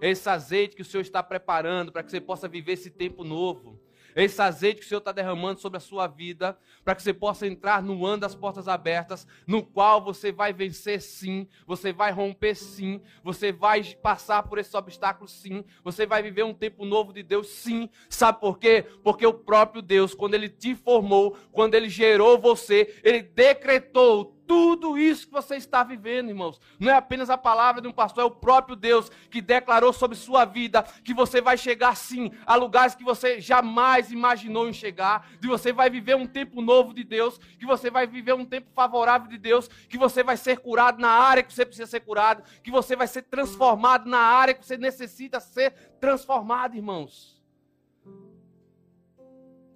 É 0.00 0.08
esse 0.10 0.28
azeite 0.28 0.76
que 0.76 0.82
o 0.82 0.84
Senhor 0.84 1.02
está 1.02 1.22
preparando 1.22 1.90
para 1.90 2.02
que 2.02 2.10
você 2.10 2.20
possa 2.20 2.48
viver 2.48 2.72
esse 2.72 2.90
tempo 2.90 3.24
novo 3.24 3.80
esse 4.14 4.40
azeite 4.40 4.80
que 4.80 4.86
o 4.86 4.88
Senhor 4.88 4.98
está 4.98 5.12
derramando 5.12 5.60
sobre 5.60 5.78
a 5.78 5.80
sua 5.80 6.06
vida, 6.06 6.56
para 6.84 6.94
que 6.94 7.02
você 7.02 7.12
possa 7.12 7.46
entrar 7.46 7.82
no 7.82 8.04
ano 8.06 8.18
das 8.18 8.34
portas 8.34 8.68
abertas, 8.68 9.26
no 9.46 9.62
qual 9.62 10.02
você 10.02 10.30
vai 10.30 10.52
vencer 10.52 11.00
sim, 11.00 11.48
você 11.66 11.92
vai 11.92 12.12
romper 12.12 12.54
sim, 12.54 13.00
você 13.22 13.52
vai 13.52 13.82
passar 14.02 14.42
por 14.44 14.58
esses 14.58 14.74
obstáculos 14.74 15.32
sim, 15.32 15.64
você 15.82 16.06
vai 16.06 16.22
viver 16.22 16.44
um 16.44 16.54
tempo 16.54 16.84
novo 16.84 17.12
de 17.12 17.22
Deus 17.22 17.48
sim. 17.48 17.88
Sabe 18.08 18.40
por 18.40 18.58
quê? 18.58 18.84
Porque 19.02 19.26
o 19.26 19.34
próprio 19.34 19.82
Deus, 19.82 20.14
quando 20.14 20.34
Ele 20.34 20.48
te 20.48 20.74
formou, 20.74 21.36
quando 21.52 21.74
Ele 21.74 21.88
gerou 21.88 22.38
você, 22.38 23.00
Ele 23.02 23.22
decretou 23.22 24.33
tudo 24.46 24.98
isso 24.98 25.26
que 25.26 25.32
você 25.32 25.56
está 25.56 25.82
vivendo, 25.82 26.28
irmãos. 26.28 26.60
Não 26.78 26.90
é 26.90 26.94
apenas 26.94 27.30
a 27.30 27.36
palavra 27.38 27.80
de 27.80 27.88
um 27.88 27.92
pastor, 27.92 28.22
é 28.22 28.26
o 28.26 28.30
próprio 28.30 28.76
Deus 28.76 29.10
que 29.30 29.40
declarou 29.40 29.92
sobre 29.92 30.16
sua 30.16 30.44
vida 30.44 30.82
que 31.04 31.14
você 31.14 31.40
vai 31.40 31.56
chegar 31.56 31.96
sim 31.96 32.30
a 32.46 32.54
lugares 32.54 32.94
que 32.94 33.04
você 33.04 33.40
jamais 33.40 34.10
imaginou 34.10 34.68
em 34.68 34.72
chegar, 34.72 35.28
de 35.40 35.48
você 35.48 35.72
vai 35.72 35.90
viver 35.90 36.16
um 36.16 36.26
tempo 36.26 36.60
novo 36.60 36.92
de 36.92 37.04
Deus, 37.04 37.38
que 37.58 37.66
você 37.66 37.90
vai 37.90 38.06
viver 38.06 38.34
um 38.34 38.44
tempo 38.44 38.70
favorável 38.74 39.28
de 39.28 39.38
Deus, 39.38 39.68
que 39.88 39.98
você 39.98 40.22
vai 40.22 40.36
ser 40.36 40.58
curado 40.58 41.00
na 41.00 41.10
área 41.10 41.42
que 41.42 41.52
você 41.52 41.64
precisa 41.64 41.86
ser 41.86 42.00
curado, 42.00 42.42
que 42.62 42.70
você 42.70 42.96
vai 42.96 43.06
ser 43.06 43.22
transformado 43.22 44.08
na 44.08 44.18
área 44.18 44.54
que 44.54 44.64
você 44.64 44.76
necessita 44.76 45.40
ser 45.40 45.72
transformado, 46.00 46.76
irmãos. 46.76 47.42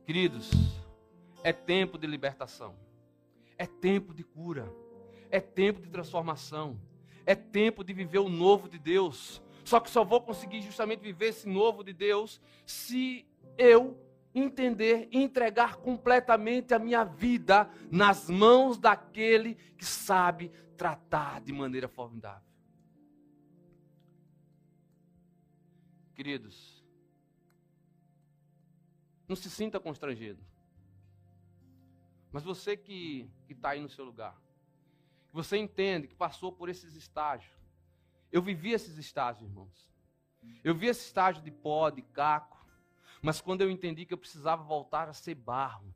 Queridos, 0.04 0.50
é 1.42 1.52
tempo 1.52 1.98
de 1.98 2.06
libertação. 2.06 2.87
É 3.58 3.66
tempo 3.66 4.14
de 4.14 4.24
cura. 4.24 4.72
É 5.30 5.40
tempo 5.40 5.80
de 5.80 5.90
transformação. 5.90 6.80
É 7.26 7.34
tempo 7.34 7.84
de 7.84 7.92
viver 7.92 8.20
o 8.20 8.28
novo 8.30 8.68
de 8.68 8.78
Deus. 8.78 9.42
Só 9.64 9.80
que 9.80 9.90
só 9.90 10.02
vou 10.02 10.22
conseguir 10.22 10.62
justamente 10.62 11.00
viver 11.00 11.26
esse 11.26 11.46
novo 11.46 11.84
de 11.84 11.92
Deus 11.92 12.40
se 12.64 13.26
eu 13.58 14.00
entender 14.34 15.08
e 15.10 15.18
entregar 15.18 15.76
completamente 15.76 16.72
a 16.72 16.78
minha 16.78 17.04
vida 17.04 17.68
nas 17.90 18.30
mãos 18.30 18.78
daquele 18.78 19.56
que 19.76 19.84
sabe 19.84 20.50
tratar 20.76 21.40
de 21.40 21.52
maneira 21.52 21.88
formidável. 21.88 22.48
queridos, 26.18 26.84
não 29.28 29.36
se 29.36 29.48
sinta 29.48 29.78
constrangido. 29.78 30.44
Mas 32.30 32.44
você 32.44 32.76
que 32.76 33.30
está 33.48 33.70
aí 33.70 33.80
no 33.80 33.88
seu 33.88 34.04
lugar, 34.04 34.36
você 35.32 35.56
entende 35.56 36.08
que 36.08 36.14
passou 36.14 36.52
por 36.52 36.68
esses 36.68 36.94
estágios. 36.94 37.52
Eu 38.30 38.42
vivi 38.42 38.72
esses 38.72 38.98
estágios, 38.98 39.48
irmãos. 39.48 39.90
Eu 40.62 40.74
vi 40.74 40.86
esse 40.86 41.06
estágio 41.06 41.42
de 41.42 41.50
pó, 41.50 41.90
de 41.90 42.02
caco. 42.02 42.58
Mas 43.22 43.40
quando 43.40 43.62
eu 43.62 43.70
entendi 43.70 44.04
que 44.04 44.14
eu 44.14 44.18
precisava 44.18 44.62
voltar 44.62 45.08
a 45.08 45.12
ser 45.12 45.34
barro, 45.34 45.92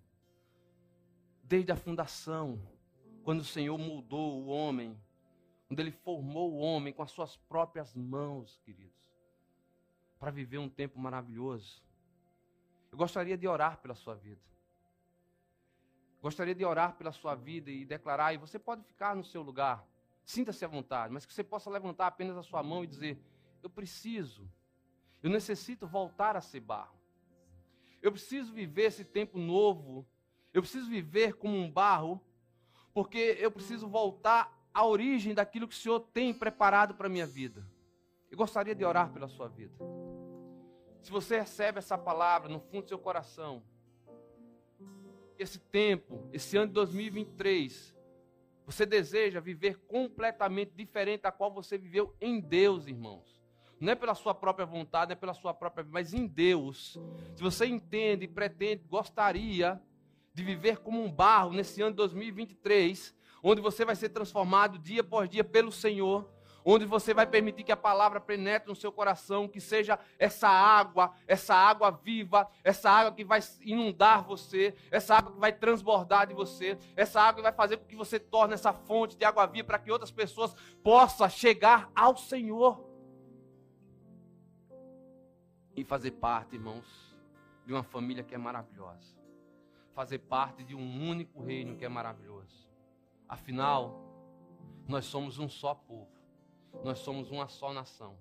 desde 1.43 1.71
a 1.71 1.77
fundação, 1.77 2.61
quando 3.23 3.41
o 3.41 3.45
Senhor 3.45 3.77
moldou 3.79 4.43
o 4.43 4.47
homem, 4.47 4.99
quando 5.69 5.81
Ele 5.81 5.91
formou 5.91 6.53
o 6.53 6.59
homem 6.59 6.93
com 6.93 7.03
as 7.03 7.11
suas 7.11 7.37
próprias 7.37 7.95
mãos, 7.95 8.61
queridos, 8.65 9.11
para 10.19 10.31
viver 10.31 10.59
um 10.59 10.69
tempo 10.69 10.99
maravilhoso. 10.99 11.83
Eu 12.91 12.99
gostaria 12.99 13.37
de 13.37 13.47
orar 13.47 13.79
pela 13.79 13.95
sua 13.95 14.15
vida. 14.15 14.52
Gostaria 16.23 16.55
de 16.55 16.65
orar 16.65 16.95
pela 16.95 17.11
sua 17.11 17.35
vida 17.35 17.69
e 17.69 17.85
declarar, 17.85 18.33
e 18.33 18.37
você 18.37 18.57
pode 18.57 18.85
ficar 18.85 19.17
no 19.17 19.25
seu 19.25 19.43
lugar, 19.43 19.85
sinta-se 20.25 20.65
à 20.65 20.69
vontade, 20.69 21.13
mas 21.13 21.27
que 21.27 21.35
você 21.35 21.43
possa 21.43 21.69
levantar 21.69 22.07
apenas 22.07 22.37
a 22.37 22.45
sua 22.45 22.63
mão 22.63 22.85
e 22.85 22.87
dizer: 22.87 23.21
Eu 23.61 23.69
preciso, 23.69 24.49
eu 25.21 25.29
necessito 25.29 25.85
voltar 25.85 26.37
a 26.37 26.41
ser 26.41 26.61
barro. 26.61 26.97
Eu 28.01 28.13
preciso 28.13 28.53
viver 28.53 28.85
esse 28.85 29.05
tempo 29.05 29.37
novo, 29.37 30.07
eu 30.55 30.63
preciso 30.63 30.89
viver 30.89 31.35
como 31.35 31.57
um 31.57 31.69
barro, 31.69 32.25
porque 32.95 33.37
eu 33.41 33.51
preciso 33.51 33.89
voltar 33.89 34.57
à 34.73 34.87
origem 34.87 35.35
daquilo 35.35 35.67
que 35.67 35.75
o 35.75 35.79
Senhor 35.79 35.99
tem 35.99 36.33
preparado 36.33 36.95
para 36.95 37.09
a 37.09 37.11
minha 37.11 37.27
vida. 37.27 37.67
Eu 38.31 38.39
gostaria 38.39 38.77
de 38.77 38.85
orar 38.85 39.13
pela 39.13 39.27
sua 39.27 39.49
vida. 39.49 39.75
Se 41.01 41.11
você 41.11 41.41
recebe 41.41 41.79
essa 41.79 41.99
palavra 41.99 42.49
no 42.49 42.61
fundo 42.61 42.85
do 42.85 42.89
seu 42.89 42.99
coração, 42.99 43.61
esse 45.39 45.59
tempo, 45.59 46.29
esse 46.33 46.57
ano 46.57 46.69
de 46.69 46.75
2023, 46.75 47.95
você 48.65 48.87
deseja 48.87 49.41
viver 49.41 49.79
completamente 49.87 50.73
diferente 50.75 51.23
da 51.23 51.33
qual 51.33 51.53
você 51.53 51.77
viveu 51.77 52.15
em 52.21 52.41
Deus, 52.41 52.87
irmãos. 52.87 53.43
Não 53.81 53.93
é 53.93 53.95
pela 53.97 54.15
sua 54.15 54.35
própria 54.35 54.65
vontade, 54.65 55.13
é 55.13 55.17
pela 55.17 55.35
sua 55.35 55.53
própria, 55.53 55.85
mas 55.91 56.15
em 56.15 56.27
Deus. 56.27 56.99
Se 57.35 57.43
você 57.43 57.67
entende, 57.67 58.29
pretende, 58.29 58.85
gostaria 58.85 59.83
de 60.33 60.43
viver 60.45 60.79
como 60.79 61.03
um 61.03 61.11
barro 61.11 61.53
nesse 61.53 61.83
ano 61.83 61.91
de 61.91 61.97
2023, 61.97 63.15
onde 63.43 63.61
você 63.61 63.85
vai 63.85 63.97
ser 63.97 64.11
transformado 64.11 64.79
dia 64.79 65.03
por 65.03 65.27
dia 65.27 65.43
pelo 65.43 65.73
Senhor, 65.73 66.31
onde 66.65 66.85
você 66.85 67.13
vai 67.13 67.27
permitir 67.27 67.65
que 67.65 67.73
a 67.73 67.77
palavra 67.77 68.21
penetre 68.21 68.69
no 68.69 68.77
seu 68.77 68.93
coração, 68.93 69.49
que 69.49 69.61
seja 69.61 69.99
essa 70.19 70.49
água, 70.49 71.13
essa 71.27 71.55
água 71.55 71.91
viva, 71.91 72.49
essa 72.63 72.91
água 72.91 73.13
que 73.13 73.25
vai 73.25 73.41
inundar 73.61 74.25
você, 74.25 74.75
essa 74.91 75.17
água 75.17 75.33
que 75.33 75.39
vai 75.39 75.53
transbordar 75.53 76.27
de 76.27 76.35
você, 76.35 76.79
essa 76.97 77.21
água 77.21 77.37
que 77.37 77.43
vai 77.43 77.53
fazer 77.53 77.77
com 77.77 77.85
que 77.87 77.97
você 77.97 78.19
torne 78.19 78.55
essa 78.55 78.73
fonte 78.73 79.17
de 79.17 79.25
água 79.25 79.47
viva 79.47 79.67
para 79.67 79.79
que 79.79 79.91
outras 79.91 80.11
pessoas 80.11 80.55
possam 80.83 81.29
chegar 81.29 81.91
ao 81.95 82.17
Senhor. 82.17 82.91
E 85.75 85.85
fazer 85.85 86.13
parte, 86.13 86.55
irmãos, 86.55 87.17
de 87.65 87.73
uma 87.73 87.83
família 87.83 88.23
que 88.23 88.35
é 88.35 88.39
maravilhosa. 88.39 89.17
Fazer 89.95 90.19
parte 90.19 90.65
de 90.65 90.75
um 90.75 91.09
único 91.09 91.43
reino 91.43 91.77
que 91.77 91.85
é 91.85 91.89
maravilhoso. 91.89 92.71
Afinal, 93.29 93.99
nós 94.87 95.07
somos 95.07 95.39
um 95.39 95.49
só 95.49 95.75
povo 95.75 96.22
nós 96.85 96.99
somos 96.99 97.31
uma 97.31 97.49
só 97.49 97.73
nação. 97.73 98.17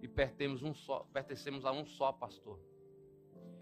E 0.00 0.06
pertencemos, 0.06 0.62
um 0.62 0.72
só, 0.72 1.00
pertencemos 1.12 1.64
a 1.64 1.72
um 1.72 1.84
só 1.84 2.12
pastor. 2.12 2.60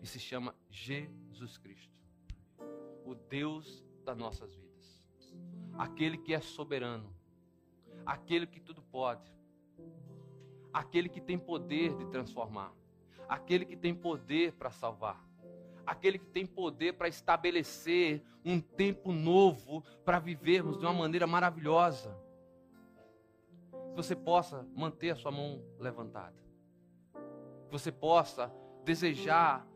E 0.03 0.07
se 0.07 0.21
chama 0.21 0.55
Jesus 0.71 1.57
Cristo, 1.57 1.95
o 3.05 3.15
Deus 3.15 3.83
das 4.05 4.17
nossas 4.17 4.55
vidas, 4.55 5.05
aquele 5.79 6.19
que 6.19 6.35
é 6.35 6.41
soberano, 6.41 7.15
aquele 8.05 8.47
que 8.47 8.61
tudo 8.61 8.83
pode, 8.83 9.33
aquele 10.73 11.09
que 11.09 11.21
tem 11.21 11.39
poder 11.39 11.97
de 11.97 12.05
transformar, 12.07 12.73
aquele 13.27 13.65
que 13.65 13.77
tem 13.77 13.95
poder 13.95 14.53
para 14.53 14.71
salvar, 14.71 15.27
aquele 15.87 16.19
que 16.19 16.27
tem 16.27 16.47
poder 16.47 16.93
para 16.93 17.09
estabelecer 17.09 18.23
um 18.45 18.61
tempo 18.61 19.13
novo 19.13 19.83
para 20.05 20.19
vivermos 20.19 20.79
de 20.79 20.85
uma 20.85 20.93
maneira 20.93 21.27
maravilhosa 21.27 22.26
que 23.97 24.03
você 24.03 24.15
possa 24.15 24.69
manter 24.75 25.11
a 25.11 25.17
sua 25.17 25.31
mão 25.31 25.65
levantada. 25.79 26.37
Que 27.15 27.73
você 27.73 27.91
possa 27.91 28.53
desejar 28.85 29.67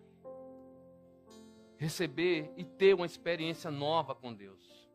receber 1.78 2.52
e 2.54 2.62
ter 2.62 2.94
uma 2.94 3.06
experiência 3.06 3.70
nova 3.70 4.14
com 4.14 4.34
Deus. 4.34 4.86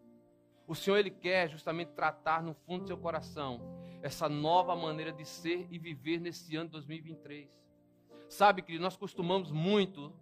O 0.68 0.76
Senhor 0.76 0.98
ele 0.98 1.10
quer 1.10 1.50
justamente 1.50 1.94
tratar 1.94 2.44
no 2.44 2.54
fundo 2.54 2.84
do 2.84 2.88
seu 2.88 2.98
coração 2.98 3.60
essa 4.04 4.30
nova 4.30 4.76
maneira 4.76 5.12
de 5.12 5.26
ser 5.26 5.66
e 5.72 5.80
viver 5.80 6.20
nesse 6.20 6.56
ano 6.56 6.68
de 6.68 6.74
2023. 6.74 7.50
Sabe 8.30 8.62
que 8.62 8.78
nós 8.78 8.96
costumamos 8.96 9.52
muito 9.52 10.14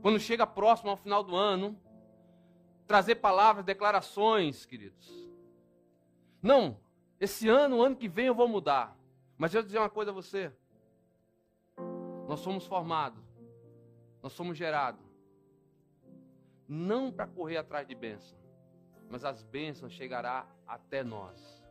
quando 0.00 0.18
chega 0.18 0.46
próximo 0.46 0.88
ao 0.88 0.96
final 0.96 1.22
do 1.22 1.36
ano 1.36 1.78
trazer 2.86 3.16
palavras, 3.16 3.66
declarações, 3.66 4.64
queridos. 4.64 5.28
Não, 6.42 6.80
esse 7.20 7.48
ano, 7.48 7.76
o 7.76 7.82
ano 7.82 7.94
que 7.94 8.08
vem 8.08 8.26
eu 8.26 8.34
vou 8.34 8.48
mudar. 8.48 8.96
Mas 9.36 9.52
eu 9.52 9.60
vou 9.60 9.66
dizer 9.66 9.78
uma 9.78 9.90
coisa 9.90 10.10
a 10.10 10.14
você. 10.14 10.50
Nós 12.26 12.40
somos 12.40 12.66
formados. 12.66 13.22
Nós 14.22 14.32
somos 14.32 14.56
gerados. 14.56 15.04
Não 16.66 17.12
para 17.12 17.26
correr 17.26 17.58
atrás 17.58 17.86
de 17.86 17.94
bênção. 17.94 18.38
Mas 19.10 19.22
as 19.22 19.42
bênçãos 19.42 19.92
chegará 19.92 20.48
até 20.66 21.04
nós. 21.04 21.62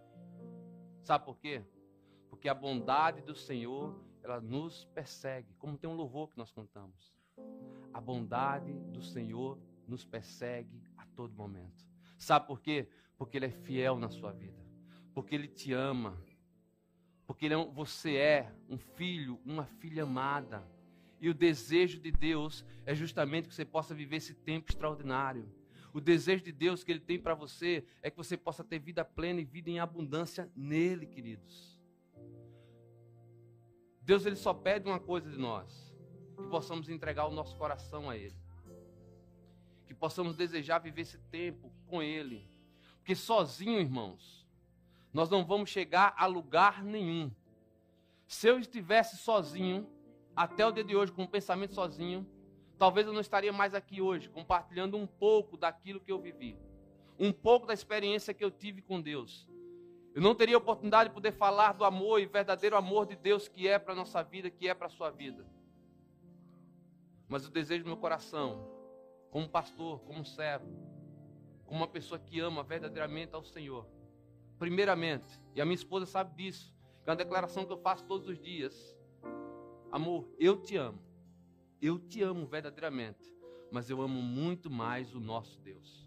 Sabe 1.01 1.25
por 1.25 1.37
quê? 1.37 1.63
Porque 2.29 2.47
a 2.47 2.53
bondade 2.53 3.21
do 3.21 3.33
Senhor, 3.33 3.99
ela 4.21 4.39
nos 4.39 4.85
persegue. 4.85 5.55
Como 5.57 5.77
tem 5.79 5.89
um 5.89 5.95
louvor 5.95 6.29
que 6.29 6.37
nós 6.37 6.51
cantamos. 6.51 7.11
A 7.91 7.99
bondade 7.99 8.71
do 8.71 9.01
Senhor 9.01 9.57
nos 9.87 10.05
persegue 10.05 10.83
a 10.95 11.07
todo 11.15 11.33
momento. 11.33 11.87
Sabe 12.19 12.45
por 12.45 12.59
quê? 12.59 12.87
Porque 13.17 13.37
Ele 13.37 13.47
é 13.47 13.51
fiel 13.51 13.97
na 13.97 14.09
sua 14.09 14.31
vida 14.31 14.68
porque 15.19 15.35
Ele 15.35 15.49
te 15.49 15.73
ama, 15.73 16.17
porque 17.27 17.47
é 17.47 17.57
um, 17.57 17.69
você 17.69 18.15
é 18.15 18.55
um 18.69 18.77
filho, 18.77 19.37
uma 19.45 19.65
filha 19.65 20.03
amada. 20.03 20.65
E 21.19 21.29
o 21.29 21.33
desejo 21.33 21.99
de 21.99 22.09
Deus 22.09 22.63
é 22.85 22.95
justamente 22.95 23.49
que 23.49 23.53
você 23.53 23.65
possa 23.65 23.93
viver 23.93 24.15
esse 24.15 24.33
tempo 24.33 24.71
extraordinário. 24.71 25.53
O 25.91 25.99
desejo 25.99 26.41
de 26.41 26.53
Deus 26.53 26.85
que 26.85 26.91
Ele 26.93 27.01
tem 27.01 27.19
para 27.19 27.35
você 27.35 27.85
é 28.01 28.09
que 28.09 28.15
você 28.15 28.37
possa 28.37 28.63
ter 28.63 28.79
vida 28.79 29.03
plena 29.03 29.41
e 29.41 29.43
vida 29.43 29.69
em 29.69 29.77
abundância 29.77 30.49
nele, 30.55 31.05
queridos. 31.05 31.77
Deus 34.01 34.25
ele 34.25 34.37
só 34.37 34.53
pede 34.53 34.87
uma 34.87 35.01
coisa 35.01 35.29
de 35.29 35.37
nós: 35.37 35.93
que 36.37 36.47
possamos 36.47 36.87
entregar 36.87 37.25
o 37.25 37.33
nosso 37.33 37.57
coração 37.57 38.09
a 38.09 38.15
Ele, 38.15 38.39
que 39.85 39.93
possamos 39.93 40.37
desejar 40.37 40.79
viver 40.79 41.01
esse 41.01 41.17
tempo 41.17 41.73
com 41.87 42.01
Ele, 42.01 42.49
porque 42.99 43.17
sozinho, 43.17 43.81
irmãos, 43.81 44.38
nós 45.19 45.29
não 45.29 45.43
vamos 45.43 45.69
chegar 45.69 46.13
a 46.17 46.25
lugar 46.25 46.81
nenhum. 46.81 47.29
Se 48.25 48.47
eu 48.47 48.57
estivesse 48.57 49.17
sozinho, 49.17 49.85
até 50.33 50.65
o 50.65 50.71
dia 50.71 50.81
de 50.81 50.95
hoje, 50.95 51.11
com 51.11 51.23
o 51.23 51.27
pensamento 51.27 51.73
sozinho, 51.73 52.25
talvez 52.77 53.05
eu 53.05 53.11
não 53.11 53.19
estaria 53.19 53.51
mais 53.51 53.75
aqui 53.75 54.01
hoje, 54.01 54.29
compartilhando 54.29 54.95
um 54.95 55.05
pouco 55.05 55.57
daquilo 55.57 55.99
que 55.99 56.09
eu 56.09 56.21
vivi, 56.21 56.57
um 57.19 57.33
pouco 57.33 57.67
da 57.67 57.73
experiência 57.73 58.33
que 58.33 58.41
eu 58.41 58.49
tive 58.49 58.81
com 58.81 59.01
Deus. 59.01 59.45
Eu 60.15 60.21
não 60.21 60.33
teria 60.33 60.57
oportunidade 60.57 61.09
de 61.09 61.15
poder 61.15 61.33
falar 61.33 61.73
do 61.73 61.83
amor 61.83 62.21
e 62.21 62.25
verdadeiro 62.25 62.77
amor 62.77 63.05
de 63.05 63.17
Deus 63.17 63.49
que 63.49 63.67
é 63.67 63.77
para 63.77 63.91
a 63.91 63.97
nossa 63.97 64.23
vida, 64.23 64.49
que 64.49 64.69
é 64.69 64.73
para 64.73 64.87
a 64.87 64.89
sua 64.89 65.09
vida. 65.09 65.45
Mas 67.27 67.45
o 67.45 67.51
desejo 67.51 67.83
do 67.83 67.87
meu 67.87 67.97
coração, 67.97 68.71
como 69.29 69.49
pastor, 69.49 69.99
como 69.99 70.23
servo, 70.23 70.71
como 71.65 71.81
uma 71.81 71.89
pessoa 71.89 72.17
que 72.17 72.39
ama 72.39 72.63
verdadeiramente 72.63 73.35
ao 73.35 73.43
Senhor, 73.43 73.98
primeiramente, 74.59 75.25
e 75.55 75.61
a 75.61 75.65
minha 75.65 75.75
esposa 75.75 76.05
sabe 76.05 76.35
disso, 76.35 76.75
é 77.05 77.09
uma 77.09 77.15
declaração 77.15 77.65
que 77.65 77.71
eu 77.71 77.77
faço 77.77 78.05
todos 78.05 78.27
os 78.27 78.37
dias. 78.37 78.95
Amor, 79.91 80.29
eu 80.37 80.57
te 80.57 80.75
amo. 80.75 80.99
Eu 81.81 81.97
te 81.97 82.21
amo 82.21 82.45
verdadeiramente, 82.45 83.33
mas 83.71 83.89
eu 83.89 84.01
amo 84.01 84.21
muito 84.21 84.69
mais 84.69 85.15
o 85.15 85.19
nosso 85.19 85.59
Deus. 85.61 86.05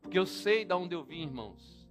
Porque 0.00 0.18
eu 0.18 0.24
sei 0.24 0.64
de 0.64 0.72
onde 0.72 0.94
eu 0.94 1.04
vim, 1.04 1.24
irmãos. 1.24 1.84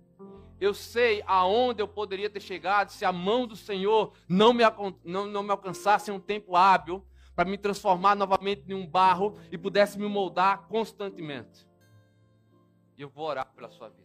Eu 0.59 0.73
sei 0.73 1.21
aonde 1.27 1.81
eu 1.81 1.87
poderia 1.87 2.29
ter 2.29 2.39
chegado 2.39 2.89
se 2.89 3.03
a 3.03 3.11
mão 3.11 3.45
do 3.45 3.57
Senhor 3.57 4.13
não 4.29 4.53
me, 4.53 4.63
não, 5.03 5.27
não 5.27 5.43
me 5.43 5.51
alcançasse 5.51 6.09
em 6.09 6.13
um 6.13 6.19
tempo 6.19 6.55
hábil 6.55 7.05
para 7.35 7.49
me 7.49 7.57
transformar 7.57 8.15
novamente 8.15 8.63
em 8.65 8.73
um 8.73 8.87
barro 8.87 9.37
e 9.51 9.57
pudesse 9.57 9.99
me 9.99 10.07
moldar 10.07 10.65
constantemente. 10.69 11.67
E 12.97 13.01
eu 13.01 13.09
vou 13.09 13.25
orar 13.25 13.53
pela 13.53 13.69
sua 13.69 13.89
vida 13.89 14.04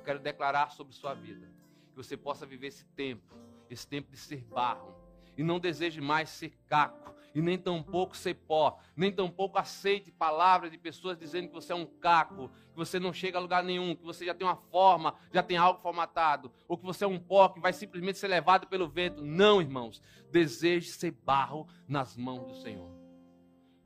eu 0.00 0.04
quero 0.04 0.18
declarar 0.18 0.70
sobre 0.70 0.94
sua 0.94 1.14
vida 1.14 1.46
que 1.90 1.96
você 1.96 2.16
possa 2.16 2.46
viver 2.46 2.68
esse 2.68 2.86
tempo, 2.86 3.34
esse 3.68 3.86
tempo 3.86 4.10
de 4.10 4.16
ser 4.16 4.42
barro, 4.44 4.94
e 5.36 5.42
não 5.42 5.60
deseje 5.60 6.00
mais 6.00 6.30
ser 6.30 6.56
caco 6.66 7.14
e 7.34 7.40
nem 7.40 7.56
tampouco 7.56 8.16
ser 8.16 8.34
pó, 8.34 8.78
nem 8.96 9.12
tampouco 9.12 9.58
aceite 9.58 10.10
palavras 10.10 10.70
de 10.70 10.78
pessoas 10.78 11.16
dizendo 11.16 11.48
que 11.48 11.54
você 11.54 11.72
é 11.72 11.76
um 11.76 11.86
caco, 11.86 12.48
que 12.48 12.76
você 12.76 12.98
não 12.98 13.12
chega 13.12 13.38
a 13.38 13.40
lugar 13.40 13.62
nenhum, 13.62 13.94
que 13.94 14.02
você 14.02 14.24
já 14.24 14.34
tem 14.34 14.46
uma 14.46 14.56
forma, 14.56 15.14
já 15.32 15.42
tem 15.42 15.56
algo 15.56 15.80
formatado, 15.80 16.50
ou 16.66 16.76
que 16.76 16.84
você 16.84 17.04
é 17.04 17.06
um 17.06 17.18
pó 17.18 17.48
que 17.48 17.60
vai 17.60 17.72
simplesmente 17.72 18.18
ser 18.18 18.28
levado 18.28 18.66
pelo 18.66 18.88
vento. 18.88 19.22
Não, 19.22 19.60
irmãos, 19.60 20.02
deseje 20.30 20.90
ser 20.90 21.12
barro 21.12 21.68
nas 21.86 22.16
mãos 22.16 22.46
do 22.46 22.54
Senhor. 22.54 22.90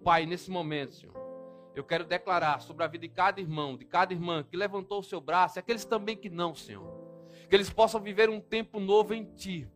Pai, 0.02 0.24
nesse 0.24 0.50
momento, 0.50 0.94
Senhor, 0.94 1.33
eu 1.74 1.84
quero 1.84 2.04
declarar 2.04 2.60
sobre 2.60 2.84
a 2.84 2.86
vida 2.86 3.06
de 3.06 3.12
cada 3.12 3.40
irmão, 3.40 3.76
de 3.76 3.84
cada 3.84 4.12
irmã 4.12 4.44
que 4.48 4.56
levantou 4.56 5.00
o 5.00 5.02
seu 5.02 5.20
braço, 5.20 5.58
e 5.58 5.60
aqueles 5.60 5.84
também 5.84 6.16
que 6.16 6.30
não, 6.30 6.54
Senhor, 6.54 6.88
que 7.48 7.54
eles 7.54 7.70
possam 7.70 8.00
viver 8.00 8.30
um 8.30 8.40
tempo 8.40 8.78
novo 8.78 9.12
em 9.12 9.24
Ti. 9.24 9.68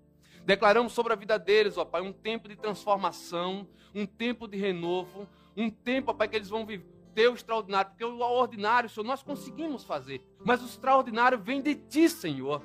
Declaramos 0.44 0.92
sobre 0.92 1.12
a 1.12 1.16
vida 1.16 1.38
deles, 1.38 1.76
ó 1.76 1.84
Pai, 1.84 2.00
um 2.00 2.12
tempo 2.12 2.48
de 2.48 2.56
transformação, 2.56 3.68
um 3.94 4.06
tempo 4.06 4.46
de 4.46 4.56
renovo, 4.56 5.28
um 5.56 5.68
tempo, 5.68 6.10
ó 6.10 6.14
Pai, 6.14 6.28
que 6.28 6.36
eles 6.36 6.48
vão 6.48 6.64
viver. 6.64 6.98
O 7.18 7.34
extraordinário, 7.34 7.90
porque 7.90 8.04
o 8.04 8.20
ordinário, 8.20 8.88
Senhor, 8.88 9.04
nós 9.04 9.24
conseguimos 9.24 9.82
fazer, 9.82 10.24
mas 10.44 10.62
o 10.62 10.66
extraordinário 10.66 11.36
vem 11.36 11.60
de 11.60 11.74
Ti, 11.74 12.08
Senhor. 12.08 12.62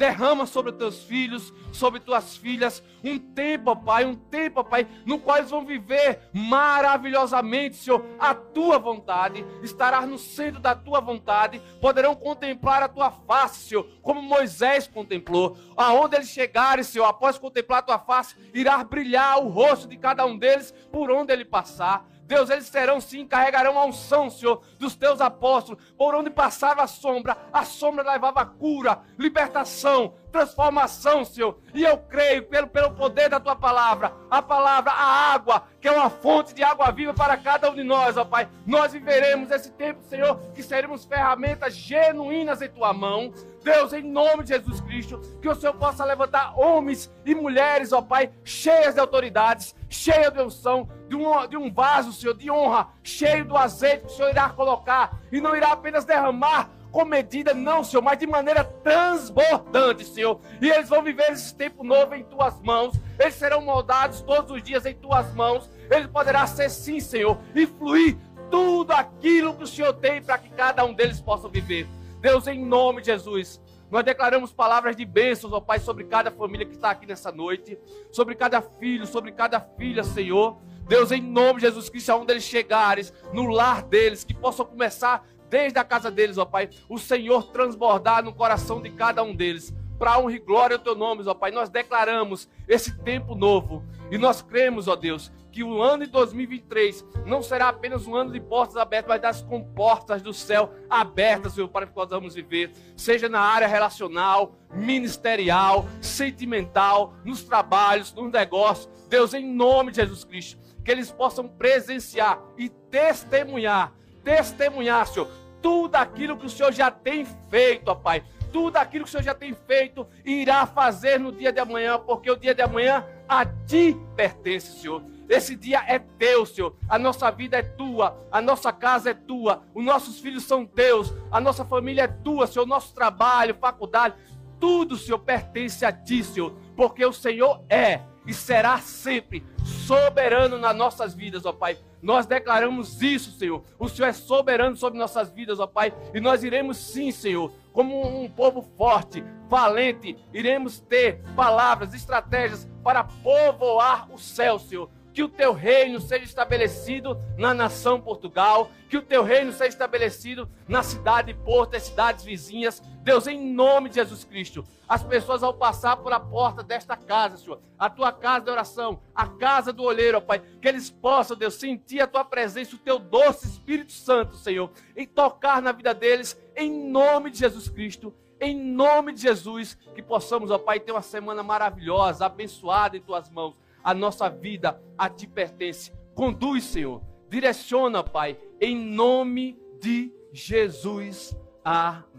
Derrama 0.00 0.46
sobre 0.46 0.72
teus 0.72 1.02
filhos, 1.02 1.52
sobre 1.74 2.00
tuas 2.00 2.34
filhas, 2.34 2.82
um 3.04 3.18
tempo, 3.18 3.76
Pai, 3.76 4.06
um 4.06 4.14
tempo, 4.14 4.64
Pai, 4.64 4.88
no 5.04 5.18
qual 5.18 5.36
eles 5.36 5.50
vão 5.50 5.62
viver 5.62 6.20
maravilhosamente, 6.32 7.76
Senhor, 7.76 8.02
a 8.18 8.34
tua 8.34 8.78
vontade, 8.78 9.44
estarás 9.62 10.08
no 10.08 10.16
centro 10.16 10.58
da 10.58 10.74
tua 10.74 11.02
vontade, 11.02 11.60
poderão 11.82 12.16
contemplar 12.16 12.82
a 12.82 12.88
tua 12.88 13.10
face, 13.10 13.68
Senhor, 13.68 13.86
como 14.00 14.22
Moisés 14.22 14.86
contemplou. 14.86 15.58
Aonde 15.76 16.16
eles 16.16 16.30
chegarem, 16.30 16.82
Senhor, 16.82 17.04
após 17.04 17.36
contemplar 17.36 17.80
a 17.80 17.82
tua 17.82 17.98
face, 17.98 18.34
irá 18.54 18.82
brilhar 18.82 19.38
o 19.44 19.48
rosto 19.48 19.86
de 19.86 19.98
cada 19.98 20.24
um 20.24 20.38
deles 20.38 20.72
por 20.90 21.10
onde 21.10 21.30
ele 21.30 21.44
passar. 21.44 22.09
Deus, 22.30 22.48
eles 22.48 22.66
serão 22.66 23.00
sim, 23.00 23.26
carregarão 23.26 23.76
a 23.76 23.84
unção, 23.84 24.30
Senhor, 24.30 24.62
dos 24.78 24.94
teus 24.94 25.20
apóstolos. 25.20 25.82
Por 25.98 26.14
onde 26.14 26.30
passava 26.30 26.80
a 26.80 26.86
sombra, 26.86 27.36
a 27.52 27.64
sombra 27.64 28.08
levava 28.08 28.46
cura, 28.46 29.00
libertação, 29.18 30.14
transformação, 30.30 31.24
Senhor. 31.24 31.58
E 31.74 31.82
eu 31.82 31.98
creio, 31.98 32.44
pelo, 32.44 32.68
pelo 32.68 32.92
poder 32.92 33.28
da 33.28 33.40
tua 33.40 33.56
palavra, 33.56 34.14
a 34.30 34.40
palavra, 34.40 34.92
a 34.92 35.32
água, 35.34 35.64
que 35.80 35.88
é 35.88 35.90
uma 35.90 36.08
fonte 36.08 36.54
de 36.54 36.62
água 36.62 36.92
viva 36.92 37.12
para 37.12 37.36
cada 37.36 37.68
um 37.68 37.74
de 37.74 37.82
nós, 37.82 38.16
ó 38.16 38.24
Pai. 38.24 38.48
Nós 38.64 38.92
viveremos 38.92 39.50
esse 39.50 39.72
tempo, 39.72 40.00
Senhor, 40.04 40.38
que 40.54 40.62
seremos 40.62 41.04
ferramentas 41.04 41.74
genuínas 41.74 42.62
em 42.62 42.68
tua 42.68 42.92
mão. 42.92 43.34
Deus, 43.60 43.92
em 43.92 44.04
nome 44.04 44.44
de 44.44 44.50
Jesus 44.50 44.80
Cristo, 44.82 45.20
que 45.42 45.48
o 45.48 45.54
Senhor 45.56 45.74
possa 45.74 46.04
levantar 46.04 46.56
homens 46.56 47.12
e 47.26 47.34
mulheres, 47.34 47.92
ó 47.92 48.00
Pai, 48.00 48.30
cheias 48.44 48.94
de 48.94 49.00
autoridades, 49.00 49.74
cheias 49.90 50.32
de 50.32 50.40
unção, 50.40 50.88
de 51.08 51.16
um, 51.16 51.46
de 51.48 51.56
um 51.56 51.70
vaso, 51.70 52.12
Senhor, 52.12 52.34
de 52.34 52.50
honra, 52.50 52.88
cheio 53.02 53.44
do 53.44 53.56
azeite 53.56 54.06
que 54.06 54.12
o 54.12 54.16
Senhor 54.16 54.30
irá 54.30 54.48
colocar, 54.48 55.20
e 55.30 55.40
não 55.40 55.54
irá 55.54 55.72
apenas 55.72 56.04
derramar 56.04 56.70
com 56.90 57.04
medida, 57.04 57.52
não, 57.52 57.84
Senhor, 57.84 58.02
mas 58.02 58.18
de 58.18 58.26
maneira 58.26 58.64
transbordante, 58.64 60.04
Senhor. 60.04 60.40
E 60.60 60.68
eles 60.68 60.88
vão 60.88 61.02
viver 61.02 61.30
esse 61.30 61.54
tempo 61.54 61.84
novo 61.84 62.14
em 62.14 62.24
tuas 62.24 62.60
mãos, 62.62 62.98
eles 63.18 63.34
serão 63.34 63.60
moldados 63.60 64.20
todos 64.22 64.50
os 64.50 64.62
dias 64.62 64.86
em 64.86 64.94
tuas 64.94 65.32
mãos, 65.34 65.70
eles 65.90 66.06
poderão 66.06 66.46
ser, 66.46 66.70
sim, 66.70 67.00
Senhor, 67.00 67.38
e 67.54 67.66
fluir 67.66 68.16
tudo 68.50 68.92
aquilo 68.92 69.54
que 69.54 69.64
o 69.64 69.66
Senhor 69.66 69.92
tem 69.94 70.22
para 70.22 70.38
que 70.38 70.50
cada 70.50 70.84
um 70.84 70.94
deles 70.94 71.20
possa 71.20 71.48
viver. 71.48 71.86
Deus, 72.20 72.46
em 72.46 72.64
nome 72.64 73.00
de 73.00 73.06
Jesus, 73.06 73.60
nós 73.90 74.04
declaramos 74.04 74.52
palavras 74.52 74.94
de 74.94 75.04
bênçãos, 75.04 75.52
ó 75.52 75.60
Pai, 75.60 75.80
sobre 75.80 76.04
cada 76.04 76.30
família 76.30 76.64
que 76.64 76.74
está 76.74 76.90
aqui 76.90 77.06
nessa 77.06 77.32
noite, 77.32 77.78
sobre 78.12 78.34
cada 78.34 78.62
filho, 78.62 79.06
sobre 79.06 79.32
cada 79.32 79.60
filha, 79.60 80.04
Senhor. 80.04 80.58
Deus, 80.86 81.10
em 81.10 81.20
nome 81.20 81.60
de 81.60 81.66
Jesus 81.66 81.88
Cristo, 81.88 82.10
aonde 82.10 82.32
eles 82.32 82.44
chegarem, 82.44 83.04
no 83.32 83.46
lar 83.46 83.82
deles, 83.82 84.24
que 84.24 84.34
possam 84.34 84.64
começar 84.64 85.26
desde 85.48 85.78
a 85.78 85.84
casa 85.84 86.10
deles, 86.10 86.38
ó 86.38 86.44
Pai, 86.44 86.70
o 86.88 86.98
Senhor 86.98 87.50
transbordar 87.50 88.22
no 88.24 88.32
coração 88.32 88.80
de 88.80 88.90
cada 88.90 89.22
um 89.22 89.34
deles. 89.34 89.74
Para 89.98 90.18
honra 90.18 90.32
e 90.32 90.38
glória 90.38 90.76
ao 90.76 90.82
teu 90.82 90.94
nome, 90.94 91.22
ó 91.26 91.34
Pai, 91.34 91.50
nós 91.50 91.68
declaramos 91.68 92.48
esse 92.68 92.96
tempo 93.02 93.34
novo. 93.34 93.84
E 94.10 94.16
nós 94.16 94.40
cremos, 94.40 94.88
ó 94.88 94.96
Deus, 94.96 95.30
que 95.50 95.64
o 95.64 95.82
ano 95.82 96.04
de 96.04 96.10
2023 96.10 97.04
não 97.26 97.42
será 97.42 97.68
apenas 97.68 98.06
um 98.06 98.14
ano 98.14 98.32
de 98.32 98.40
portas 98.40 98.76
abertas, 98.76 99.08
mas 99.08 99.20
das 99.20 99.42
comportas 99.42 100.22
do 100.22 100.32
céu 100.32 100.72
abertas, 100.88 101.54
Senhor, 101.54 101.68
para 101.68 101.86
que 101.86 101.92
possamos 101.92 102.34
viver, 102.34 102.72
seja 102.96 103.28
na 103.28 103.40
área 103.40 103.66
relacional, 103.66 104.54
ministerial, 104.72 105.86
sentimental, 106.00 107.14
nos 107.24 107.42
trabalhos, 107.42 108.12
nos 108.14 108.30
negócios. 108.30 108.88
Deus, 109.08 109.34
em 109.34 109.44
nome 109.44 109.90
de 109.90 109.96
Jesus 109.96 110.24
Cristo, 110.24 110.60
que 110.84 110.90
eles 110.90 111.10
possam 111.10 111.48
presenciar 111.48 112.40
e 112.56 112.68
testemunhar, 112.68 113.92
testemunhar, 114.22 115.06
Senhor, 115.06 115.28
tudo 115.60 115.96
aquilo 115.96 116.36
que 116.36 116.46
o 116.46 116.50
Senhor 116.50 116.72
já 116.72 116.90
tem 116.90 117.24
feito, 117.50 117.88
ó 117.88 117.94
Pai. 117.94 118.22
Tudo 118.52 118.78
aquilo 118.78 119.04
que 119.04 119.08
o 119.08 119.12
Senhor 119.12 119.22
já 119.22 119.34
tem 119.34 119.54
feito 119.54 120.06
irá 120.24 120.66
fazer 120.66 121.20
no 121.20 121.30
dia 121.30 121.52
de 121.52 121.60
amanhã, 121.60 121.98
porque 121.98 122.30
o 122.30 122.36
dia 122.36 122.54
de 122.54 122.62
amanhã 122.62 123.06
a 123.28 123.46
ti 123.46 123.96
pertence, 124.16 124.80
Senhor. 124.80 125.02
Esse 125.30 125.54
dia 125.54 125.84
é 125.86 126.00
teu, 126.00 126.44
Senhor. 126.44 126.74
A 126.88 126.98
nossa 126.98 127.30
vida 127.30 127.56
é 127.56 127.62
tua, 127.62 128.18
a 128.32 128.42
nossa 128.42 128.72
casa 128.72 129.10
é 129.10 129.14
tua, 129.14 129.62
os 129.72 129.84
nossos 129.84 130.18
filhos 130.18 130.42
são 130.42 130.66
teus, 130.66 131.14
a 131.30 131.40
nossa 131.40 131.64
família 131.64 132.02
é 132.02 132.08
tua, 132.08 132.48
Senhor. 132.48 132.66
Nosso 132.66 132.92
trabalho, 132.92 133.54
faculdade, 133.54 134.16
tudo, 134.58 134.96
Senhor, 134.96 135.20
pertence 135.20 135.84
a 135.84 135.92
ti, 135.92 136.24
Senhor, 136.24 136.52
porque 136.74 137.06
o 137.06 137.12
Senhor 137.12 137.64
é 137.68 138.00
e 138.26 138.34
será 138.34 138.78
sempre 138.78 139.44
soberano 139.64 140.58
nas 140.58 140.76
nossas 140.76 141.14
vidas, 141.14 141.46
ó 141.46 141.52
Pai. 141.52 141.78
Nós 142.02 142.26
declaramos 142.26 143.00
isso, 143.00 143.30
Senhor. 143.30 143.62
O 143.78 143.88
Senhor 143.88 144.08
é 144.08 144.12
soberano 144.12 144.76
sobre 144.76 144.98
nossas 144.98 145.30
vidas, 145.30 145.60
ó 145.60 145.66
Pai, 145.66 145.94
e 146.12 146.20
nós 146.20 146.42
iremos 146.42 146.76
sim, 146.76 147.12
Senhor, 147.12 147.52
como 147.72 148.04
um 148.04 148.28
povo 148.28 148.62
forte, 148.76 149.22
valente, 149.48 150.16
iremos 150.34 150.80
ter 150.80 151.22
palavras, 151.36 151.94
estratégias 151.94 152.68
para 152.82 153.04
povoar 153.04 154.12
o 154.12 154.18
céu, 154.18 154.58
Senhor 154.58 154.90
que 155.12 155.22
o 155.22 155.28
teu 155.28 155.52
reino 155.52 156.00
seja 156.00 156.24
estabelecido 156.24 157.20
na 157.36 157.52
nação 157.52 158.00
Portugal, 158.00 158.70
que 158.88 158.96
o 158.96 159.02
teu 159.02 159.22
reino 159.22 159.52
seja 159.52 159.70
estabelecido 159.70 160.48
na 160.68 160.82
cidade 160.82 161.34
Porto, 161.34 161.76
as 161.76 161.84
cidades 161.84 162.24
vizinhas. 162.24 162.82
Deus, 163.02 163.26
em 163.26 163.52
nome 163.52 163.88
de 163.88 163.96
Jesus 163.96 164.24
Cristo, 164.24 164.64
as 164.88 165.02
pessoas 165.02 165.42
ao 165.42 165.54
passar 165.54 165.96
por 165.96 166.12
a 166.12 166.20
porta 166.20 166.62
desta 166.62 166.96
casa, 166.96 167.36
Senhor, 167.36 167.60
a 167.78 167.88
tua 167.88 168.12
casa 168.12 168.44
de 168.44 168.50
oração, 168.50 169.00
a 169.14 169.26
casa 169.26 169.72
do 169.72 169.82
olheiro, 169.82 170.18
ó 170.18 170.20
Pai, 170.20 170.40
que 170.60 170.68
eles 170.68 170.90
possam, 170.90 171.36
Deus, 171.36 171.54
sentir 171.54 172.00
a 172.00 172.06
tua 172.06 172.24
presença, 172.24 172.76
o 172.76 172.78
teu 172.78 172.98
doce 172.98 173.46
Espírito 173.46 173.92
Santo, 173.92 174.36
Senhor, 174.36 174.70
e 174.96 175.06
tocar 175.06 175.62
na 175.62 175.72
vida 175.72 175.94
deles, 175.94 176.38
em 176.56 176.70
nome 176.90 177.30
de 177.30 177.38
Jesus 177.38 177.68
Cristo. 177.68 178.14
Em 178.42 178.56
nome 178.56 179.12
de 179.12 179.20
Jesus, 179.20 179.76
que 179.94 180.02
possamos, 180.02 180.50
ó 180.50 180.56
Pai, 180.56 180.80
ter 180.80 180.92
uma 180.92 181.02
semana 181.02 181.42
maravilhosa, 181.42 182.24
abençoada 182.24 182.96
em 182.96 183.00
tuas 183.00 183.28
mãos 183.28 183.54
a 183.82 183.94
nossa 183.94 184.28
vida 184.28 184.80
a 184.96 185.08
ti 185.08 185.26
pertence. 185.26 185.92
Conduz, 186.14 186.64
Senhor. 186.64 187.02
Direciona, 187.28 188.02
Pai, 188.02 188.38
em 188.60 188.76
nome 188.76 189.58
de 189.80 190.12
Jesus. 190.32 191.36
Amém. 191.64 192.09